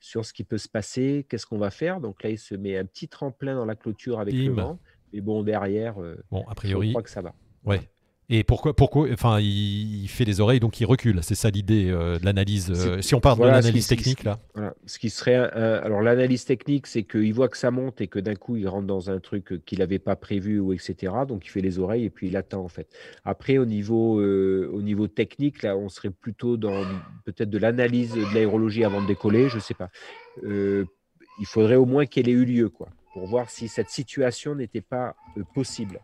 [0.00, 2.00] sur ce qui peut se passer, qu'est-ce qu'on va faire.
[2.00, 4.78] Donc là, il se met un petit tremplin dans la clôture avec le vent,
[5.12, 5.96] mais bon, derrière,
[6.30, 7.34] bon, a priori, je crois que ça va.
[7.64, 7.88] Ouais.
[8.28, 11.20] Et pourquoi, pourquoi Enfin, il, fait les oreilles, donc il recule.
[11.22, 12.72] C'est ça l'idée de l'analyse.
[13.00, 14.38] si on parle de l'analyse technique, là.
[14.86, 15.34] Ce qui serait.
[15.34, 18.86] alors, l'analyse technique, c'est qu'il voit que ça monte et que d'un coup, il rentre
[18.86, 21.12] dans un truc qu'il n'avait pas prévu, ou etc.
[21.28, 22.88] Donc, il fait les oreilles et puis il attend, en fait.
[23.24, 26.84] Après, au niveau, au niveau technique, là, on serait plutôt dans
[27.24, 29.90] peut-être de l'analyse de l'aérologie avant de décoller, je ne sais pas.
[30.42, 34.80] il faudrait au moins qu'elle ait eu lieu, quoi, pour voir si cette situation n'était
[34.80, 35.14] pas
[35.54, 36.00] possible.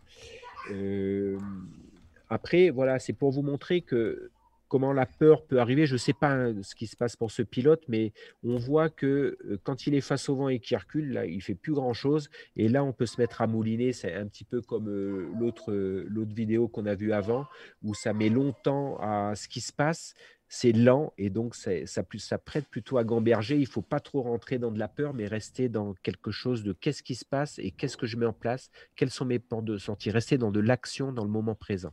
[2.33, 4.31] Après, voilà, c'est pour vous montrer que
[4.73, 5.85] comment la peur peut arriver.
[5.85, 8.89] Je ne sais pas hein, ce qui se passe pour ce pilote, mais on voit
[8.89, 11.75] que euh, quand il est face au vent et qu'il recule, là, il fait plus
[11.75, 12.31] grand-chose.
[12.57, 13.93] Et là, on peut se mettre à mouliner.
[13.93, 17.47] C'est un petit peu comme euh, l'autre euh, l'autre vidéo qu'on a vue avant,
[17.83, 20.15] où ça met longtemps à ce qui se passe.
[20.49, 23.57] C'est lent et donc ça, prête plutôt à gamberger.
[23.57, 26.63] Il ne faut pas trop rentrer dans de la peur, mais rester dans quelque chose
[26.63, 29.39] de qu'est-ce qui se passe et qu'est-ce que je mets en place, quelles sont mes
[29.39, 30.11] portes de sortie?
[30.11, 31.93] Rester dans de l'action dans le moment présent.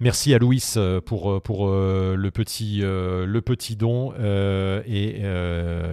[0.00, 4.12] Merci à Louis euh, pour, euh, pour euh, le, petit, le petit don.
[4.12, 5.22] et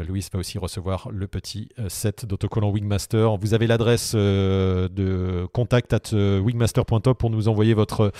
[0.07, 3.37] Louis va aussi recevoir le petit set d'autocollant Wingmaster.
[3.37, 8.11] Vous avez l'adresse de contact at wingmaster.top pour nous envoyer votre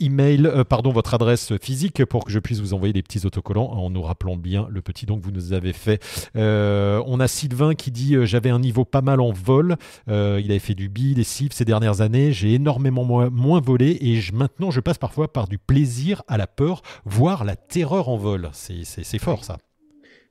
[0.00, 3.90] email, pardon, votre adresse physique pour que je puisse vous envoyer des petits autocollants en
[3.90, 6.02] nous rappelant bien le petit don que vous nous avez fait.
[6.34, 9.76] on a Sylvain qui dit J'avais un niveau pas mal en vol.
[10.08, 10.12] il
[10.50, 12.32] avait fait du bi, des cibles ces dernières années.
[12.32, 16.82] J'ai énormément moins, volé et maintenant je passe par par du plaisir à la peur,
[17.04, 18.48] voire la terreur en vol.
[18.52, 19.58] C'est fort ça.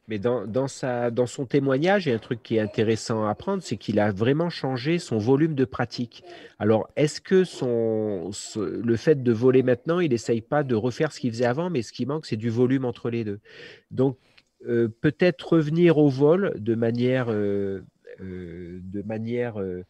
[0.07, 3.25] Mais dans, dans, sa, dans son témoignage, il y a un truc qui est intéressant
[3.25, 6.23] à apprendre, c'est qu'il a vraiment changé son volume de pratique.
[6.59, 11.19] Alors, est-ce que son, le fait de voler maintenant, il n'essaye pas de refaire ce
[11.21, 13.39] qu'il faisait avant, mais ce qui manque, c'est du volume entre les deux?
[13.89, 14.17] Donc,
[14.67, 17.81] euh, peut-être revenir au vol de manière, euh,
[18.19, 19.85] euh, de manière euh,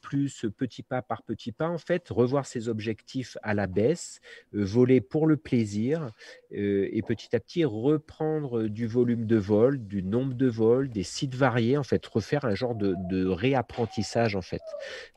[0.00, 4.20] plus petit pas par petit pas, en fait, revoir ses objectifs à la baisse,
[4.54, 6.10] euh, voler pour le plaisir
[6.52, 11.02] euh, et petit à petit reprendre du volume de vol, du nombre de vols, des
[11.02, 12.94] sites variés, en fait, refaire un genre de,
[13.26, 14.62] réapprentissage, en fait,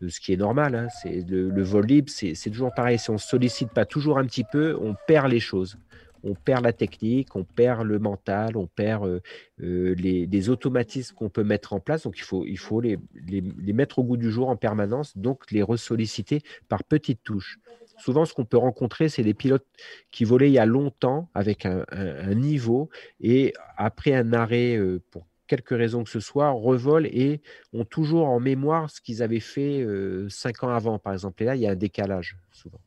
[0.07, 0.75] ce qui est normal.
[0.75, 2.97] Hein, c'est le, vol libre, c'est toujours pareil.
[2.99, 5.77] Si on sollicite pas toujours un petit peu, on perd les choses
[6.23, 9.19] on perd la technique, on perd le mental, on perd euh,
[9.61, 12.03] euh, les, automatismes qu'on peut mettre en place.
[12.03, 12.97] Donc, il faut, les,
[13.73, 17.59] mettre au goût du jour en permanence, donc les ressolliciter par petites touches.
[17.97, 19.65] Souvent, ce qu'on peut rencontrer, c'est des pilotes
[20.11, 21.83] qui volaient il y a longtemps avec un,
[22.35, 22.89] niveau
[23.19, 27.41] et après un arrêt euh, pour quelque raison que ce soit, revolent et
[27.71, 29.85] ont toujours en mémoire ce qu'ils avaient fait
[30.27, 31.41] cinq ans avant, par exemple.
[31.41, 32.81] Et là, il y a un décalage souvent.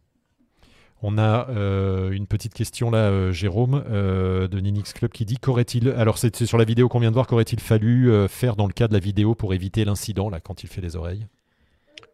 [1.03, 5.39] On a euh, une petite question là, euh, Jérôme, euh, de Ninix Club, qui dit
[5.39, 8.73] qu'aurait-il, alors c'est sur la vidéo qu'on vient de voir, qu'aurait-il fallu faire dans le
[8.73, 11.27] cas de la vidéo pour éviter l'incident là quand il fait les oreilles?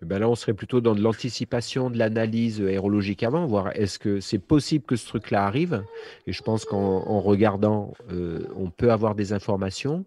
[0.03, 3.99] Eh ben Là, on serait plutôt dans de l'anticipation, de l'analyse aérologique avant, voir est-ce
[3.99, 5.83] que c'est possible que ce truc-là arrive.
[6.27, 10.05] Et je pense qu'en regardant, on peut avoir des informations.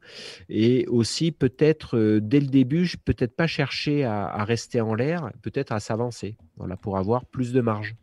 [0.47, 5.71] Et aussi, peut-être, dès le début, peut-être pas chercher à, à rester en l'air, peut-être
[5.71, 7.95] à s'avancer, voilà, pour avoir plus de marge.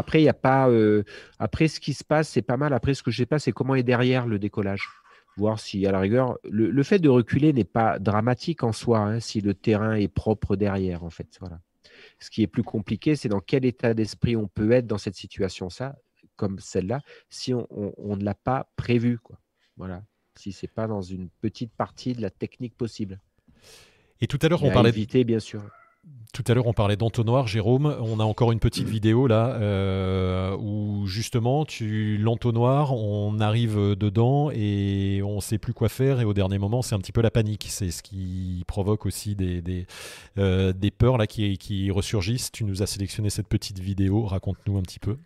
[0.00, 0.68] Après, il a pas.
[0.70, 1.04] Euh,
[1.38, 2.72] après, ce qui se passe, c'est pas mal.
[2.72, 4.88] Après, ce que je sais pas, c'est comment est derrière le décollage.
[5.36, 9.20] Voir si, à la rigueur, le, fait de reculer n'est pas dramatique en soi, hein,
[9.20, 11.28] si le terrain est propre derrière, en fait.
[11.38, 11.60] Voilà.
[12.18, 15.14] Ce qui est plus compliqué, c'est dans quel état d'esprit on peut être dans cette
[15.14, 15.96] situation, ça,
[16.36, 19.38] comme celle-là, si on, ne l'a pas prévu, quoi.
[19.76, 20.02] Voilà.
[20.34, 23.20] Si c'est pas dans une petite partie de la technique possible.
[24.22, 24.88] Et tout à l'heure, on parlait.
[24.88, 25.62] Éviter, bien sûr.
[26.32, 27.96] Tout à l'heure, on parlait d'entonnoir, Jérôme.
[28.00, 34.50] On a encore une petite vidéo là euh, où justement, tu l'entonnoir, on arrive dedans
[34.52, 36.20] et on ne sait plus quoi faire.
[36.20, 37.66] Et au dernier moment, c'est un petit peu la panique.
[37.68, 39.86] C'est ce qui provoque aussi des, des,
[40.38, 42.52] euh, peurs là qui, qui ressurgissent.
[42.52, 44.24] Tu nous as sélectionné cette petite vidéo.
[44.24, 45.16] Raconte-nous un petit peu.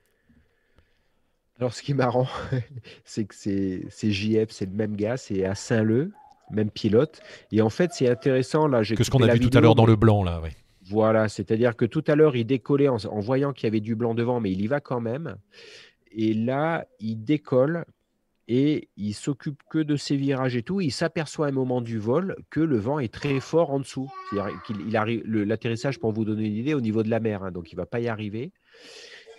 [1.61, 2.27] Alors, ce qui est marrant,
[3.05, 6.13] c'est que c'est JF, c'est le même gars, c'est à Saint-Leu,
[6.51, 7.21] même pilote.
[7.53, 8.83] Et en fait, c'est intéressant là.
[8.83, 10.51] Que ce qu'on a vu tout à l'heure dans le blanc là, oui.
[10.87, 14.15] Voilà, c'est-à-dire que tout à l'heure, il décollait en, voyant qu'il y avait du blanc
[14.15, 15.37] devant, mais il y va quand même.
[16.13, 17.85] Et là, il décolle
[18.47, 20.81] et il s'occupe que de ses virages et tout.
[20.81, 24.13] Il s'aperçoit à un moment du vol que le vent est très fort en dessous.
[24.67, 27.73] Qu'il arrive l'atterrissage, pour vous donner une idée, au niveau de la mer, hein, donc
[27.73, 28.53] il ne va pas y arriver.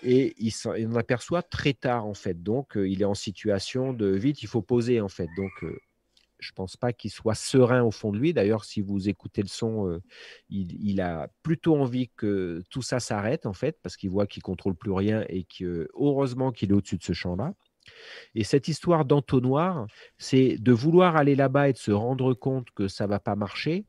[0.04, 2.42] Et il s'en aperçoit très tard en fait.
[2.42, 5.30] Donc euh, il est en situation de vite, il faut poser en fait.
[5.38, 5.80] Donc euh,
[6.40, 8.34] je ne pense pas qu'il soit serein au fond de lui.
[8.34, 10.02] D'ailleurs, si vous écoutez le son, euh,
[10.50, 14.76] il, a plutôt envie que tout ça s'arrête, en fait, parce qu'il voit qu'il contrôle
[14.76, 17.54] plus rien et que heureusement qu'il est au-dessus de ce champ-là.
[18.34, 19.88] Et cette histoire d'entonnoir,
[20.18, 23.36] c'est de vouloir aller là-bas et de se rendre compte que ça ne va pas
[23.36, 23.86] marcher,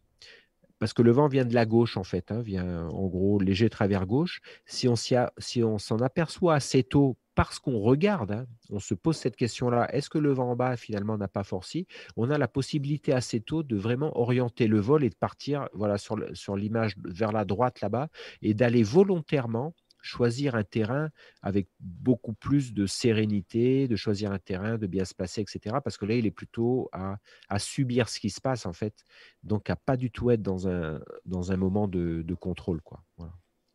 [0.79, 3.71] parce que le vent vient de la gauche en fait, hein, vient en gros léger
[3.71, 4.41] travers gauche.
[4.67, 9.17] Si on si on s'en aperçoit assez tôt parce qu'on regarde, hein, on se pose
[9.17, 11.87] cette question-là, est-ce que le vent en bas finalement n'a pas forci?
[12.17, 15.99] On a la possibilité assez tôt de vraiment orienter le vol et de partir voilà,
[15.99, 18.09] sur, l'image vers la droite là-bas
[18.41, 21.11] et d'aller volontairement choisir un terrain
[21.43, 25.77] avec beaucoup plus de sérénité, de choisir un terrain, de bien se placer, etc.
[25.85, 27.19] Parce que là, il est plutôt à,
[27.59, 28.95] subir ce qui se passe, en fait.
[29.43, 32.81] Donc, à pas du tout être dans un, dans un moment de, contrôle.
[32.83, 33.05] Quoi.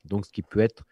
[0.05, 0.83] Donc, ce qui peut être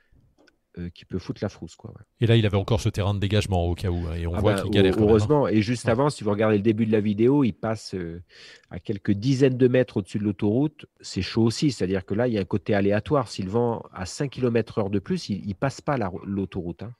[0.77, 1.75] euh, qui peut foutre la frousse.
[1.75, 1.91] Quoi,
[2.21, 4.35] Et là, il avait encore ce terrain de dégagement au cas où, hein, et on
[4.35, 4.93] ah voit bah, qu'il galère.
[4.93, 5.01] Hein.
[5.01, 8.21] Heureusement, et juste avant, si vous regardez le début de la vidéo, il passe euh,
[8.69, 10.85] à quelques dizaines de mètres au-dessus de l'autoroute.
[11.01, 13.29] C'est chaud aussi, c'est-à-dire que là, il y a un côté aléatoire.
[13.29, 16.83] Si le vent à 5 km/h de plus, il ne passe pas l'autoroute.
[16.83, 16.93] Hein.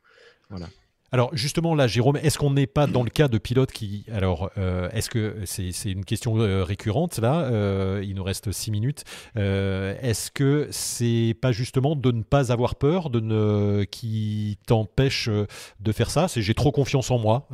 [0.50, 0.68] Voilà.
[1.12, 4.06] Alors justement là, Jérôme, est-ce qu'on n'est pas dans le cas de pilotes qui...
[4.12, 8.72] Alors, euh, est-ce que c'est une question euh, récurrente là euh, Il nous reste six
[8.72, 9.04] minutes.
[9.36, 15.92] est-ce que c'est pas justement de ne pas avoir peur, de ne qui t'empêche de
[15.92, 16.28] faire ça?
[16.28, 17.48] C'est j'ai trop confiance en moi.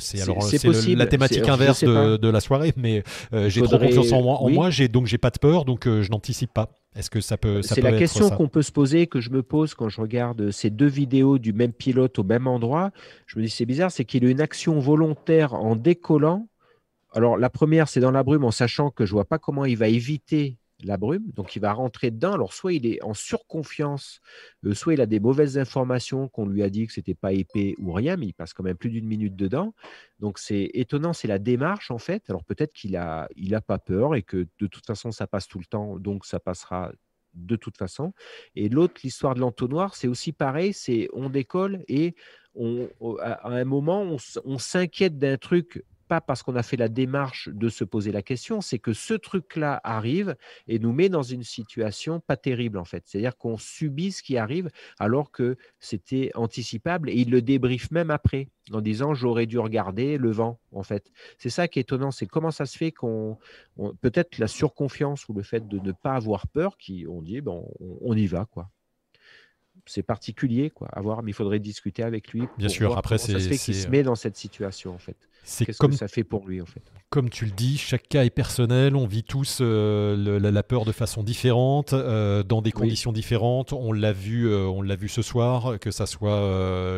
[0.00, 3.02] c'est alors c'est la thématique inverse de, la soirée, mais
[3.48, 4.42] j'ai trop confiance en moi.
[4.42, 6.68] En moi, j'ai donc j'ai pas de peur, donc je n'anticipe pas.
[6.96, 9.74] Est-ce que ça peut C'est la question qu'on peut se poser, que je me pose
[9.74, 12.90] quand je regarde ces deux vidéos du même pilote au même endroit.
[13.26, 16.48] Je me dis c'est bizarre, c'est qu'il a une action volontaire en décollant.
[17.12, 19.76] Alors la première, c'est dans la brume, en sachant que je vois pas comment il
[19.76, 22.32] va éviter la brume, donc il va rentrer dedans.
[22.32, 24.20] Alors soit il est en surconfiance,
[24.64, 27.74] euh, soit il a des mauvaises informations qu'on lui a dit que c'était pas épais
[27.78, 29.74] ou rien, mais il passe quand même plus d'une minute dedans.
[30.18, 32.28] Donc c'est étonnant, c'est la démarche en fait.
[32.28, 35.48] Alors peut-être qu'il a, il a pas peur et que de toute façon ça passe
[35.48, 36.92] tout le temps, donc ça passera
[37.34, 38.12] de toute façon.
[38.56, 42.14] Et l'autre, l'histoire de l'entonnoir, c'est aussi pareil, c'est on décolle et
[42.54, 42.88] on,
[43.20, 47.68] à un moment, on s'inquiète d'un truc pas parce qu'on a fait la démarche de
[47.68, 50.34] se poser la question, c'est que ce truc-là arrive
[50.66, 53.04] et nous met dans une situation pas terrible en fait.
[53.06, 58.10] C'est-à-dire qu'on subit ce qui arrive alors que c'était anticipable et il le débriefe même
[58.10, 61.12] après en disant j'aurais dû regarder le vent en fait.
[61.38, 63.38] C'est ça qui est étonnant, c'est comment ça se fait qu'on
[64.00, 67.70] peut-être la surconfiance ou le fait de ne pas avoir peur qui on dit bon
[67.78, 68.68] on, y va quoi
[69.86, 73.32] c'est particulier quoi à voir mais il faudrait discuter avec lui bien sûr après c'est
[73.32, 76.24] ça se fait qu'il se met dans cette situation en fait c'est comme ça fait
[76.24, 76.82] pour lui en fait.
[77.10, 78.94] Comme tu le dis, chaque cas est personnel.
[78.94, 83.72] On vit tous euh, la, peur de façon différente, euh, dans des conditions différentes.
[83.72, 86.38] On l'a vu, euh, on l'a vu ce soir, que ça soit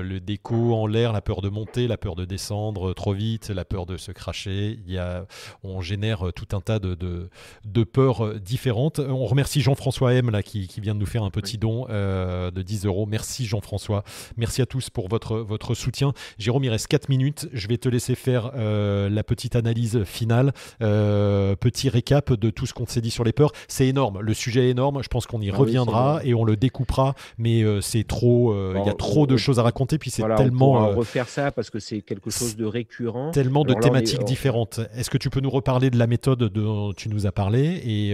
[0.02, 3.64] le déco en l'air, la peur de monter, la peur de descendre trop vite, la
[3.64, 4.78] peur de se cracher.
[4.86, 5.24] Il y a,
[5.62, 8.98] on génère tout un tas de, de, peurs différentes.
[8.98, 12.62] On remercie Jean-François M là qui, qui, vient de nous faire un petit don de
[12.62, 13.06] 10 euros.
[13.06, 14.04] Merci Jean-François.
[14.36, 16.12] Merci à tous pour votre votre soutien.
[16.36, 17.48] Jérôme, il reste 4 minutes.
[17.54, 20.52] Je vais te laisser faire euh, la petite analyse finale,
[20.82, 23.52] euh, petit récap de tout ce qu'on s'est dit sur les peurs.
[23.68, 25.02] C'est énorme, le sujet est énorme.
[25.02, 28.54] Je pense qu'on y ah reviendra et on le découpera, mais euh, c'est trop.
[28.74, 30.72] Il y a trop de choses à raconter, puis c'est tellement.
[30.72, 33.30] On refaire ça parce que c'est quelque chose de récurrent.
[33.30, 34.80] Tellement de thématiques différentes.
[34.96, 38.10] Est-ce que tu peux nous reparler de la méthode dont tu nous as parlé et,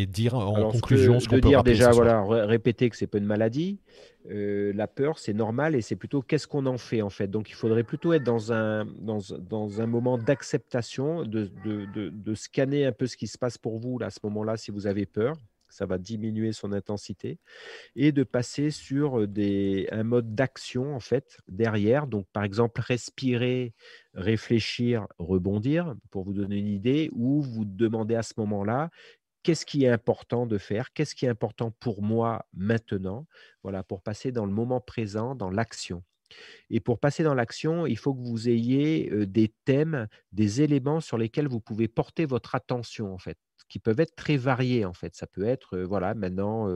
[0.00, 3.24] et dire en conclusion ce, qu'on peut dire déjà, voilà, répéter que c'est pas une
[3.24, 3.78] maladie.
[4.30, 7.28] Euh, la peur, c'est normal et c'est plutôt qu'est-ce qu'on en fait en fait.
[7.28, 12.92] Donc il faudrait plutôt être dans un, dans, un moment d'acceptation, de, de, scanner un
[12.92, 15.36] peu ce qui se passe pour vous là, à ce moment-là si vous avez peur.
[15.68, 17.38] Ça va diminuer son intensité
[17.96, 22.06] et de passer sur des, un mode d'action en fait derrière.
[22.06, 23.74] Donc par exemple respirer,
[24.14, 28.90] réfléchir, rebondir pour vous donner une idée ou vous demandez à ce moment-là
[29.46, 33.28] qu'est-ce qui est important de faire, qu'est-ce qui est important pour moi maintenant,
[33.62, 36.02] voilà, pour passer dans le moment présent, dans l'action.
[36.68, 41.16] Et pour passer dans l'action, il faut que vous ayez des thèmes, des éléments sur
[41.16, 45.14] lesquels vous pouvez porter votre attention, en fait qui peuvent être très variés en fait.
[45.14, 46.68] Ça peut être, voilà, maintenant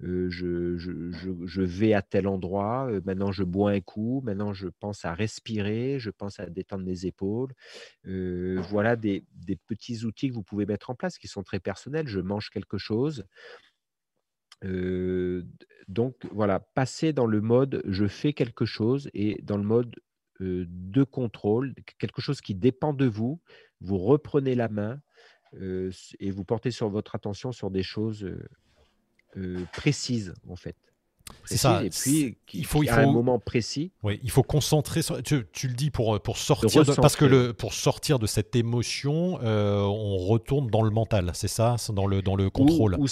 [0.00, 5.98] je, vais à tel endroit, maintenant je bois un coup, maintenant je pense à respirer,
[5.98, 7.52] je pense à détendre mes épaules.
[8.04, 12.06] voilà des, des, petits outils que vous pouvez mettre en place qui sont très personnels.
[12.08, 13.24] Je mange quelque chose.
[15.88, 19.94] donc voilà, passer dans le mode je fais quelque chose et dans le mode
[20.40, 23.40] de contrôle, quelque chose qui dépend de vous,
[23.80, 25.00] vous reprenez la main,
[25.60, 28.26] et vous portez sur votre attention sur des choses
[29.72, 30.76] précises en fait.
[31.44, 31.82] C'est ça.
[31.82, 33.90] Et puis, il faut, il faut, un moment précis.
[34.04, 35.00] Oui, il faut concentrer.
[35.24, 39.40] Tu, tu, le dis pour pour sortir parce que le pour sortir de cette émotion,
[39.42, 41.32] on retourne dans le mental.
[41.34, 42.96] C'est ça, dans le dans le contrôle.
[42.98, 43.06] ou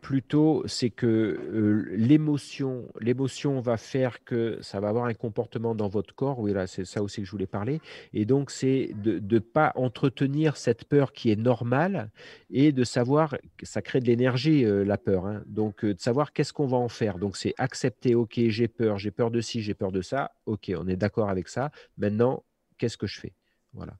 [0.00, 5.88] plutôt c'est que euh, l'émotion, l'émotion va faire que ça va avoir un comportement dans
[5.88, 6.38] votre corps.
[6.38, 7.80] Oui, là, c'est ça aussi que je voulais parler.
[8.14, 12.10] Et donc, c'est de ne pas entretenir cette peur qui est normale
[12.50, 15.26] et de savoir ça crée de l'énergie, euh, la peur.
[15.26, 15.42] hein.
[15.46, 17.18] Donc, euh, de savoir qu'est-ce qu'on va en faire.
[17.18, 20.32] Donc, c'est accepter, OK, j'ai peur, j'ai peur de ci, j'ai peur de ça.
[20.46, 21.70] OK, on est d'accord avec ça.
[21.98, 22.42] Maintenant,
[22.78, 23.34] qu'est-ce que je fais?
[23.74, 23.94] Voilà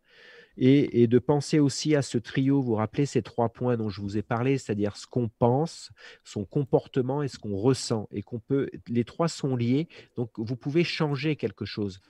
[0.56, 4.00] et, de penser aussi à ce trio, vous vous rappelez ces trois points dont je
[4.00, 5.90] vous ai parlé, c'est-à-dire ce qu'on pense,
[6.24, 10.56] son comportement et ce qu'on ressent, et qu'on peut, les trois sont liés, donc vous
[10.56, 12.00] pouvez changer quelque chose.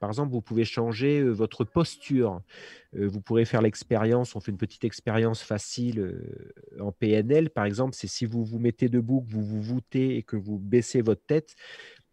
[0.00, 2.40] Par exemple, vous pouvez changer euh, votre posture.
[2.96, 7.66] Euh, vous pourrez faire l'expérience, on fait une petite expérience facile euh, en PNL, par
[7.66, 11.02] exemple, c'est si vous vous mettez debout, que vous vous voûtez et que vous baissez
[11.02, 11.54] votre tête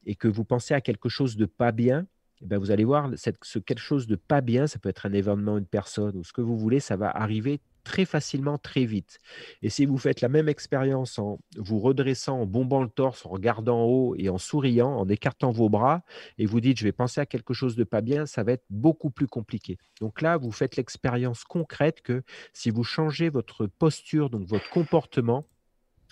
[0.06, 2.06] et que vous pensez à quelque chose de pas bien,
[2.42, 5.06] eh ben, vous allez voir, cette, ce quelque chose de pas bien, ça peut être
[5.06, 8.84] un événement, une personne ou ce que vous voulez, ça va arriver très facilement, très
[8.84, 9.20] vite.
[9.62, 13.30] Et si vous faites la même expérience en vous redressant, en bombant le torse, en
[13.30, 16.04] regardant en haut et en souriant, en écartant vos bras,
[16.38, 18.66] et vous dites, je vais penser à quelque chose de pas bien, ça va être
[18.70, 19.78] beaucoup plus compliqué.
[20.02, 25.46] Donc là, vous faites l'expérience concrète que si vous changez votre posture, donc votre comportement,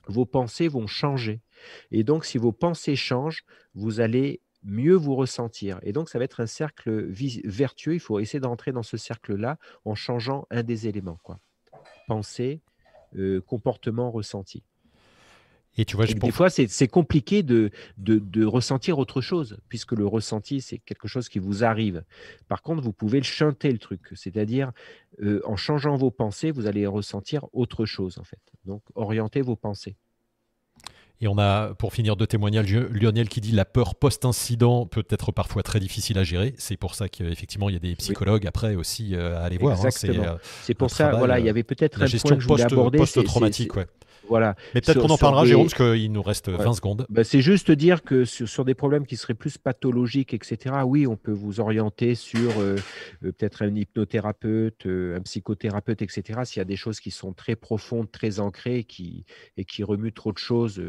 [0.08, 1.42] vos pensées vont changer.
[1.92, 3.44] Et donc, si vos pensées changent,
[3.74, 5.80] vous allez mieux vous ressentir.
[5.84, 7.08] Et donc, ça va être un cercle
[7.46, 7.94] vertueux.
[7.94, 11.20] Il faut essayer d'entrer dans ce cercle-là en changeant un des éléments.
[11.24, 11.40] Quoi.
[12.08, 12.62] Pensée,
[13.16, 14.64] euh, comportement, ressenti.
[15.78, 19.92] Et tu vois, et des fois, c'est compliqué de, de, de, ressentir autre chose, puisque
[19.92, 22.06] le ressenti, c'est quelque chose qui vous arrive.
[22.48, 24.02] Par contre, vous pouvez le chanter, le truc.
[24.14, 24.72] C'est-à-dire,
[25.22, 28.40] euh, en changeant vos pensées, vous allez ressentir autre chose, en fait.
[28.64, 29.98] Donc, orientez vos pensées.
[31.22, 32.74] Et on a, pour finir, deux témoignages.
[32.74, 36.54] Lionel qui dit la peur post-incident peut être parfois très difficile à gérer.
[36.58, 38.48] C'est pour ça qu'effectivement, il y a des psychologues oui.
[38.48, 39.84] après aussi euh, à aller voir.
[39.86, 39.90] Hein.
[39.92, 40.36] C'est euh,
[40.78, 42.98] pour ça, travail, voilà, il y avait peut-être un point que je voulais aborder.
[42.98, 43.88] Post-traumatique, ouais.
[44.28, 44.56] Voilà.
[44.74, 45.50] Mais peut-être qu'on en parlera, des...
[45.50, 46.58] Jérôme, parce qu'il nous reste ouais.
[46.58, 47.06] 20 secondes.
[47.10, 51.08] Bah, c'est juste dire que sur, sur, des problèmes qui seraient plus pathologiques, etc., oui,
[51.08, 52.76] on peut vous orienter sur euh,
[53.24, 57.34] euh, peut-être un hypnothérapeute, euh, un psychothérapeute, etc., s'il y a des choses qui sont
[57.34, 59.26] très profondes, très ancrées qui,
[59.58, 60.82] et qui remuent trop de choses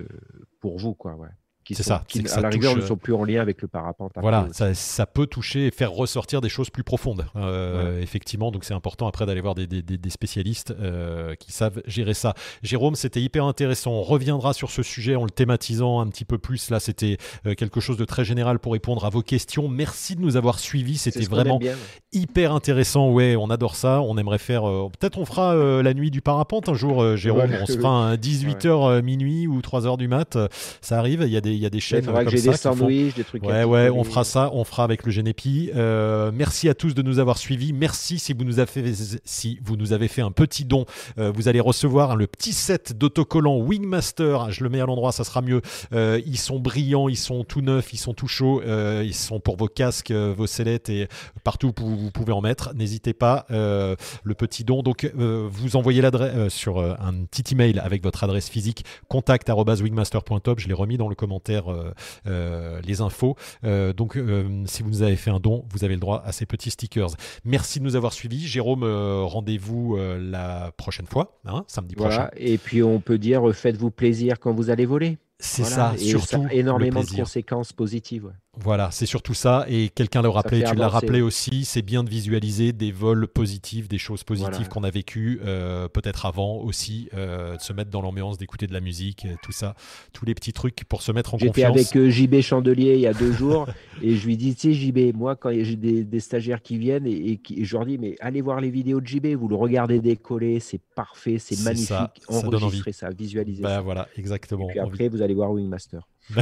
[0.60, 0.94] pour vous.
[0.94, 1.28] Quoi, ouais
[1.74, 4.12] c'est ça, qui, à la rigueur, ne sont plus en lien avec le parapente.
[4.16, 8.02] Voilà, ça, ça, peut toucher et faire ressortir des choses plus profondes, euh, ouais.
[8.02, 8.50] effectivement.
[8.50, 12.34] Donc c'est important après d'aller voir des, des, des spécialistes euh, qui savent gérer ça.
[12.62, 13.92] Jérôme, c'était hyper intéressant.
[13.92, 16.70] On reviendra sur ce sujet en le thématisant un petit peu plus.
[16.70, 17.16] Là, c'était
[17.46, 19.68] euh, quelque chose de très général pour répondre à vos questions.
[19.68, 20.98] Merci de nous avoir suivis.
[20.98, 21.78] C'était vraiment bien, ouais.
[22.12, 23.10] hyper intéressant.
[23.10, 24.00] Ouais, on adore ça.
[24.02, 24.68] On aimerait faire.
[24.68, 27.50] euh, Peut-être on fera la nuit du parapente un jour, Jérôme.
[27.60, 30.38] on se fera un 18h minuit ou 3h du mat.
[30.80, 31.22] Ça arrive.
[31.26, 32.52] Il y a des il y a des chaînes il faudra comme que j'ai ça
[32.52, 33.42] des sandwichs, des trucs.
[33.44, 35.70] Ouais, ouais, on fera ça, on fera avec le Genepi.
[35.74, 37.72] Euh, merci à tous de nous avoir suivis.
[37.72, 38.84] Merci si vous nous avez fait,
[39.24, 40.84] si vous nous avez fait un petit don.
[41.18, 44.50] Euh, vous allez recevoir hein, le petit set d'autocollants Wingmaster.
[44.50, 45.62] Je le mets à l'endroit, ça sera mieux.
[45.92, 48.62] Euh, ils sont brillants, ils sont tout neufs, ils sont tout chauds.
[48.62, 51.08] Euh, ils sont pour vos casques, vos sellettes et
[51.44, 52.74] partout où vous pouvez en mettre.
[52.74, 53.46] N'hésitez pas.
[53.50, 54.82] le petit don.
[54.82, 60.60] Donc, vous envoyez l'adresse sur un petit email avec votre adresse physique contact@wingmaster.top.
[60.60, 61.92] Je l'ai remis dans le commentaire euh,
[62.26, 63.36] euh, les infos.
[63.64, 64.18] Euh, donc,
[64.66, 67.10] si vous nous avez fait un don, vous avez le droit à ces petits stickers.
[67.44, 68.46] Merci de nous avoir suivis.
[68.46, 72.14] Jérôme, rendez-vous la prochaine fois, hein, samedi voilà.
[72.14, 72.30] prochain.
[72.36, 75.18] Et puis, on peut dire faites-vous plaisir quand vous allez voler.
[75.38, 75.76] C'est voilà.
[75.76, 76.26] ça, et surtout.
[76.26, 78.24] Ça a énormément de conséquences positives.
[78.24, 78.32] Ouais.
[78.58, 79.66] Voilà, c'est surtout ça.
[79.68, 83.86] Et quelqu'un l'a rappelé, tu l'as rappelé aussi, c'est bien de visualiser des vols positifs,
[83.86, 84.68] des choses positives voilà.
[84.68, 88.72] qu'on a vécues, euh, peut-être avant aussi, euh, de se mettre dans l'ambiance, d'écouter de
[88.72, 89.74] la musique, tout ça,
[90.14, 91.76] tous les petits trucs pour se mettre en J'étais confiance.
[91.76, 93.66] avec euh, JB Chandelier il y a deux jours
[94.02, 97.06] et je lui dis, tu sais, JB, moi, quand j'ai des, des, stagiaires qui viennent
[97.06, 99.48] et, et, qui, et, je leur dis, mais allez voir les vidéos de JB, vous
[99.48, 103.80] le regardez décoller, c'est parfait, c'est magnifique, ça, enregistrez ça, visualisez bah, ça.
[103.82, 104.68] Voilà, exactement.
[104.70, 106.00] Et puis après, vous allez voir Wingmaster.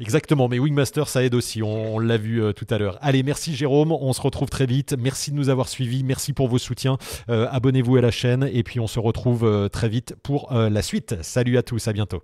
[0.00, 2.98] Exactement, mais Wingmaster, ça aide aussi, on, on l'a vu euh, tout à l'heure.
[3.00, 4.94] Allez, merci Jérôme, on se retrouve très vite.
[4.98, 6.98] Merci de nous avoir suivis, merci pour vos soutiens.
[7.30, 10.82] Euh, Abonnez-vous à la chaîne et puis on se retrouve euh, très vite pour la
[10.82, 11.16] suite.
[11.22, 12.22] Salut à tous, à bientôt.